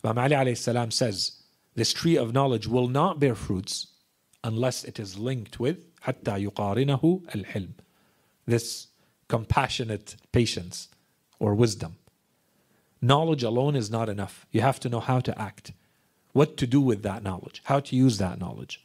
Imam 0.03 0.17
Ali 0.17 0.36
alayhi 0.36 0.57
salam 0.57 0.91
says, 0.91 1.43
this 1.75 1.91
tree 1.93 2.17
of 2.17 2.34
knowledge 2.34 2.67
will 2.67 2.88
not 2.88 3.19
bear 3.19 3.36
fruits 3.36 3.88
unless 4.43 4.84
it 4.84 4.99
is 4.99 5.17
linked 5.17 5.59
with 5.59 5.86
حتى 6.01 6.49
يقارنه 6.49 7.36
الحلم 7.36 7.73
this 8.45 8.88
compassionate 9.28 10.15
patience 10.32 10.88
or 11.39 11.53
wisdom 11.53 11.97
Knowledge 13.01 13.43
alone 13.43 13.75
is 13.75 13.91
not 13.91 14.09
enough. 14.09 14.45
You 14.51 14.61
have 14.61 14.80
to 14.82 14.89
know 14.89 14.99
how 14.99 15.19
to 15.19 15.39
act, 15.39 15.71
what 16.33 16.57
to 16.57 16.66
do 16.66 16.80
with 16.80 17.03
that 17.03 17.22
knowledge, 17.22 17.62
how 17.64 17.80
to 17.80 17.97
use 17.97 18.18
that 18.18 18.39
knowledge. 18.39 18.85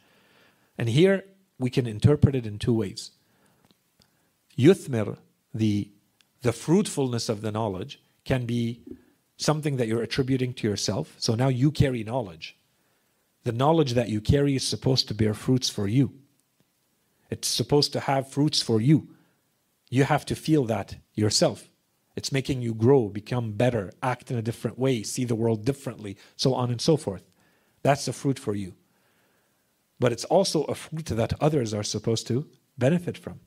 And 0.76 0.88
here 0.88 1.24
we 1.58 1.70
can 1.70 1.86
interpret 1.86 2.34
it 2.34 2.46
in 2.46 2.58
two 2.58 2.74
ways. 2.74 3.10
Yuthmir, 4.56 5.18
the, 5.54 5.90
the 6.42 6.52
fruitfulness 6.52 7.28
of 7.28 7.40
the 7.40 7.52
knowledge, 7.52 8.00
can 8.24 8.44
be 8.44 8.82
something 9.36 9.76
that 9.76 9.86
you're 9.86 10.02
attributing 10.02 10.52
to 10.52 10.68
yourself. 10.68 11.14
So 11.18 11.34
now 11.34 11.48
you 11.48 11.70
carry 11.70 12.04
knowledge. 12.04 12.56
The 13.44 13.52
knowledge 13.52 13.94
that 13.94 14.08
you 14.08 14.20
carry 14.20 14.56
is 14.56 14.66
supposed 14.66 15.08
to 15.08 15.14
bear 15.14 15.32
fruits 15.32 15.70
for 15.70 15.86
you. 15.86 16.12
It's 17.30 17.48
supposed 17.48 17.92
to 17.92 18.00
have 18.00 18.30
fruits 18.30 18.60
for 18.60 18.80
you. 18.80 19.08
You 19.90 20.04
have 20.04 20.26
to 20.26 20.34
feel 20.34 20.64
that 20.64 20.96
yourself. 21.14 21.68
It's 22.16 22.32
making 22.32 22.62
you 22.62 22.74
grow, 22.74 23.08
become 23.08 23.52
better, 23.52 23.92
act 24.02 24.30
in 24.30 24.36
a 24.36 24.42
different 24.42 24.78
way, 24.78 25.02
see 25.02 25.24
the 25.24 25.36
world 25.36 25.64
differently, 25.64 26.16
so 26.36 26.52
on 26.54 26.70
and 26.70 26.80
so 26.80 26.96
forth. 26.96 27.22
That's 27.82 28.08
a 28.08 28.12
fruit 28.12 28.38
for 28.38 28.54
you. 28.54 28.74
But 30.00 30.12
it's 30.12 30.24
also 30.24 30.64
a 30.64 30.74
fruit 30.74 31.06
that 31.06 31.34
others 31.40 31.74
are 31.74 31.82
supposed 31.82 32.26
to 32.28 32.48
benefit 32.76 33.18
from. 33.18 33.40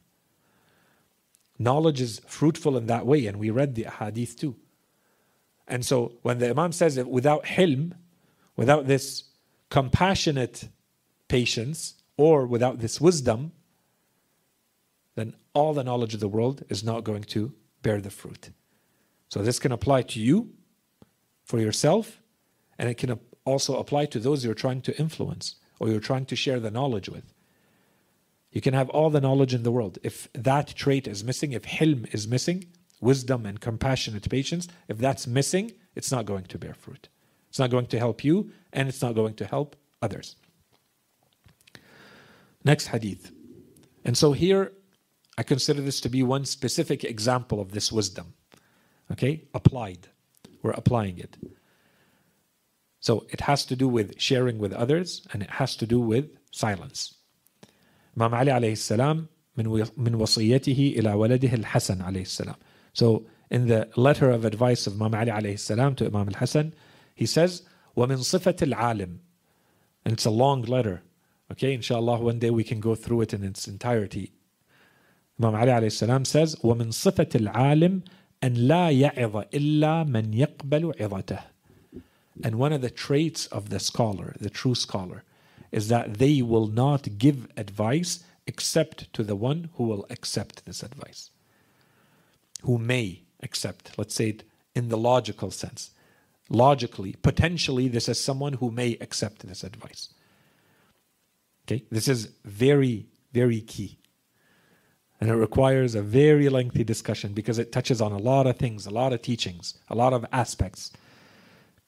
Knowledge 1.57 2.01
is 2.01 2.21
fruitful 2.27 2.75
in 2.77 2.87
that 2.87 3.05
way, 3.05 3.25
and 3.27 3.37
we 3.37 3.49
read 3.49 3.75
the 3.75 3.83
hadith 3.83 4.35
too. 4.37 4.55
And 5.67 5.85
so 5.85 6.13
when 6.21 6.39
the 6.39 6.49
Imam 6.49 6.71
says 6.71 6.95
that 6.95 7.07
without 7.07 7.45
hilm, 7.45 7.93
without 8.55 8.87
this 8.87 9.25
compassionate 9.69 10.69
patience, 11.27 11.95
or 12.17 12.45
without 12.45 12.79
this 12.79 12.99
wisdom, 12.99 13.51
then 15.15 15.33
all 15.53 15.73
the 15.73 15.83
knowledge 15.83 16.13
of 16.13 16.19
the 16.19 16.27
world 16.27 16.63
is 16.69 16.83
not 16.83 17.03
going 17.03 17.23
to 17.23 17.53
bear 17.81 18.01
the 18.01 18.09
fruit. 18.09 18.49
So 19.29 19.41
this 19.41 19.59
can 19.59 19.71
apply 19.71 20.03
to 20.03 20.19
you, 20.19 20.53
for 21.43 21.59
yourself, 21.59 22.21
and 22.77 22.89
it 22.89 22.95
can 22.95 23.19
also 23.45 23.77
apply 23.77 24.05
to 24.07 24.19
those 24.19 24.45
you're 24.45 24.53
trying 24.53 24.81
to 24.81 24.97
influence 24.97 25.55
or 25.79 25.89
you're 25.89 25.99
trying 25.99 26.25
to 26.25 26.35
share 26.35 26.59
the 26.59 26.71
knowledge 26.71 27.09
with. 27.09 27.33
You 28.51 28.61
can 28.61 28.73
have 28.73 28.89
all 28.89 29.09
the 29.09 29.21
knowledge 29.21 29.53
in 29.53 29.63
the 29.63 29.71
world. 29.71 29.97
If 30.03 30.27
that 30.33 30.67
trait 30.75 31.07
is 31.07 31.23
missing, 31.23 31.53
if 31.53 31.63
hilm 31.63 32.13
is 32.13 32.27
missing, 32.27 32.65
wisdom 32.99 33.45
and 33.45 33.59
compassionate 33.59 34.29
patience, 34.29 34.67
if 34.87 34.97
that's 34.97 35.25
missing, 35.25 35.71
it's 35.95 36.11
not 36.11 36.25
going 36.25 36.43
to 36.45 36.57
bear 36.57 36.73
fruit. 36.73 37.07
It's 37.49 37.59
not 37.59 37.69
going 37.69 37.87
to 37.87 37.99
help 37.99 38.23
you, 38.23 38.51
and 38.71 38.87
it's 38.87 39.01
not 39.01 39.15
going 39.15 39.33
to 39.35 39.45
help 39.45 39.75
others. 40.01 40.35
Next 42.63 42.87
hadith. 42.87 43.31
And 44.05 44.17
so 44.17 44.33
here, 44.33 44.71
I 45.37 45.43
consider 45.43 45.81
this 45.81 46.01
to 46.01 46.09
be 46.09 46.23
one 46.23 46.45
specific 46.45 47.03
example 47.03 47.59
of 47.59 47.71
this 47.71 47.91
wisdom. 47.91 48.33
Okay? 49.11 49.43
Applied. 49.53 50.07
We're 50.61 50.71
applying 50.71 51.17
it. 51.17 51.37
So 53.00 53.26
it 53.30 53.42
has 53.42 53.64
to 53.66 53.76
do 53.76 53.88
with 53.88 54.20
sharing 54.20 54.58
with 54.58 54.72
others, 54.72 55.26
and 55.32 55.42
it 55.42 55.50
has 55.50 55.76
to 55.76 55.86
do 55.86 56.00
with 56.00 56.26
silence. 56.50 57.14
Imam 58.16 58.34
Ali 58.34 58.50
alayhi 58.50 58.78
salam 58.78 59.28
من 59.56 59.88
من 59.96 60.14
وصيته 60.14 60.94
إلى 60.98 61.12
ولده 61.12 61.54
الحسن 61.54 62.02
عليه 62.02 62.22
السلام. 62.22 62.56
So 62.92 63.26
in 63.50 63.66
the 63.68 63.88
letter 63.96 64.30
of 64.30 64.44
advice 64.44 64.86
of 64.86 65.00
Imam 65.00 65.14
Ali 65.14 65.30
alayhi 65.30 65.58
salam 65.58 65.94
to 65.96 66.06
Imam 66.06 66.28
al-Hasan, 66.28 66.74
he 67.14 67.26
says, 67.26 67.62
ومن 67.96 68.18
صفة 68.18 68.56
العالم. 68.62 69.18
And 70.04 70.12
it's 70.12 70.26
a 70.26 70.30
long 70.30 70.62
letter. 70.62 71.02
Okay, 71.52 71.74
inshallah, 71.74 72.20
one 72.20 72.38
day 72.38 72.50
we 72.50 72.64
can 72.64 72.80
go 72.80 72.94
through 72.94 73.22
it 73.22 73.32
in 73.32 73.44
its 73.44 73.68
entirety. 73.68 74.32
Imam 75.40 75.54
Ali 75.54 75.70
alayhi 75.70 75.92
salam 75.92 76.24
says, 76.24 76.56
ومن 76.56 76.90
صفة 76.90 77.28
العالم 77.34 78.02
أن 78.42 78.54
لا 78.54 78.90
يعظ 78.90 79.44
إلا 79.54 80.04
من 80.04 80.34
يقبل 80.34 80.92
عظته. 81.00 81.40
And 82.43 82.55
one 82.55 82.73
of 82.73 82.81
the 82.81 82.89
traits 82.89 83.45
of 83.47 83.69
the 83.69 83.79
scholar, 83.79 84.35
the 84.39 84.49
true 84.49 84.75
scholar, 84.75 85.23
is 85.71 85.87
that 85.87 86.15
they 86.15 86.41
will 86.41 86.67
not 86.67 87.17
give 87.17 87.47
advice 87.57 88.23
except 88.47 89.11
to 89.13 89.23
the 89.23 89.35
one 89.35 89.69
who 89.75 89.85
will 89.85 90.05
accept 90.09 90.65
this 90.65 90.83
advice, 90.83 91.29
who 92.63 92.77
may 92.77 93.21
accept, 93.43 93.97
let's 93.97 94.15
say 94.15 94.29
it 94.29 94.43
in 94.75 94.89
the 94.89 94.97
logical 94.97 95.51
sense. 95.51 95.91
Logically, 96.49 97.15
potentially, 97.21 97.87
this 97.87 98.09
is 98.09 98.19
someone 98.19 98.53
who 98.53 98.71
may 98.71 98.97
accept 98.99 99.47
this 99.47 99.63
advice. 99.63 100.13
Okay, 101.65 101.85
this 101.89 102.07
is 102.07 102.29
very, 102.43 103.05
very 103.31 103.61
key. 103.61 103.97
And 105.21 105.29
it 105.29 105.35
requires 105.35 105.93
a 105.93 106.01
very 106.01 106.49
lengthy 106.49 106.83
discussion 106.83 107.33
because 107.33 107.59
it 107.59 107.71
touches 107.71 108.01
on 108.01 108.11
a 108.11 108.17
lot 108.17 108.47
of 108.47 108.57
things, 108.57 108.85
a 108.85 108.89
lot 108.89 109.13
of 109.13 109.21
teachings, 109.21 109.75
a 109.87 109.95
lot 109.95 110.13
of 110.13 110.25
aspects. 110.31 110.91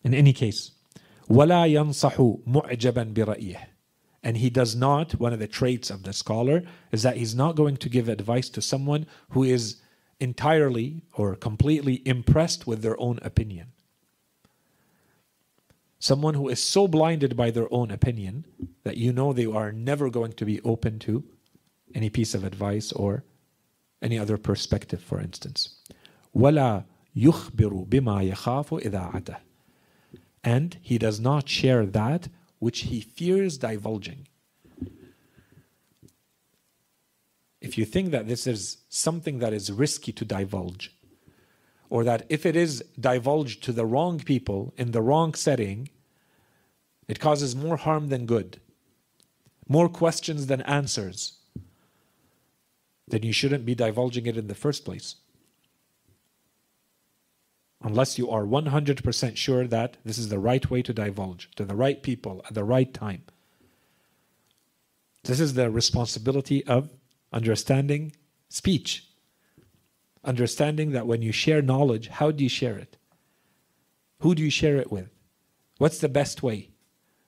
In 0.04 0.14
any 0.14 0.32
case, 0.32 0.72
ولا 1.28 1.66
ينصح 1.66 2.42
معجبا 2.46 3.14
برأيه 3.14 3.68
and 4.22 4.36
he 4.36 4.50
does 4.50 4.74
not, 4.74 5.12
one 5.20 5.32
of 5.32 5.38
the 5.38 5.46
traits 5.46 5.90
of 5.90 6.02
the 6.02 6.12
scholar 6.12 6.62
is 6.90 7.02
that 7.02 7.16
he's 7.16 7.34
not 7.34 7.56
going 7.56 7.76
to 7.76 7.88
give 7.88 8.08
advice 8.08 8.48
to 8.50 8.60
someone 8.60 9.06
who 9.30 9.44
is 9.44 9.76
entirely 10.20 11.02
or 11.14 11.36
completely 11.36 12.02
impressed 12.04 12.66
with 12.66 12.82
their 12.82 13.00
own 13.00 13.20
opinion. 13.22 13.68
Someone 16.00 16.34
who 16.34 16.48
is 16.48 16.62
so 16.62 16.88
blinded 16.88 17.36
by 17.36 17.50
their 17.50 17.72
own 17.72 17.90
opinion 17.90 18.44
that 18.84 18.96
you 18.96 19.12
know 19.12 19.32
they 19.32 19.46
are 19.46 19.72
never 19.72 20.10
going 20.10 20.32
to 20.32 20.44
be 20.44 20.60
open 20.62 20.98
to 21.00 21.24
any 21.94 22.10
piece 22.10 22.34
of 22.34 22.44
advice 22.44 22.92
or 22.92 23.24
any 24.02 24.18
other 24.18 24.36
perspective, 24.36 25.02
for 25.02 25.20
instance. 25.20 25.76
ولا 26.34 26.84
يخبر 27.16 27.84
بما 27.88 28.22
يخاف 28.22 28.74
إذاعته 28.74 29.36
and 30.43 30.77
he 30.81 30.97
does 30.97 31.19
not 31.19 31.47
share 31.47 31.85
that 31.85 32.27
which 32.59 32.81
he 32.81 33.01
fears 33.01 33.57
divulging. 33.57 34.27
If 37.61 37.77
you 37.77 37.85
think 37.85 38.11
that 38.11 38.27
this 38.27 38.45
is 38.45 38.79
something 38.89 39.39
that 39.39 39.53
is 39.53 39.71
risky 39.71 40.11
to 40.11 40.25
divulge, 40.25 40.95
or 41.89 42.03
that 42.03 42.25
if 42.27 42.45
it 42.45 42.55
is 42.55 42.83
divulged 42.99 43.63
to 43.63 43.71
the 43.71 43.85
wrong 43.85 44.19
people 44.19 44.73
in 44.77 44.91
the 44.91 45.01
wrong 45.01 45.33
setting, 45.33 45.89
it 47.07 47.19
causes 47.19 47.55
more 47.55 47.77
harm 47.77 48.09
than 48.09 48.25
good, 48.25 48.59
more 49.67 49.87
questions 49.87 50.47
than 50.47 50.61
answers, 50.61 51.37
then 53.07 53.23
you 53.23 53.31
shouldn't 53.31 53.65
be 53.65 53.75
divulging 53.75 54.25
it 54.25 54.37
in 54.37 54.47
the 54.47 54.55
first 54.55 54.83
place 54.83 55.15
unless 57.83 58.17
you 58.17 58.29
are 58.29 58.43
100% 58.43 59.37
sure 59.37 59.67
that 59.67 59.97
this 60.05 60.17
is 60.17 60.29
the 60.29 60.39
right 60.39 60.69
way 60.69 60.81
to 60.81 60.93
divulge 60.93 61.51
to 61.55 61.65
the 61.65 61.75
right 61.75 62.01
people 62.01 62.41
at 62.47 62.53
the 62.53 62.63
right 62.63 62.93
time. 62.93 63.23
This 65.23 65.39
is 65.39 65.53
the 65.53 65.69
responsibility 65.69 66.65
of 66.65 66.89
understanding 67.31 68.15
speech. 68.49 69.07
Understanding 70.23 70.91
that 70.91 71.07
when 71.07 71.21
you 71.21 71.33
share 71.33 71.61
knowledge, 71.61 72.07
how 72.07 72.31
do 72.31 72.43
you 72.43 72.49
share 72.49 72.77
it? 72.77 72.97
Who 74.19 74.33
do 74.33 74.41
you 74.41 74.49
share 74.49 74.77
it 74.77 74.91
with? 74.91 75.09
What's 75.77 75.99
the 75.99 76.09
best 76.09 76.41
way? 76.41 76.69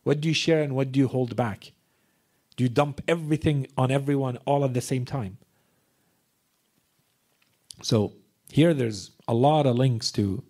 What 0.03 0.21
do 0.21 0.29
you 0.29 0.33
share 0.33 0.61
and 0.61 0.75
what 0.75 0.91
do 0.91 0.99
you 0.99 1.09
hold 1.09 1.35
back? 1.35 1.73
Do 2.55 2.63
you 2.63 2.69
dump 2.69 3.01
everything 3.07 3.67
on 3.75 3.91
everyone 3.91 4.37
all 4.45 4.63
at 4.63 4.73
the 4.73 4.81
same 4.81 5.03
time? 5.03 5.37
So, 7.81 8.13
here 8.55 8.73
there's 8.73 9.11
a 9.27 9.33
lot 9.33 9.65
of 9.65 9.75
links 9.75 10.13
to 10.13 10.41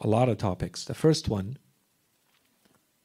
a 0.00 0.08
lot 0.08 0.28
of 0.28 0.36
topics. 0.36 0.84
The 0.84 0.92
first 0.92 1.28
one, 1.28 1.58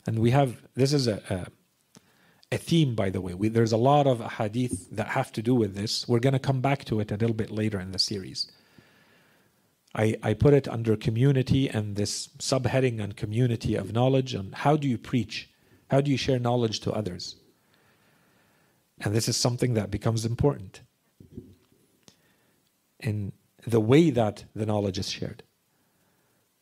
and 0.08 0.18
we 0.18 0.32
have 0.32 0.64
this 0.74 0.94
is 0.94 1.06
a, 1.06 1.22
a, 1.30 2.56
a 2.56 2.58
theme, 2.58 2.96
by 2.96 3.12
the 3.12 3.22
way. 3.22 3.36
We, 3.36 3.50
there's 3.50 3.72
a 3.72 3.78
lot 3.78 4.08
of 4.08 4.20
hadith 4.40 4.90
that 4.90 5.10
have 5.10 5.32
to 5.34 5.44
do 5.44 5.54
with 5.54 5.76
this. 5.76 6.08
We're 6.08 6.26
going 6.28 6.34
to 6.34 6.40
come 6.40 6.60
back 6.60 6.86
to 6.86 7.00
it 7.02 7.12
a 7.12 7.18
little 7.18 7.36
bit 7.36 7.52
later 7.52 7.80
in 7.80 7.92
the 7.92 8.00
series. 8.00 8.52
I, 9.94 10.16
I 10.24 10.34
put 10.34 10.56
it 10.56 10.68
under 10.68 10.96
community 10.96 11.70
and 11.70 11.96
this 11.96 12.30
subheading 12.40 13.00
on 13.00 13.12
community 13.12 13.76
of 13.76 13.94
knowledge 13.94 14.34
on 14.34 14.54
how 14.54 14.76
do 14.76 14.88
you 14.88 14.98
preach? 14.98 15.52
How 15.92 16.02
do 16.02 16.10
you 16.10 16.18
share 16.18 16.40
knowledge 16.40 16.80
to 16.80 16.92
others? 16.92 17.36
And 19.02 19.14
this 19.14 19.30
is 19.30 19.38
something 19.38 19.76
that 19.76 19.92
becomes 19.92 20.26
important 20.26 20.82
in 23.00 23.34
the 23.66 23.80
way 23.80 24.10
that 24.10 24.46
the 24.56 24.66
knowledge 24.66 24.98
is 24.98 25.10
shared. 25.10 25.44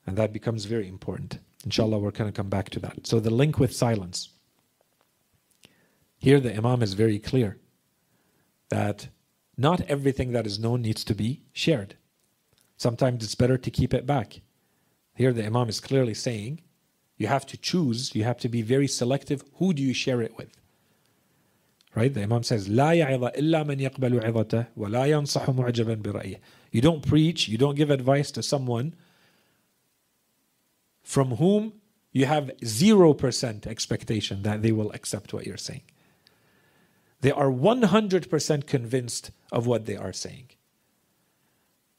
And 0.06 0.18
that 0.18 0.34
becomes 0.34 0.66
very 0.66 0.88
important. 0.88 1.40
Inshallah, 1.66 2.00
we're 2.00 2.12
going 2.12 2.32
to 2.32 2.36
come 2.36 2.50
back 2.50 2.70
to 2.72 2.80
that. 2.80 3.06
So, 3.08 3.20
the 3.20 3.30
link 3.30 3.60
with 3.60 3.76
silence. 3.76 4.30
Here, 6.18 6.40
the 6.40 6.56
Imam 6.56 6.82
is 6.82 6.94
very 6.94 7.20
clear 7.20 7.58
that 8.70 9.10
not 9.58 9.82
everything 9.82 10.32
that 10.32 10.48
is 10.48 10.60
known 10.60 10.82
needs 10.82 11.04
to 11.06 11.16
be 11.16 11.44
shared. 11.52 11.96
Sometimes 12.78 13.24
it's 13.24 13.36
better 13.36 13.58
to 13.58 13.72
keep 13.72 13.94
it 13.94 14.06
back. 14.06 14.42
Here, 15.16 15.34
the 15.34 15.46
Imam 15.46 15.70
is 15.70 15.80
clearly 15.80 16.14
saying 16.14 16.62
you 17.18 17.28
have 17.28 17.46
to 17.48 17.58
choose, 17.58 18.16
you 18.16 18.24
have 18.24 18.38
to 18.40 18.50
be 18.50 18.62
very 18.62 18.88
selective. 18.88 19.44
Who 19.56 19.74
do 19.74 19.82
you 19.82 19.94
share 19.94 20.22
it 20.22 20.38
with? 20.38 20.57
Right? 21.97 22.13
The 22.13 22.23
Imam 22.23 22.43
says, 22.43 22.69
لا 22.69 22.93
يعظ 22.93 23.37
إلا 23.37 23.67
من 23.67 23.79
يقبل 23.79 24.25
عظته 24.25 24.67
ولا 24.77 25.07
ينصح 25.07 25.51
معجبا 25.51 26.03
برأيه. 26.03 26.41
You 26.71 26.81
don't 26.81 27.07
preach, 27.07 27.49
you 27.49 27.59
don't 27.59 27.75
give 27.75 27.91
advice 27.91 28.31
to 28.31 28.43
someone 28.43 28.95
from 31.03 31.33
whom 31.33 31.75
you 32.13 32.27
have 32.27 32.51
0% 32.63 33.67
expectation 33.67 34.43
that 34.43 34.63
they 34.63 34.73
will 34.73 34.91
accept 34.93 35.33
what 35.33 35.47
you're 35.47 35.57
saying. 35.57 35.83
They 37.21 37.31
are 37.31 37.51
100% 37.51 38.67
convinced 38.67 39.31
of 39.51 39.67
what 39.67 39.87
they 39.87 39.97
are 39.97 40.13
saying. 40.13 40.49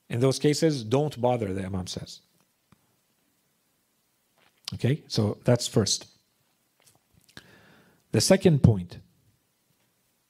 In 0.09 0.19
those 0.19 0.37
cases, 0.39 0.83
don't 0.83 1.19
bother, 1.19 1.53
the 1.53 1.65
Imam 1.65 1.87
says. 1.87 2.19
Okay, 4.73 5.03
so 5.07 5.37
that's 5.43 5.67
first. 5.67 6.07
The 8.11 8.21
second 8.21 8.63
point, 8.63 8.99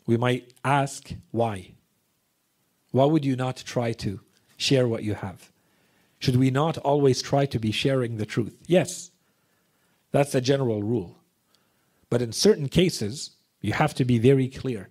we 0.08 0.16
might 0.16 0.54
ask 0.64 1.12
why. 1.32 1.74
Why 2.92 3.04
would 3.04 3.26
you 3.26 3.36
not 3.36 3.58
try 3.58 3.92
to 3.92 4.20
share 4.56 4.88
what 4.88 5.02
you 5.02 5.12
have? 5.12 5.52
Should 6.18 6.36
we 6.36 6.50
not 6.50 6.78
always 6.78 7.20
try 7.20 7.44
to 7.44 7.58
be 7.58 7.70
sharing 7.70 8.16
the 8.16 8.24
truth? 8.24 8.56
Yes, 8.66 9.10
that's 10.10 10.34
a 10.34 10.40
general 10.40 10.82
rule. 10.82 11.18
But 12.08 12.22
in 12.22 12.32
certain 12.32 12.70
cases, 12.70 13.32
you 13.60 13.74
have 13.74 13.94
to 13.96 14.04
be 14.06 14.18
very 14.18 14.48
clear. 14.48 14.88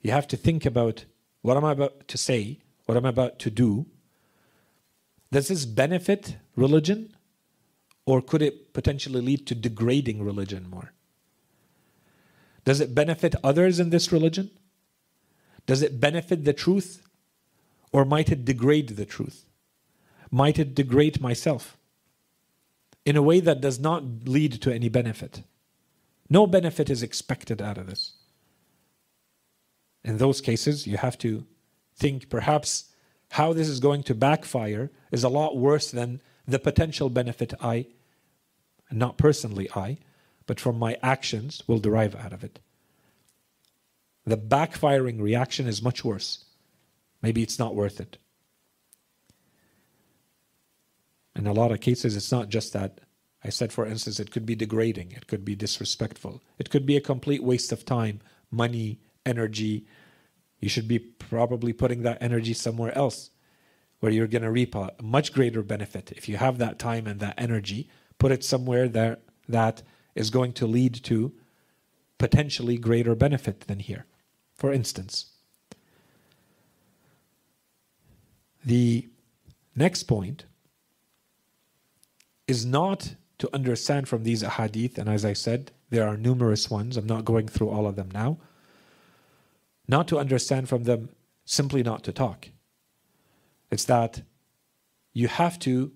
You 0.00 0.12
have 0.12 0.28
to 0.28 0.36
think 0.36 0.64
about 0.64 1.06
what 1.42 1.56
am 1.56 1.64
I 1.64 1.72
about 1.72 2.06
to 2.06 2.16
say, 2.16 2.60
what 2.86 2.96
am 2.96 3.04
I'm 3.04 3.10
about 3.10 3.40
to 3.40 3.50
do. 3.50 3.86
Does 5.32 5.48
this 5.48 5.66
benefit 5.66 6.36
religion? 6.54 7.16
Or 8.06 8.22
could 8.22 8.42
it 8.42 8.72
potentially 8.74 9.20
lead 9.20 9.44
to 9.48 9.56
degrading 9.56 10.22
religion 10.22 10.70
more? 10.70 10.93
Does 12.64 12.80
it 12.80 12.94
benefit 12.94 13.34
others 13.44 13.78
in 13.78 13.90
this 13.90 14.10
religion? 14.10 14.50
Does 15.66 15.82
it 15.82 16.00
benefit 16.00 16.44
the 16.44 16.52
truth? 16.52 17.06
Or 17.92 18.04
might 18.04 18.30
it 18.30 18.44
degrade 18.44 18.90
the 18.90 19.04
truth? 19.04 19.44
Might 20.30 20.58
it 20.58 20.74
degrade 20.74 21.20
myself 21.20 21.76
in 23.04 23.16
a 23.16 23.22
way 23.22 23.40
that 23.40 23.60
does 23.60 23.78
not 23.78 24.02
lead 24.26 24.60
to 24.62 24.74
any 24.74 24.88
benefit? 24.88 25.42
No 26.28 26.46
benefit 26.46 26.90
is 26.90 27.02
expected 27.02 27.60
out 27.60 27.78
of 27.78 27.86
this. 27.86 28.12
In 30.02 30.18
those 30.18 30.40
cases, 30.40 30.86
you 30.86 30.96
have 30.96 31.16
to 31.18 31.46
think 31.96 32.28
perhaps 32.28 32.90
how 33.30 33.52
this 33.52 33.68
is 33.68 33.80
going 33.80 34.02
to 34.04 34.14
backfire 34.14 34.90
is 35.10 35.24
a 35.24 35.28
lot 35.28 35.56
worse 35.56 35.90
than 35.90 36.20
the 36.46 36.58
potential 36.58 37.08
benefit 37.08 37.54
I, 37.60 37.86
not 38.90 39.16
personally 39.16 39.68
I, 39.74 39.98
but 40.46 40.60
from 40.60 40.78
my 40.78 40.96
actions 41.02 41.62
will 41.66 41.78
derive 41.78 42.14
out 42.14 42.32
of 42.32 42.44
it. 42.44 42.60
The 44.26 44.36
backfiring 44.36 45.20
reaction 45.20 45.66
is 45.66 45.82
much 45.82 46.04
worse. 46.04 46.44
Maybe 47.22 47.42
it's 47.42 47.58
not 47.58 47.74
worth 47.74 48.00
it. 48.00 48.18
In 51.36 51.46
a 51.46 51.52
lot 51.52 51.72
of 51.72 51.80
cases, 51.80 52.16
it's 52.16 52.32
not 52.32 52.48
just 52.48 52.72
that. 52.72 53.00
I 53.42 53.50
said, 53.50 53.72
for 53.72 53.86
instance, 53.86 54.18
it 54.18 54.30
could 54.30 54.46
be 54.46 54.54
degrading, 54.54 55.12
it 55.12 55.26
could 55.26 55.44
be 55.44 55.54
disrespectful, 55.54 56.42
it 56.58 56.70
could 56.70 56.86
be 56.86 56.96
a 56.96 57.00
complete 57.00 57.42
waste 57.42 57.72
of 57.72 57.84
time, 57.84 58.20
money, 58.50 59.00
energy. 59.26 59.86
You 60.60 60.68
should 60.70 60.88
be 60.88 60.98
probably 60.98 61.74
putting 61.74 62.02
that 62.02 62.22
energy 62.22 62.54
somewhere 62.54 62.96
else 62.96 63.30
where 64.00 64.12
you're 64.12 64.26
going 64.26 64.42
to 64.42 64.50
reap 64.50 64.74
a 64.74 64.92
much 65.02 65.32
greater 65.32 65.62
benefit. 65.62 66.12
If 66.12 66.28
you 66.28 66.38
have 66.38 66.58
that 66.58 66.78
time 66.78 67.06
and 67.06 67.20
that 67.20 67.34
energy, 67.36 67.90
put 68.18 68.32
it 68.32 68.44
somewhere 68.44 68.88
there 68.88 69.18
that 69.48 69.82
is 70.14 70.30
going 70.30 70.52
to 70.54 70.66
lead 70.66 70.94
to 71.04 71.32
potentially 72.18 72.76
greater 72.76 73.14
benefit 73.14 73.60
than 73.62 73.80
here. 73.80 74.06
For 74.54 74.72
instance, 74.72 75.32
the 78.64 79.08
next 79.74 80.04
point 80.04 80.44
is 82.46 82.64
not 82.64 83.14
to 83.38 83.50
understand 83.52 84.08
from 84.08 84.22
these 84.22 84.42
ahadith, 84.42 84.96
and 84.96 85.08
as 85.08 85.24
I 85.24 85.32
said, 85.32 85.72
there 85.90 86.06
are 86.06 86.16
numerous 86.16 86.70
ones, 86.70 86.96
I'm 86.96 87.06
not 87.06 87.24
going 87.24 87.48
through 87.48 87.70
all 87.70 87.86
of 87.86 87.96
them 87.96 88.10
now, 88.12 88.38
not 89.88 90.08
to 90.08 90.18
understand 90.18 90.68
from 90.68 90.84
them 90.84 91.10
simply 91.44 91.82
not 91.82 92.02
to 92.04 92.12
talk. 92.12 92.48
It's 93.70 93.84
that 93.84 94.22
you 95.12 95.28
have 95.28 95.58
to 95.60 95.92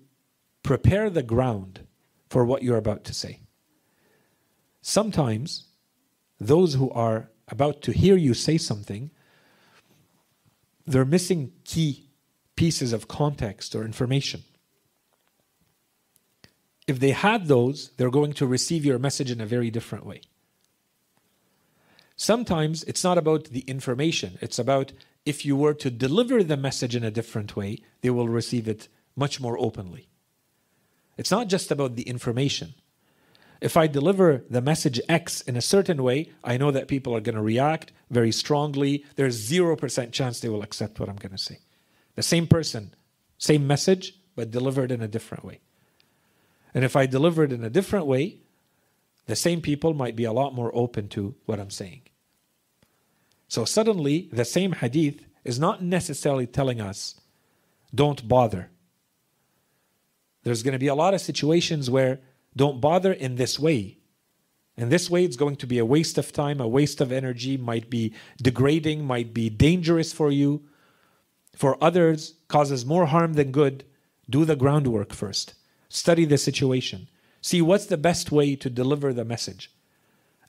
prepare 0.63 1.09
the 1.09 1.23
ground 1.23 1.87
for 2.29 2.45
what 2.45 2.61
you're 2.61 2.77
about 2.77 3.03
to 3.05 3.13
say. 3.13 3.39
Sometimes 4.81 5.67
those 6.39 6.75
who 6.75 6.89
are 6.91 7.29
about 7.47 7.81
to 7.83 7.91
hear 7.91 8.15
you 8.15 8.33
say 8.33 8.57
something, 8.57 9.11
they're 10.85 11.05
missing 11.05 11.51
key 11.65 12.09
pieces 12.55 12.93
of 12.93 13.07
context 13.07 13.75
or 13.75 13.83
information. 13.83 14.43
If 16.87 16.99
they 16.99 17.11
had 17.11 17.47
those, 17.47 17.91
they're 17.97 18.09
going 18.09 18.33
to 18.33 18.47
receive 18.47 18.83
your 18.83 18.97
message 18.97 19.29
in 19.29 19.39
a 19.39 19.45
very 19.45 19.69
different 19.69 20.05
way. 20.05 20.21
Sometimes 22.15 22.83
it's 22.83 23.03
not 23.03 23.17
about 23.17 23.45
the 23.45 23.61
information, 23.61 24.37
it's 24.41 24.59
about 24.59 24.91
if 25.25 25.45
you 25.45 25.55
were 25.55 25.75
to 25.75 25.91
deliver 25.91 26.43
the 26.43 26.57
message 26.57 26.95
in 26.95 27.03
a 27.03 27.11
different 27.11 27.55
way, 27.55 27.77
they 28.01 28.09
will 28.09 28.27
receive 28.27 28.67
it 28.67 28.87
much 29.15 29.39
more 29.39 29.57
openly. 29.59 30.07
It's 31.17 31.31
not 31.31 31.47
just 31.47 31.69
about 31.71 31.95
the 31.95 32.03
information. 32.03 32.73
If 33.61 33.75
I 33.75 33.87
deliver 33.87 34.43
the 34.49 34.61
message 34.61 35.01
X 35.09 35.41
in 35.41 35.57
a 35.57 35.61
certain 35.61 36.01
way, 36.01 36.31
I 36.43 36.57
know 36.57 36.71
that 36.71 36.87
people 36.87 37.15
are 37.15 37.21
going 37.21 37.35
to 37.35 37.41
react 37.41 37.91
very 38.09 38.31
strongly. 38.31 39.03
There's 39.15 39.49
0% 39.49 40.11
chance 40.11 40.39
they 40.39 40.49
will 40.49 40.63
accept 40.63 40.99
what 40.99 41.09
I'm 41.09 41.17
going 41.17 41.33
to 41.33 41.37
say. 41.37 41.59
The 42.15 42.23
same 42.23 42.47
person, 42.47 42.93
same 43.37 43.67
message, 43.67 44.15
but 44.35 44.51
delivered 44.51 44.91
in 44.91 45.01
a 45.01 45.07
different 45.07 45.43
way. 45.43 45.59
And 46.73 46.85
if 46.85 46.95
I 46.95 47.05
deliver 47.05 47.43
it 47.43 47.51
in 47.51 47.63
a 47.63 47.69
different 47.69 48.05
way, 48.05 48.37
the 49.25 49.35
same 49.35 49.61
people 49.61 49.93
might 49.93 50.15
be 50.15 50.23
a 50.23 50.31
lot 50.31 50.55
more 50.55 50.71
open 50.73 51.09
to 51.09 51.35
what 51.45 51.59
I'm 51.59 51.69
saying. 51.69 52.01
So 53.47 53.65
suddenly, 53.65 54.29
the 54.31 54.45
same 54.45 54.73
hadith 54.73 55.25
is 55.43 55.59
not 55.59 55.83
necessarily 55.83 56.47
telling 56.47 56.79
us, 56.79 57.19
don't 57.93 58.27
bother. 58.27 58.69
There's 60.43 60.63
going 60.63 60.73
to 60.73 60.79
be 60.79 60.87
a 60.87 60.95
lot 60.95 61.13
of 61.13 61.21
situations 61.21 61.89
where 61.89 62.19
don't 62.59 62.81
bother 62.81 63.13
in 63.13 63.37
this 63.37 63.57
way. 63.57 63.99
In 64.75 64.89
this 64.89 65.09
way, 65.09 65.23
it's 65.23 65.37
going 65.37 65.55
to 65.55 65.65
be 65.65 65.79
a 65.79 65.85
waste 65.85 66.17
of 66.17 66.33
time, 66.33 66.59
a 66.59 66.67
waste 66.67 66.99
of 66.99 67.09
energy, 67.09 67.55
might 67.55 67.89
be 67.89 68.13
degrading, 68.41 69.05
might 69.05 69.33
be 69.33 69.49
dangerous 69.49 70.11
for 70.11 70.29
you. 70.29 70.63
For 71.55 71.81
others, 71.81 72.33
causes 72.49 72.85
more 72.85 73.05
harm 73.05 73.35
than 73.35 73.53
good. 73.53 73.85
Do 74.29 74.43
the 74.43 74.57
groundwork 74.57 75.13
first. 75.13 75.53
Study 75.87 76.25
the 76.25 76.37
situation. 76.37 77.07
See 77.39 77.61
what's 77.61 77.85
the 77.85 77.95
best 77.95 78.29
way 78.29 78.57
to 78.57 78.69
deliver 78.69 79.13
the 79.13 79.23
message. 79.23 79.71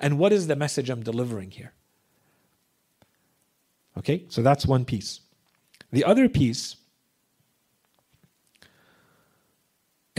And 0.01 0.19
what 0.19 0.33
is 0.33 0.49
the 0.49 0.57
message 0.57 0.91
I'm 0.91 1.05
delivering 1.05 1.53
here? 1.53 1.75
Okay, 3.97 4.25
so 4.29 4.43
that's 4.43 4.67
one 4.67 4.85
piece. 4.85 5.21
The 5.93 6.05
other 6.05 6.29
piece 6.29 6.75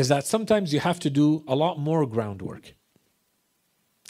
is 0.02 0.08
that 0.08 0.26
sometimes 0.26 0.74
you 0.74 0.80
have 0.80 1.00
to 1.00 1.12
do 1.12 1.44
a 1.48 1.56
lot 1.56 1.78
more 1.78 2.08
groundwork. 2.08 2.74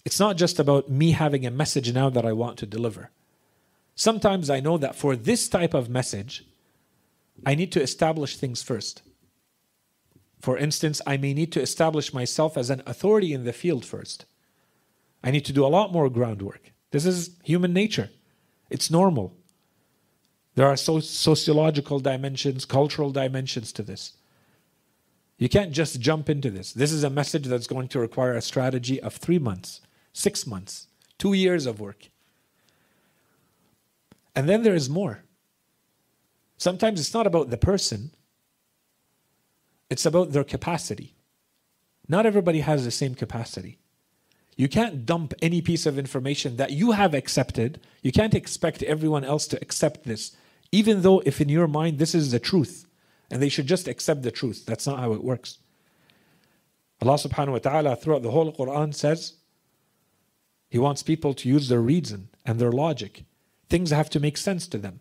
It's 0.05 0.21
not 0.21 0.37
just 0.37 0.57
about 0.57 0.89
me 0.89 1.11
having 1.11 1.45
a 1.45 1.51
message 1.51 1.91
now 1.93 2.09
that 2.09 2.25
I 2.25 2.31
want 2.31 2.57
to 2.59 2.65
deliver. 2.65 3.11
Sometimes 3.93 4.49
I 4.49 4.61
know 4.61 4.77
that 4.77 4.95
for 4.95 5.17
this 5.17 5.49
type 5.49 5.73
of 5.73 5.89
message, 5.89 6.45
I 7.45 7.55
need 7.55 7.73
to 7.73 7.81
establish 7.81 8.37
things 8.37 8.63
first. 8.63 9.01
For 10.39 10.57
instance, 10.57 11.01
I 11.05 11.17
may 11.17 11.33
need 11.33 11.51
to 11.51 11.61
establish 11.61 12.13
myself 12.13 12.57
as 12.57 12.69
an 12.69 12.83
authority 12.85 13.33
in 13.33 13.43
the 13.43 13.53
field 13.53 13.83
first. 13.83 14.23
I 15.21 15.29
need 15.29 15.45
to 15.45 15.53
do 15.53 15.65
a 15.65 15.75
lot 15.77 15.91
more 15.91 16.09
groundwork. 16.09 16.71
This 16.91 17.05
is 17.05 17.31
human 17.43 17.73
nature, 17.73 18.09
it's 18.69 18.89
normal. 18.89 19.35
There 20.55 20.67
are 20.67 20.77
so- 20.77 21.01
sociological 21.01 21.99
dimensions, 21.99 22.63
cultural 22.63 23.11
dimensions 23.11 23.73
to 23.73 23.83
this. 23.83 24.13
You 25.41 25.49
can't 25.49 25.71
just 25.71 25.99
jump 25.99 26.29
into 26.29 26.51
this. 26.51 26.71
This 26.71 26.91
is 26.91 27.03
a 27.03 27.09
message 27.09 27.45
that's 27.47 27.65
going 27.65 27.87
to 27.87 27.99
require 27.99 28.35
a 28.35 28.43
strategy 28.43 29.01
of 29.01 29.15
three 29.15 29.39
months, 29.39 29.81
six 30.13 30.45
months, 30.45 30.85
two 31.17 31.33
years 31.33 31.65
of 31.65 31.79
work. 31.79 32.09
And 34.35 34.47
then 34.47 34.61
there 34.61 34.75
is 34.75 34.87
more. 34.87 35.23
Sometimes 36.59 36.99
it's 36.99 37.15
not 37.15 37.25
about 37.25 37.49
the 37.49 37.57
person, 37.57 38.11
it's 39.89 40.05
about 40.05 40.31
their 40.31 40.43
capacity. 40.43 41.15
Not 42.07 42.27
everybody 42.27 42.59
has 42.59 42.85
the 42.85 42.91
same 42.91 43.15
capacity. 43.15 43.79
You 44.55 44.69
can't 44.69 45.07
dump 45.07 45.33
any 45.41 45.59
piece 45.59 45.87
of 45.87 45.97
information 45.97 46.57
that 46.57 46.69
you 46.69 46.91
have 46.91 47.15
accepted. 47.15 47.81
You 48.03 48.11
can't 48.11 48.35
expect 48.35 48.83
everyone 48.83 49.25
else 49.25 49.47
to 49.47 49.59
accept 49.59 50.03
this 50.03 50.35
even 50.71 51.01
though 51.01 51.21
if 51.25 51.41
in 51.41 51.49
your 51.49 51.67
mind 51.67 51.99
this 51.99 52.15
is 52.15 52.31
the 52.31 52.39
truth 52.39 52.85
and 53.32 53.41
they 53.41 53.49
should 53.49 53.67
just 53.67 53.88
accept 53.88 54.23
the 54.23 54.32
truth. 54.32 54.65
That's 54.65 54.86
not 54.86 54.99
how 54.99 55.13
it 55.13 55.23
works. 55.23 55.59
Allah 57.01 57.15
subhanahu 57.15 57.53
wa 57.53 57.57
ta'ala 57.59 57.95
throughout 57.95 58.21
the 58.21 58.32
whole 58.32 58.51
Quran 58.51 58.93
says 58.93 59.34
He 60.69 60.77
wants 60.77 61.01
people 61.01 61.34
to 61.36 61.49
use 61.49 61.67
their 61.67 61.82
reason 61.82 62.29
and 62.45 62.59
their 62.59 62.71
logic. 62.71 63.23
Things 63.69 63.89
have 63.91 64.09
to 64.11 64.19
make 64.19 64.38
sense 64.38 64.67
to 64.67 64.77
them. 64.77 64.99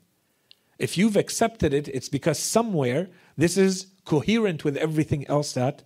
If 0.78 0.96
you've 0.96 1.16
accepted 1.16 1.74
it, 1.74 1.88
it's 1.88 2.08
because 2.08 2.38
somewhere 2.38 3.10
this 3.36 3.58
is 3.58 3.88
coherent 4.06 4.64
with 4.64 4.78
everything 4.78 5.26
else 5.26 5.52
that 5.52 5.82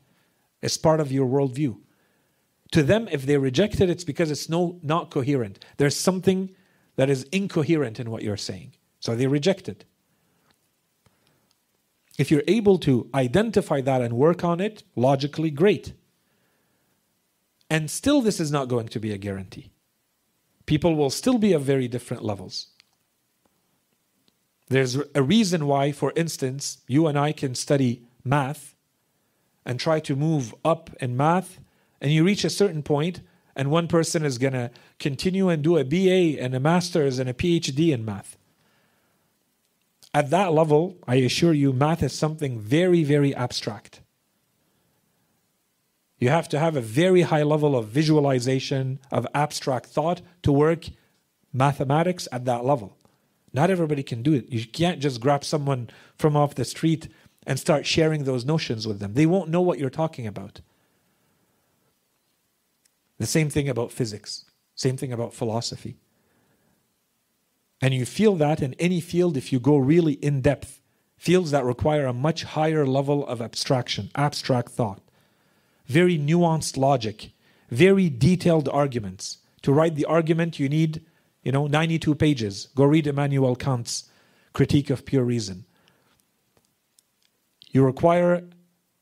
is 0.62 0.78
part 0.78 1.00
of 1.00 1.10
your 1.10 1.26
worldview. 1.26 1.78
To 2.72 2.82
them, 2.82 3.08
if 3.10 3.26
they 3.26 3.36
reject 3.36 3.80
it, 3.80 3.90
it's 3.90 4.04
because 4.04 4.30
it's 4.30 4.48
no 4.48 4.78
not 4.82 5.10
coherent. 5.10 5.64
There's 5.78 5.96
something 5.96 6.54
that 6.96 7.10
is 7.10 7.24
incoherent 7.24 7.98
in 7.98 8.10
what 8.10 8.22
you're 8.22 8.36
saying. 8.36 8.74
So 9.00 9.16
they 9.16 9.26
reject 9.26 9.68
it. 9.68 9.84
If 12.18 12.30
you're 12.30 12.44
able 12.46 12.78
to 12.78 13.08
identify 13.14 13.80
that 13.80 14.00
and 14.00 14.14
work 14.14 14.44
on 14.44 14.60
it 14.60 14.84
logically, 14.94 15.50
great. 15.50 15.92
And 17.68 17.90
still, 17.90 18.20
this 18.20 18.38
is 18.38 18.52
not 18.52 18.68
going 18.68 18.88
to 18.88 19.00
be 19.00 19.12
a 19.12 19.18
guarantee. 19.18 19.70
People 20.66 20.94
will 20.94 21.10
still 21.10 21.38
be 21.38 21.52
of 21.52 21.62
very 21.62 21.88
different 21.88 22.24
levels. 22.24 22.68
There's 24.68 24.96
a 25.14 25.22
reason 25.22 25.66
why, 25.66 25.92
for 25.92 26.12
instance, 26.16 26.78
you 26.86 27.06
and 27.06 27.18
I 27.18 27.32
can 27.32 27.54
study 27.54 28.02
math 28.22 28.74
and 29.66 29.78
try 29.78 30.00
to 30.00 30.16
move 30.16 30.54
up 30.64 30.90
in 31.00 31.16
math, 31.16 31.58
and 32.00 32.12
you 32.12 32.24
reach 32.24 32.44
a 32.44 32.50
certain 32.50 32.82
point, 32.82 33.20
and 33.56 33.70
one 33.70 33.88
person 33.88 34.24
is 34.24 34.38
going 34.38 34.52
to 34.52 34.70
continue 34.98 35.48
and 35.48 35.62
do 35.62 35.76
a 35.76 35.84
BA 35.84 36.40
and 36.40 36.54
a 36.54 36.60
master's 36.60 37.18
and 37.18 37.28
a 37.28 37.34
PhD 37.34 37.92
in 37.92 38.04
math. 38.04 38.36
At 40.14 40.30
that 40.30 40.52
level, 40.52 40.96
I 41.08 41.16
assure 41.16 41.52
you, 41.52 41.72
math 41.72 42.00
is 42.02 42.12
something 42.12 42.60
very, 42.60 43.02
very 43.02 43.34
abstract. 43.34 44.00
You 46.20 46.28
have 46.28 46.48
to 46.50 46.58
have 46.60 46.76
a 46.76 46.80
very 46.80 47.22
high 47.22 47.42
level 47.42 47.76
of 47.76 47.88
visualization, 47.88 49.00
of 49.10 49.26
abstract 49.34 49.86
thought 49.86 50.22
to 50.44 50.52
work 50.52 50.86
mathematics 51.52 52.28
at 52.30 52.44
that 52.44 52.64
level. 52.64 52.96
Not 53.52 53.70
everybody 53.70 54.04
can 54.04 54.22
do 54.22 54.32
it. 54.32 54.50
You 54.50 54.64
can't 54.64 55.00
just 55.00 55.20
grab 55.20 55.44
someone 55.44 55.90
from 56.16 56.36
off 56.36 56.54
the 56.54 56.64
street 56.64 57.08
and 57.46 57.58
start 57.58 57.84
sharing 57.84 58.24
those 58.24 58.44
notions 58.44 58.86
with 58.86 59.00
them. 59.00 59.14
They 59.14 59.26
won't 59.26 59.50
know 59.50 59.60
what 59.60 59.78
you're 59.78 59.90
talking 59.90 60.26
about. 60.26 60.60
The 63.18 63.26
same 63.26 63.50
thing 63.50 63.68
about 63.68 63.92
physics, 63.92 64.44
same 64.74 64.96
thing 64.96 65.12
about 65.12 65.34
philosophy. 65.34 65.96
And 67.84 67.92
you 67.92 68.06
feel 68.06 68.34
that 68.36 68.62
in 68.62 68.72
any 68.78 68.98
field 68.98 69.36
if 69.36 69.52
you 69.52 69.60
go 69.60 69.76
really 69.76 70.14
in 70.14 70.40
depth, 70.40 70.80
fields 71.18 71.50
that 71.50 71.66
require 71.66 72.06
a 72.06 72.14
much 72.14 72.44
higher 72.44 72.86
level 72.86 73.26
of 73.26 73.42
abstraction, 73.42 74.10
abstract 74.14 74.70
thought, 74.70 75.02
very 75.86 76.18
nuanced 76.18 76.78
logic, 76.78 77.32
very 77.68 78.08
detailed 78.08 78.70
arguments. 78.70 79.36
To 79.60 79.72
write 79.74 79.96
the 79.96 80.06
argument, 80.06 80.58
you 80.58 80.66
need, 80.66 81.02
you 81.42 81.52
know, 81.52 81.66
92 81.66 82.14
pages. 82.14 82.68
Go 82.74 82.84
read 82.84 83.06
Immanuel 83.06 83.54
Kant's 83.54 84.04
Critique 84.54 84.88
of 84.88 85.04
Pure 85.04 85.24
Reason. 85.24 85.66
You 87.70 87.84
require 87.84 88.44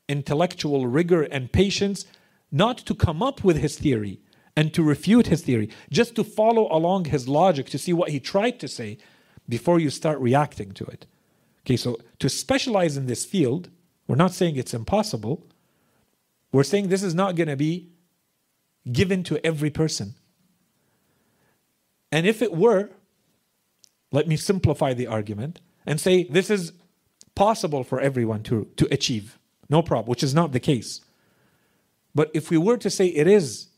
intellectual 0.09 0.87
rigor 0.87 1.23
and 1.23 1.53
patience 1.53 2.05
not 2.51 2.79
to 2.79 2.93
come 2.93 3.23
up 3.23 3.45
with 3.45 3.55
his 3.55 3.79
theory, 3.79 4.19
and 4.55 4.73
to 4.73 4.83
refute 4.83 5.27
his 5.27 5.41
theory, 5.41 5.69
just 5.89 6.15
to 6.15 6.23
follow 6.23 6.67
along 6.71 7.05
his 7.05 7.27
logic 7.27 7.67
to 7.67 7.77
see 7.77 7.93
what 7.93 8.09
he 8.09 8.19
tried 8.19 8.59
to 8.59 8.67
say 8.67 8.97
before 9.49 9.79
you 9.79 9.89
start 9.89 10.19
reacting 10.19 10.71
to 10.71 10.85
it. 10.85 11.05
Okay, 11.65 11.77
so 11.77 11.97
to 12.19 12.29
specialize 12.29 12.97
in 12.97 13.07
this 13.07 13.25
field, 13.25 13.69
we're 14.07 14.15
not 14.15 14.33
saying 14.33 14.55
it's 14.55 14.73
impossible. 14.73 15.47
We're 16.51 16.63
saying 16.63 16.89
this 16.89 17.03
is 17.03 17.15
not 17.15 17.35
going 17.35 17.47
to 17.47 17.55
be 17.55 17.89
given 18.91 19.23
to 19.23 19.43
every 19.45 19.69
person. 19.69 20.15
And 22.11 22.27
if 22.27 22.41
it 22.41 22.53
were, 22.53 22.91
let 24.11 24.27
me 24.27 24.35
simplify 24.35 24.93
the 24.93 25.07
argument 25.07 25.61
and 25.85 25.99
say 25.99 26.25
this 26.25 26.49
is 26.49 26.73
possible 27.33 27.83
for 27.83 27.99
everyone 27.99 28.43
to, 28.43 28.67
to 28.77 28.87
achieve. 28.91 29.39
No 29.69 29.81
problem, 29.81 30.09
which 30.09 30.21
is 30.21 30.35
not 30.35 30.51
the 30.51 30.59
case. 30.59 31.01
But 32.13 32.29
if 32.33 32.51
we 32.51 32.57
were 32.57 32.77
to 32.77 32.89
say 32.89 33.07
it 33.07 33.25
is 33.25 33.69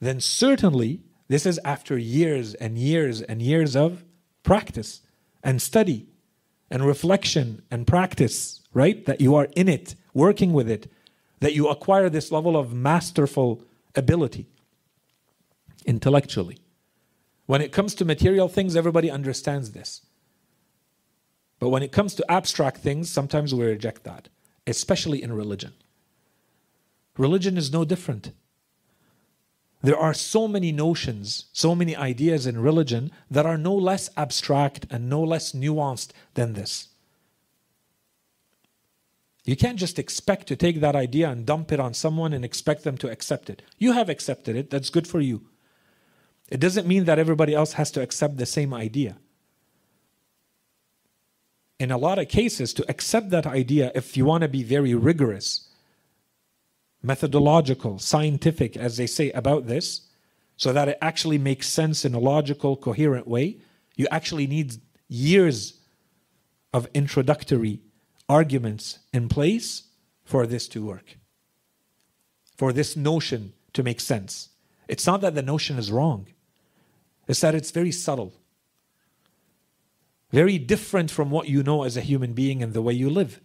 then 0.00 0.20
certainly 0.20 1.02
this 1.28 1.44
is 1.44 1.60
after 1.64 1.98
years 1.98 2.54
and 2.54 2.78
years 2.78 3.20
and 3.22 3.42
years 3.42 3.76
of 3.76 4.04
practice 4.42 5.02
and 5.42 5.60
study 5.60 6.06
and 6.70 6.84
reflection 6.84 7.62
and 7.70 7.86
practice, 7.86 8.60
right? 8.72 9.04
That 9.06 9.20
you 9.20 9.34
are 9.34 9.48
in 9.56 9.68
it, 9.68 9.94
working 10.14 10.52
with 10.52 10.70
it, 10.70 10.90
that 11.40 11.54
you 11.54 11.68
acquire 11.68 12.08
this 12.08 12.32
level 12.32 12.56
of 12.56 12.72
masterful 12.72 13.62
ability 13.94 14.46
intellectually. 15.84 16.58
When 17.46 17.62
it 17.62 17.72
comes 17.72 17.94
to 17.94 18.04
material 18.04 18.48
things, 18.48 18.76
everybody 18.76 19.10
understands 19.10 19.72
this. 19.72 20.02
But 21.58 21.70
when 21.70 21.82
it 21.82 21.92
comes 21.92 22.14
to 22.16 22.30
abstract 22.30 22.78
things, 22.78 23.10
sometimes 23.10 23.54
we 23.54 23.64
reject 23.64 24.04
that, 24.04 24.28
especially 24.66 25.22
in 25.22 25.32
religion. 25.32 25.72
Religion 27.16 27.56
is 27.56 27.72
no 27.72 27.84
different. 27.84 28.32
There 29.80 29.98
are 29.98 30.14
so 30.14 30.48
many 30.48 30.72
notions, 30.72 31.46
so 31.52 31.74
many 31.74 31.94
ideas 31.94 32.46
in 32.46 32.60
religion 32.60 33.12
that 33.30 33.46
are 33.46 33.56
no 33.56 33.74
less 33.74 34.10
abstract 34.16 34.86
and 34.90 35.08
no 35.08 35.22
less 35.22 35.52
nuanced 35.52 36.10
than 36.34 36.54
this. 36.54 36.88
You 39.44 39.56
can't 39.56 39.78
just 39.78 39.98
expect 39.98 40.46
to 40.48 40.56
take 40.56 40.80
that 40.80 40.96
idea 40.96 41.30
and 41.30 41.46
dump 41.46 41.72
it 41.72 41.80
on 41.80 41.94
someone 41.94 42.32
and 42.32 42.44
expect 42.44 42.84
them 42.84 42.98
to 42.98 43.10
accept 43.10 43.48
it. 43.48 43.62
You 43.78 43.92
have 43.92 44.08
accepted 44.08 44.56
it, 44.56 44.68
that's 44.68 44.90
good 44.90 45.06
for 45.06 45.20
you. 45.20 45.46
It 46.50 46.60
doesn't 46.60 46.86
mean 46.86 47.04
that 47.04 47.18
everybody 47.18 47.54
else 47.54 47.74
has 47.74 47.90
to 47.92 48.02
accept 48.02 48.36
the 48.36 48.46
same 48.46 48.74
idea. 48.74 49.16
In 51.78 51.90
a 51.92 51.98
lot 51.98 52.18
of 52.18 52.28
cases, 52.28 52.74
to 52.74 52.90
accept 52.90 53.30
that 53.30 53.46
idea, 53.46 53.92
if 53.94 54.16
you 54.16 54.24
want 54.24 54.42
to 54.42 54.48
be 54.48 54.64
very 54.64 54.94
rigorous, 54.94 55.67
methodological, 57.02 57.98
scientific, 57.98 58.76
as 58.76 58.96
they 58.96 59.06
say 59.06 59.30
about 59.32 59.66
this, 59.66 60.02
so 60.56 60.72
that 60.72 60.88
it 60.88 60.98
actually 61.00 61.38
makes 61.38 61.68
sense 61.68 62.04
in 62.04 62.14
a 62.14 62.18
logical, 62.18 62.76
coherent 62.76 63.28
way, 63.28 63.58
you 63.96 64.06
actually 64.10 64.46
need 64.46 64.76
years 65.08 65.78
of 66.72 66.88
introductory 66.94 67.80
arguments 68.28 68.98
in 69.12 69.28
place 69.28 69.84
for 70.24 70.46
this 70.46 70.68
to 70.68 70.84
work, 70.84 71.16
for 72.56 72.72
this 72.72 72.96
notion 72.96 73.52
to 73.72 73.82
make 73.82 74.00
sense. 74.00 74.50
It's 74.88 75.06
not 75.06 75.20
that 75.20 75.34
the 75.34 75.42
notion 75.42 75.78
is 75.78 75.92
wrong, 75.92 76.26
it's 77.26 77.40
that 77.40 77.54
it's 77.54 77.70
very 77.70 77.92
subtle, 77.92 78.34
very 80.30 80.58
different 80.58 81.10
from 81.10 81.30
what 81.30 81.48
you 81.48 81.62
know 81.62 81.84
as 81.84 81.96
a 81.96 82.02
human 82.02 82.32
being 82.32 82.62
and 82.62 82.74
the 82.74 82.82
way 82.82 82.92
you 82.92 83.08
live. 83.08 83.40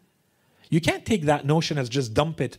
You 0.69 0.81
can't 0.81 1.05
take 1.05 1.23
that 1.23 1.45
notion 1.45 1.77
as 1.77 1.89
just 1.89 2.13
dump 2.13 2.41
it 2.41 2.57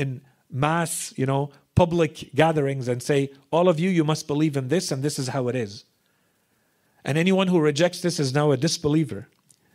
in 0.00 0.22
mass, 0.50 1.14
you 1.16 1.26
know, 1.26 1.50
public 1.74 2.34
gatherings 2.34 2.88
and 2.88 3.02
say, 3.02 3.30
all 3.50 3.68
of 3.68 3.78
you, 3.78 3.88
you 3.88 4.04
must 4.04 4.26
believe 4.26 4.56
in 4.56 4.68
this 4.68 4.90
and 4.90 5.02
this 5.02 5.18
is 5.18 5.28
how 5.28 5.48
it 5.48 5.54
is. 5.54 5.84
And 7.04 7.16
anyone 7.16 7.48
who 7.48 7.60
rejects 7.60 8.00
this 8.02 8.18
is 8.20 8.34
now 8.34 8.50
a 8.50 8.56
disbeliever. 8.56 9.28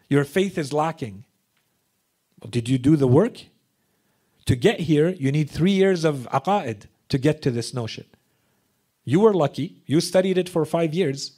Your 0.10 0.24
faith 0.24 0.58
is 0.58 0.74
lacking. 0.74 1.26
Well, 2.40 2.52
did 2.52 2.70
you 2.70 2.78
do 2.78 2.96
the 2.96 3.08
work? 3.08 3.46
To 4.46 4.56
get 4.56 4.82
here, 4.82 5.10
you 5.10 5.32
need 5.32 5.50
three 5.50 5.72
years 5.72 6.04
of 6.04 6.28
aqa'id 6.32 6.84
to 7.10 7.18
get 7.18 7.42
to 7.42 7.52
this 7.52 7.74
notion. 7.74 8.06
You 9.04 9.20
were 9.22 9.34
lucky. 9.34 9.82
You 9.86 10.02
studied 10.02 10.38
it 10.38 10.50
for 10.50 10.66
five 10.66 10.94
years. 10.94 11.38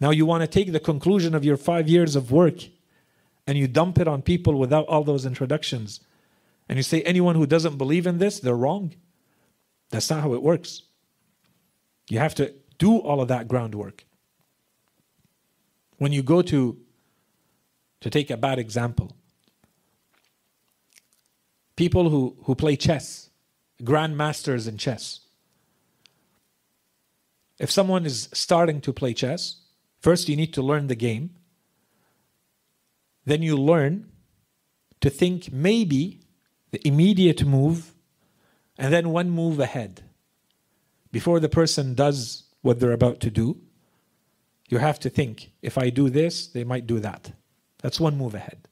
Now 0.00 0.10
you 0.10 0.24
want 0.24 0.42
to 0.42 0.46
take 0.46 0.72
the 0.72 0.80
conclusion 0.80 1.34
of 1.34 1.44
your 1.44 1.56
five 1.56 1.88
years 1.88 2.16
of 2.16 2.32
work 2.32 2.64
and 3.46 3.58
you 3.58 3.68
dump 3.68 3.98
it 3.98 4.08
on 4.08 4.22
people 4.22 4.54
without 4.58 4.86
all 4.86 5.04
those 5.04 5.26
introductions 5.26 6.00
and 6.68 6.78
you 6.78 6.82
say 6.82 7.02
anyone 7.02 7.34
who 7.34 7.46
doesn't 7.46 7.76
believe 7.76 8.06
in 8.06 8.18
this, 8.18 8.40
they're 8.40 8.56
wrong. 8.56 8.94
That's 9.90 10.08
not 10.10 10.22
how 10.22 10.34
it 10.34 10.42
works. 10.42 10.82
You 12.08 12.18
have 12.18 12.34
to 12.36 12.54
do 12.78 12.98
all 12.98 13.20
of 13.20 13.28
that 13.28 13.48
groundwork. 13.48 14.04
When 15.98 16.12
you 16.12 16.22
go 16.22 16.42
to, 16.42 16.78
to 18.00 18.10
take 18.10 18.30
a 18.30 18.36
bad 18.36 18.58
example, 18.58 19.16
people 21.76 22.10
who, 22.10 22.36
who 22.44 22.54
play 22.54 22.76
chess, 22.76 23.30
grandmasters 23.82 24.68
in 24.68 24.78
chess. 24.78 25.20
If 27.58 27.70
someone 27.70 28.06
is 28.06 28.28
starting 28.32 28.80
to 28.80 28.92
play 28.92 29.14
chess, 29.14 29.60
first 30.00 30.28
you 30.28 30.36
need 30.36 30.52
to 30.54 30.62
learn 30.62 30.86
the 30.88 30.96
game. 30.96 31.36
Then 33.24 33.42
you 33.42 33.56
learn 33.56 34.10
to 35.00 35.10
think 35.10 35.52
maybe 35.52 36.21
the 36.72 36.86
immediate 36.86 37.44
move, 37.44 37.92
and 38.76 38.92
then 38.92 39.10
one 39.10 39.30
move 39.30 39.60
ahead. 39.60 40.02
Before 41.12 41.38
the 41.38 41.48
person 41.48 41.94
does 41.94 42.44
what 42.62 42.80
they're 42.80 42.92
about 42.92 43.20
to 43.20 43.30
do, 43.30 43.60
you 44.68 44.78
have 44.78 44.98
to 45.00 45.10
think 45.10 45.52
if 45.60 45.76
I 45.76 45.90
do 45.90 46.08
this, 46.08 46.46
they 46.48 46.64
might 46.64 46.86
do 46.86 46.98
that. 47.00 47.32
That's 47.82 48.00
one 48.00 48.16
move 48.16 48.34
ahead. 48.34 48.66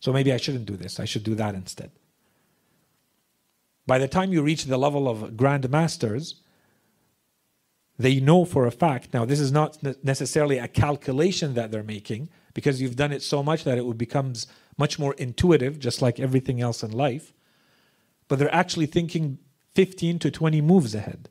So 0.00 0.12
maybe 0.12 0.32
I 0.32 0.38
shouldn't 0.38 0.64
do 0.64 0.76
this, 0.76 0.98
I 0.98 1.04
should 1.04 1.22
do 1.22 1.34
that 1.34 1.54
instead. 1.54 1.90
By 3.86 3.98
the 3.98 4.08
time 4.08 4.32
you 4.32 4.42
reach 4.42 4.64
the 4.64 4.78
level 4.78 5.08
of 5.08 5.32
grandmasters, 5.32 6.34
they 7.98 8.18
know 8.18 8.46
for 8.46 8.66
a 8.66 8.70
fact. 8.70 9.12
Now, 9.12 9.26
this 9.26 9.40
is 9.40 9.52
not 9.52 9.76
necessarily 10.02 10.56
a 10.56 10.68
calculation 10.68 11.52
that 11.54 11.70
they're 11.70 11.82
making 11.82 12.30
because 12.54 12.80
you've 12.80 12.96
done 12.96 13.12
it 13.12 13.22
so 13.22 13.42
much 13.42 13.64
that 13.64 13.76
it 13.76 13.98
becomes 13.98 14.46
much 14.76 14.98
more 14.98 15.14
intuitive, 15.14 15.78
just 15.78 16.00
like 16.02 16.18
everything 16.20 16.60
else 16.60 16.82
in 16.82 16.90
life. 16.92 17.32
but 18.28 18.38
they're 18.38 18.54
actually 18.54 18.86
thinking 18.86 19.38
15 19.74 20.20
to 20.20 20.30
20 20.30 20.60
moves 20.60 20.94
ahead. 20.94 21.28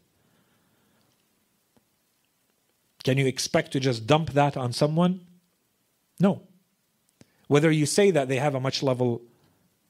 Can 3.06 3.18
you 3.18 3.26
expect 3.26 3.72
to 3.72 3.80
just 3.80 4.06
dump 4.06 4.32
that 4.32 4.58
on 4.58 4.74
someone? 4.74 5.22
No. 6.20 6.42
Whether 7.48 7.72
you 7.72 7.86
say 7.86 8.12
that 8.12 8.28
they 8.28 8.36
have 8.36 8.54
a 8.54 8.60
much 8.60 8.84
level 8.84 9.22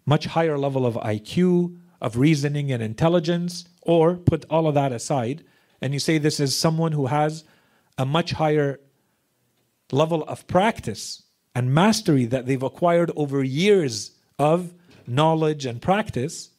much 0.05 0.25
higher 0.25 0.57
level 0.57 0.85
of 0.85 0.95
IQ, 0.95 1.77
of 1.99 2.17
reasoning 2.17 2.71
and 2.71 2.81
intelligence, 2.81 3.65
or 3.81 4.15
put 4.15 4.45
all 4.49 4.67
of 4.67 4.75
that 4.75 4.91
aside 4.91 5.43
and 5.81 5.93
you 5.93 5.99
say 5.99 6.17
this 6.17 6.39
is 6.39 6.57
someone 6.57 6.91
who 6.91 7.07
has 7.07 7.43
a 7.97 8.05
much 8.05 8.31
higher 8.31 8.79
level 9.91 10.23
of 10.23 10.45
practice 10.47 11.23
and 11.55 11.73
mastery 11.73 12.25
that 12.25 12.45
they've 12.45 12.63
acquired 12.63 13.11
over 13.15 13.43
years 13.43 14.11
of 14.37 14.73
knowledge 15.07 15.65
and 15.65 15.81
practice, 15.81 16.49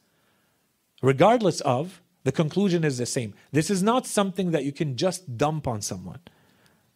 regardless 1.02 1.60
of, 1.62 2.02
the 2.24 2.32
conclusion 2.32 2.84
is 2.84 2.98
the 2.98 3.06
same. 3.06 3.34
This 3.52 3.70
is 3.70 3.82
not 3.82 4.06
something 4.06 4.50
that 4.50 4.64
you 4.64 4.72
can 4.72 4.96
just 4.96 5.38
dump 5.38 5.66
on 5.66 5.80
someone. 5.80 6.20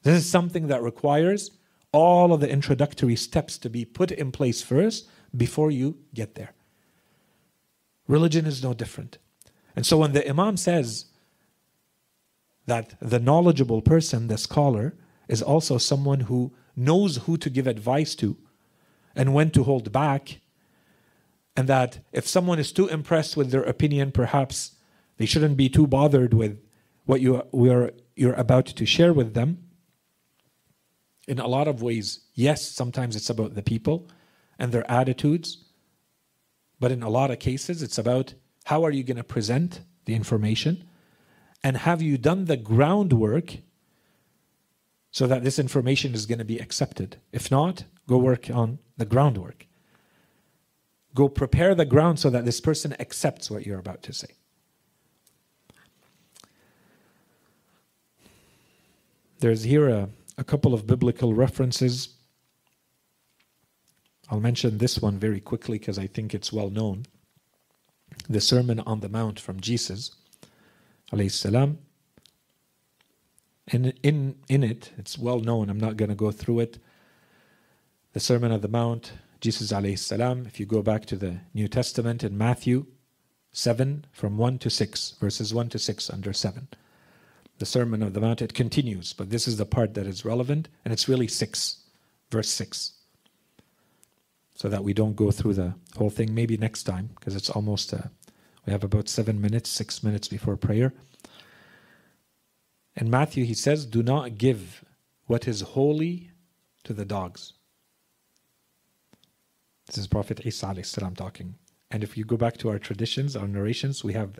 This 0.02 0.22
is 0.22 0.30
something 0.30 0.66
that 0.66 0.82
requires 0.82 1.50
all 1.92 2.32
of 2.32 2.40
the 2.40 2.50
introductory 2.50 3.16
steps 3.16 3.56
to 3.58 3.70
be 3.70 3.84
put 3.84 4.10
in 4.10 4.32
place 4.32 4.60
first 4.60 5.08
before 5.34 5.70
you 5.70 5.96
get 6.12 6.34
there. 6.34 6.52
Religion 8.06 8.44
is 8.44 8.62
no 8.62 8.74
different. 8.74 9.16
And 9.74 9.86
so 9.86 9.98
when 9.98 10.12
the 10.12 10.28
Imam 10.28 10.56
says 10.56 11.06
that 12.66 12.94
the 13.00 13.18
knowledgeable 13.18 13.80
person, 13.80 14.28
the 14.28 14.36
scholar, 14.36 14.94
is 15.28 15.42
also 15.42 15.78
someone 15.78 16.20
who 16.20 16.52
knows 16.76 17.18
who 17.18 17.36
to 17.36 17.50
give 17.50 17.66
advice 17.66 18.14
to 18.16 18.36
and 19.14 19.32
when 19.32 19.50
to 19.50 19.62
hold 19.62 19.92
back, 19.92 20.40
and 21.56 21.68
that 21.68 22.00
if 22.12 22.26
someone 22.26 22.58
is 22.58 22.72
too 22.72 22.88
impressed 22.88 23.36
with 23.36 23.50
their 23.50 23.62
opinion, 23.62 24.10
perhaps 24.10 24.72
they 25.18 25.26
shouldn't 25.26 25.56
be 25.56 25.68
too 25.68 25.86
bothered 25.86 26.34
with 26.34 26.60
what 27.04 27.20
you 27.20 27.42
are, 27.52 27.92
you're 28.16 28.34
about 28.34 28.66
to 28.66 28.86
share 28.86 29.12
with 29.12 29.34
them. 29.34 29.58
In 31.28 31.38
a 31.38 31.46
lot 31.46 31.68
of 31.68 31.82
ways, 31.82 32.20
yes, 32.34 32.68
sometimes 32.68 33.14
it's 33.16 33.30
about 33.30 33.54
the 33.54 33.62
people 33.62 34.08
and 34.58 34.72
their 34.72 34.90
attitudes, 34.90 35.64
but 36.80 36.92
in 36.92 37.02
a 37.02 37.08
lot 37.08 37.30
of 37.30 37.38
cases, 37.38 37.82
it's 37.82 37.98
about 37.98 38.34
how 38.64 38.84
are 38.84 38.90
you 38.90 39.04
going 39.04 39.16
to 39.16 39.24
present 39.24 39.80
the 40.06 40.14
information 40.14 40.84
and 41.62 41.78
have 41.78 42.02
you 42.02 42.18
done 42.18 42.44
the 42.44 42.56
groundwork 42.56 43.58
so 45.14 45.26
that 45.28 45.44
this 45.44 45.58
information 45.58 46.12
is 46.12 46.26
going 46.26 46.40
to 46.40 46.44
be 46.44 46.58
accepted? 46.58 47.16
If 47.30 47.50
not, 47.50 47.84
go 48.08 48.18
work 48.18 48.50
on 48.50 48.80
the 48.96 49.06
groundwork. 49.06 49.66
Go 51.14 51.28
prepare 51.28 51.74
the 51.74 51.84
ground 51.84 52.18
so 52.18 52.30
that 52.30 52.44
this 52.44 52.60
person 52.60 52.94
accepts 52.98 53.50
what 53.50 53.64
you're 53.64 53.78
about 53.78 54.02
to 54.02 54.12
say. 54.12 54.34
There's 59.38 59.62
here 59.62 59.88
a, 59.88 60.08
a 60.36 60.42
couple 60.42 60.74
of 60.74 60.86
biblical 60.86 61.32
references 61.32 62.14
I'll 64.30 64.40
mention 64.40 64.78
this 64.78 64.98
one 64.98 65.18
very 65.18 65.40
quickly 65.40 65.78
because 65.78 65.98
I 65.98 66.06
think 66.06 66.34
it's 66.34 66.52
well 66.52 66.70
known. 66.70 67.04
The 68.28 68.40
Sermon 68.40 68.80
on 68.80 69.00
the 69.00 69.08
Mount 69.08 69.38
from 69.38 69.60
Jesus, 69.60 70.12
salam. 71.28 71.78
In, 73.68 73.94
in, 74.02 74.36
in 74.48 74.62
it, 74.62 74.92
it's 74.98 75.18
well 75.18 75.40
known, 75.40 75.70
I'm 75.70 75.80
not 75.80 75.96
going 75.96 76.10
to 76.10 76.14
go 76.14 76.30
through 76.30 76.60
it. 76.60 76.78
The 78.12 78.20
Sermon 78.20 78.52
on 78.52 78.60
the 78.60 78.68
Mount, 78.68 79.12
Jesus 79.40 79.72
alayhi 79.72 79.98
salam, 79.98 80.46
if 80.46 80.60
you 80.60 80.66
go 80.66 80.82
back 80.82 81.06
to 81.06 81.16
the 81.16 81.40
New 81.54 81.68
Testament 81.68 82.22
in 82.22 82.36
Matthew 82.36 82.86
7, 83.52 84.04
from 84.12 84.36
1 84.36 84.58
to 84.58 84.70
6, 84.70 85.14
verses 85.20 85.54
1 85.54 85.68
to 85.70 85.78
6, 85.78 86.10
under 86.10 86.32
7. 86.32 86.68
The 87.58 87.66
Sermon 87.66 88.02
on 88.02 88.12
the 88.12 88.20
Mount, 88.20 88.42
it 88.42 88.52
continues, 88.52 89.12
but 89.12 89.30
this 89.30 89.48
is 89.48 89.56
the 89.56 89.66
part 89.66 89.94
that 89.94 90.06
is 90.06 90.24
relevant, 90.24 90.68
and 90.84 90.92
it's 90.92 91.08
really 91.08 91.28
6, 91.28 91.84
verse 92.30 92.50
6 92.50 92.92
so 94.54 94.68
that 94.68 94.84
we 94.84 94.94
don't 94.94 95.16
go 95.16 95.30
through 95.30 95.54
the 95.54 95.74
whole 95.96 96.10
thing. 96.10 96.34
Maybe 96.34 96.56
next 96.56 96.84
time, 96.84 97.10
because 97.16 97.34
it's 97.34 97.50
almost, 97.50 97.92
uh, 97.92 97.98
we 98.66 98.72
have 98.72 98.84
about 98.84 99.08
seven 99.08 99.40
minutes, 99.40 99.68
six 99.68 100.02
minutes 100.02 100.28
before 100.28 100.56
prayer. 100.56 100.94
In 102.96 103.10
Matthew, 103.10 103.44
he 103.44 103.54
says, 103.54 103.86
Do 103.86 104.02
not 104.02 104.38
give 104.38 104.84
what 105.26 105.48
is 105.48 105.62
holy 105.62 106.30
to 106.84 106.92
the 106.92 107.04
dogs. 107.04 107.54
This 109.86 109.98
is 109.98 110.06
Prophet 110.06 110.46
Isa 110.46 110.74
salam 110.82 111.14
talking. 111.14 111.56
And 111.90 112.02
if 112.02 112.16
you 112.16 112.24
go 112.24 112.36
back 112.36 112.56
to 112.58 112.68
our 112.70 112.78
traditions, 112.78 113.36
our 113.36 113.48
narrations, 113.48 114.04
we 114.04 114.12
have 114.14 114.38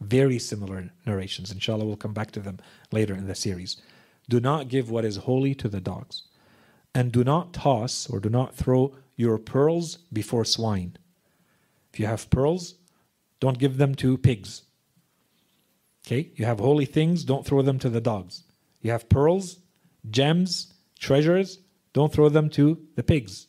very 0.00 0.38
similar 0.38 0.90
narrations. 1.06 1.50
Inshallah, 1.50 1.84
we'll 1.84 1.96
come 1.96 2.14
back 2.14 2.30
to 2.32 2.40
them 2.40 2.58
later 2.92 3.14
in 3.14 3.26
the 3.26 3.34
series. 3.34 3.76
Do 4.28 4.40
not 4.40 4.68
give 4.68 4.90
what 4.90 5.04
is 5.04 5.16
holy 5.16 5.54
to 5.56 5.68
the 5.68 5.80
dogs. 5.80 6.24
And 6.94 7.10
do 7.10 7.24
not 7.24 7.52
toss 7.52 8.08
or 8.08 8.20
do 8.20 8.28
not 8.28 8.54
throw 8.54 8.94
your 9.16 9.38
pearls 9.38 9.98
before 10.12 10.44
swine. 10.44 10.96
If 11.92 12.00
you 12.00 12.06
have 12.06 12.30
pearls, 12.30 12.74
don't 13.40 13.58
give 13.58 13.78
them 13.78 13.94
to 13.96 14.18
pigs. 14.18 14.62
Okay? 16.06 16.30
You 16.34 16.44
have 16.44 16.58
holy 16.58 16.84
things, 16.84 17.24
don't 17.24 17.46
throw 17.46 17.62
them 17.62 17.78
to 17.80 17.88
the 17.88 18.00
dogs. 18.00 18.44
You 18.80 18.90
have 18.90 19.08
pearls, 19.08 19.58
gems, 20.10 20.74
treasures, 20.98 21.60
don't 21.92 22.12
throw 22.12 22.28
them 22.28 22.50
to 22.50 22.78
the 22.96 23.02
pigs, 23.02 23.46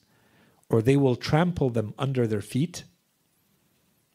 or 0.70 0.82
they 0.82 0.96
will 0.96 1.16
trample 1.16 1.70
them 1.70 1.94
under 1.98 2.28
their 2.28 2.42
feet. 2.42 2.84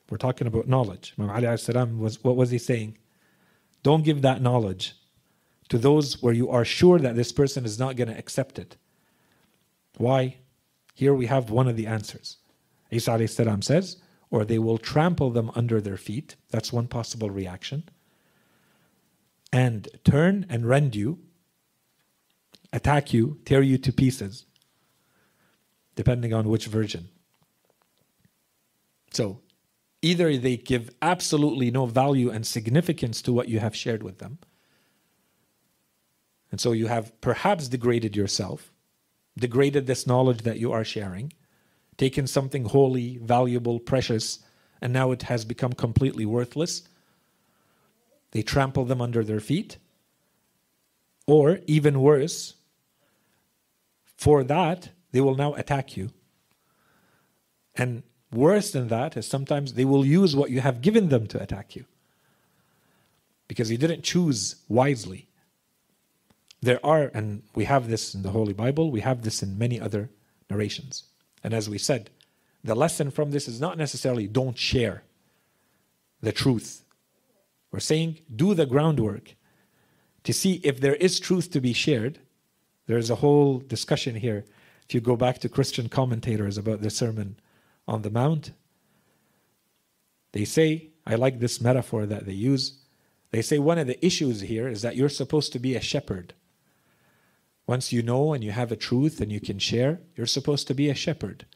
We're 0.08 0.16
talking 0.16 0.46
about 0.46 0.68
knowledge. 0.68 1.14
Imam 1.18 1.30
Ali 1.30 1.46
was 1.98 2.24
what 2.24 2.36
was 2.36 2.50
he 2.50 2.58
saying? 2.58 2.96
Don't 3.82 4.04
give 4.04 4.22
that 4.22 4.42
knowledge 4.42 4.94
to 5.68 5.78
those 5.78 6.22
where 6.22 6.34
you 6.34 6.50
are 6.50 6.64
sure 6.64 6.98
that 6.98 7.16
this 7.16 7.32
person 7.32 7.64
is 7.64 7.78
not 7.78 7.96
going 7.96 8.08
to 8.08 8.18
accept 8.18 8.58
it. 8.58 8.76
Why? 9.96 10.36
Here 10.94 11.14
we 11.14 11.26
have 11.26 11.50
one 11.50 11.68
of 11.68 11.76
the 11.76 11.86
answers. 11.86 12.38
Isa 12.90 13.26
says, 13.62 13.96
or 14.30 14.44
they 14.44 14.58
will 14.58 14.78
trample 14.78 15.30
them 15.30 15.50
under 15.54 15.80
their 15.80 15.96
feet. 15.96 16.36
That's 16.50 16.72
one 16.72 16.88
possible 16.88 17.30
reaction. 17.30 17.88
And 19.52 19.88
turn 20.04 20.46
and 20.48 20.68
rend 20.68 20.94
you, 20.94 21.18
attack 22.72 23.12
you, 23.12 23.40
tear 23.44 23.62
you 23.62 23.78
to 23.78 23.92
pieces, 23.92 24.46
depending 25.96 26.32
on 26.32 26.48
which 26.48 26.66
version. 26.66 27.08
So, 29.12 29.40
either 30.02 30.36
they 30.36 30.56
give 30.56 30.90
absolutely 31.02 31.70
no 31.70 31.86
value 31.86 32.30
and 32.30 32.46
significance 32.46 33.20
to 33.22 33.32
what 33.32 33.48
you 33.48 33.58
have 33.58 33.74
shared 33.74 34.04
with 34.04 34.18
them, 34.18 34.38
and 36.50 36.60
so 36.60 36.72
you 36.72 36.88
have 36.88 37.18
perhaps 37.20 37.68
degraded 37.68 38.16
yourself, 38.16 38.72
degraded 39.38 39.86
this 39.86 40.06
knowledge 40.06 40.42
that 40.42 40.58
you 40.58 40.72
are 40.72 40.84
sharing, 40.84 41.32
taken 41.96 42.26
something 42.26 42.64
holy, 42.64 43.18
valuable, 43.18 43.78
precious, 43.78 44.40
and 44.80 44.92
now 44.92 45.12
it 45.12 45.22
has 45.22 45.44
become 45.44 45.72
completely 45.72 46.24
worthless. 46.24 46.82
They 48.32 48.42
trample 48.42 48.84
them 48.84 49.00
under 49.00 49.24
their 49.24 49.40
feet. 49.40 49.78
Or, 51.26 51.60
even 51.66 52.00
worse, 52.00 52.54
for 54.16 54.44
that, 54.44 54.90
they 55.12 55.20
will 55.20 55.36
now 55.36 55.54
attack 55.54 55.96
you. 55.96 56.10
And 57.74 58.02
worse 58.32 58.70
than 58.70 58.88
that 58.88 59.16
is 59.16 59.26
sometimes 59.26 59.74
they 59.74 59.84
will 59.84 60.04
use 60.04 60.36
what 60.36 60.50
you 60.50 60.60
have 60.60 60.82
given 60.82 61.08
them 61.08 61.26
to 61.28 61.42
attack 61.42 61.74
you. 61.74 61.84
Because 63.48 63.70
you 63.70 63.78
didn't 63.78 64.02
choose 64.02 64.56
wisely. 64.68 65.28
There 66.60 66.84
are, 66.84 67.10
and 67.14 67.42
we 67.54 67.64
have 67.64 67.88
this 67.88 68.14
in 68.14 68.22
the 68.22 68.30
Holy 68.30 68.52
Bible, 68.52 68.90
we 68.90 69.00
have 69.00 69.22
this 69.22 69.42
in 69.42 69.58
many 69.58 69.80
other 69.80 70.10
narrations. 70.48 71.04
And 71.42 71.54
as 71.54 71.68
we 71.68 71.78
said, 71.78 72.10
the 72.62 72.74
lesson 72.74 73.10
from 73.10 73.30
this 73.30 73.48
is 73.48 73.60
not 73.60 73.78
necessarily 73.78 74.26
don't 74.26 74.58
share 74.58 75.02
the 76.20 76.32
truth. 76.32 76.84
We're 77.70 77.80
saying 77.80 78.20
do 78.34 78.54
the 78.54 78.66
groundwork 78.66 79.36
to 80.24 80.32
see 80.32 80.54
if 80.64 80.80
there 80.80 80.96
is 80.96 81.20
truth 81.20 81.50
to 81.52 81.60
be 81.60 81.72
shared. 81.72 82.18
There's 82.86 83.10
a 83.10 83.16
whole 83.16 83.58
discussion 83.58 84.16
here. 84.16 84.44
If 84.88 84.94
you 84.94 85.00
go 85.00 85.16
back 85.16 85.38
to 85.38 85.48
Christian 85.48 85.88
commentators 85.88 86.58
about 86.58 86.80
the 86.80 86.90
Sermon 86.90 87.38
on 87.86 88.02
the 88.02 88.10
Mount, 88.10 88.52
they 90.32 90.44
say, 90.44 90.88
I 91.06 91.14
like 91.14 91.38
this 91.38 91.60
metaphor 91.60 92.06
that 92.06 92.26
they 92.26 92.32
use. 92.32 92.78
They 93.30 93.42
say 93.42 93.58
one 93.58 93.78
of 93.78 93.86
the 93.86 94.04
issues 94.04 94.40
here 94.40 94.68
is 94.68 94.82
that 94.82 94.96
you're 94.96 95.08
supposed 95.08 95.52
to 95.52 95.58
be 95.58 95.76
a 95.76 95.80
shepherd. 95.80 96.34
Once 97.66 97.92
you 97.92 98.02
know 98.02 98.32
and 98.32 98.42
you 98.42 98.50
have 98.50 98.72
a 98.72 98.76
truth 98.76 99.20
and 99.20 99.30
you 99.30 99.40
can 99.40 99.58
share, 99.58 100.00
you're 100.16 100.26
supposed 100.26 100.66
to 100.66 100.74
be 100.74 100.90
a 100.90 100.94
shepherd. 100.94 101.46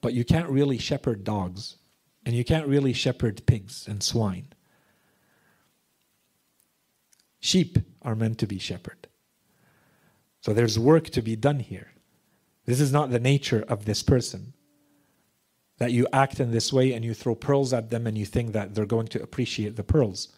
But 0.00 0.12
you 0.12 0.24
can't 0.24 0.50
really 0.50 0.78
shepherd 0.78 1.22
dogs, 1.22 1.76
and 2.26 2.34
you 2.34 2.44
can't 2.44 2.66
really 2.66 2.92
shepherd 2.92 3.46
pigs 3.46 3.86
and 3.88 4.02
swine. 4.02 4.48
Sheep 7.40 7.78
are 8.02 8.16
meant 8.16 8.38
to 8.38 8.46
be 8.46 8.58
shepherded. 8.58 9.06
So 10.40 10.52
there's 10.52 10.78
work 10.78 11.08
to 11.10 11.22
be 11.22 11.36
done 11.36 11.60
here. 11.60 11.92
This 12.64 12.80
is 12.80 12.92
not 12.92 13.10
the 13.10 13.20
nature 13.20 13.64
of 13.68 13.84
this 13.84 14.02
person. 14.02 14.52
that 15.78 15.92
you 15.92 16.06
act 16.12 16.40
in 16.40 16.50
this 16.50 16.72
way 16.72 16.92
and 16.92 17.04
you 17.04 17.14
throw 17.14 17.34
pearls 17.34 17.72
at 17.72 17.90
them 17.90 18.06
and 18.06 18.16
you 18.16 18.24
think 18.24 18.52
that 18.52 18.74
they're 18.74 18.86
going 18.86 19.06
to 19.08 19.22
appreciate 19.22 19.76
the 19.76 19.84
pearls. 19.84 20.28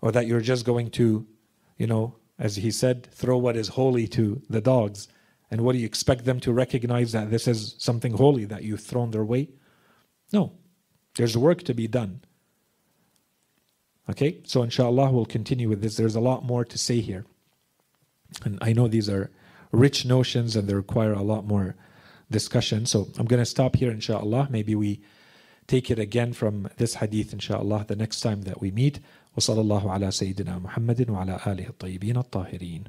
Or 0.00 0.12
that 0.12 0.26
you're 0.26 0.40
just 0.40 0.64
going 0.64 0.90
to, 0.92 1.26
you 1.78 1.86
know, 1.86 2.16
as 2.38 2.56
he 2.56 2.70
said, 2.70 3.06
throw 3.12 3.38
what 3.38 3.56
is 3.56 3.68
holy 3.68 4.08
to 4.08 4.42
the 4.50 4.60
dogs. 4.60 5.08
And 5.50 5.60
what 5.60 5.72
do 5.72 5.78
you 5.78 5.86
expect 5.86 6.24
them 6.24 6.40
to 6.40 6.52
recognize 6.52 7.12
that 7.12 7.30
this 7.30 7.46
is 7.46 7.76
something 7.78 8.12
holy 8.12 8.44
that 8.46 8.64
you've 8.64 8.80
thrown 8.80 9.12
their 9.12 9.24
way? 9.24 9.50
No. 10.32 10.52
There's 11.15 11.37
work 11.37 11.63
to 11.63 11.73
be 11.73 11.87
done. 11.87 12.21
Okay, 14.09 14.39
so 14.43 14.63
inshallah 14.63 15.11
we'll 15.11 15.25
continue 15.25 15.69
with 15.69 15.81
this. 15.81 15.97
There's 15.97 16.15
a 16.15 16.19
lot 16.19 16.43
more 16.43 16.65
to 16.65 16.77
say 16.77 16.99
here. 16.99 17.25
And 18.43 18.57
I 18.61 18.73
know 18.73 18.87
these 18.87 19.09
are 19.09 19.29
rich 19.71 20.05
notions 20.05 20.55
and 20.55 20.67
they 20.67 20.73
require 20.73 21.13
a 21.13 21.21
lot 21.21 21.45
more 21.45 21.75
discussion. 22.31 22.85
So 22.85 23.07
I'm 23.17 23.25
going 23.25 23.41
to 23.41 23.45
stop 23.45 23.75
here, 23.75 23.91
inshallah. 23.91 24.47
Maybe 24.49 24.75
we 24.75 25.01
take 25.67 25.91
it 25.91 25.99
again 25.99 26.33
from 26.33 26.69
this 26.77 26.95
hadith, 26.95 27.33
inshallah, 27.33 27.85
the 27.87 27.95
next 27.95 28.21
time 28.21 28.43
that 28.43 28.61
we 28.61 28.71
meet. 28.71 28.99
وصلى 29.37 29.61
الله 29.61 29.91
على 29.91 30.11
سيدنا 30.11 30.59
محمد 30.59 31.09
وعلى 31.09 31.39
آله 31.47 31.69
الطيبين 31.69 32.17
الطاهرين 32.17 32.83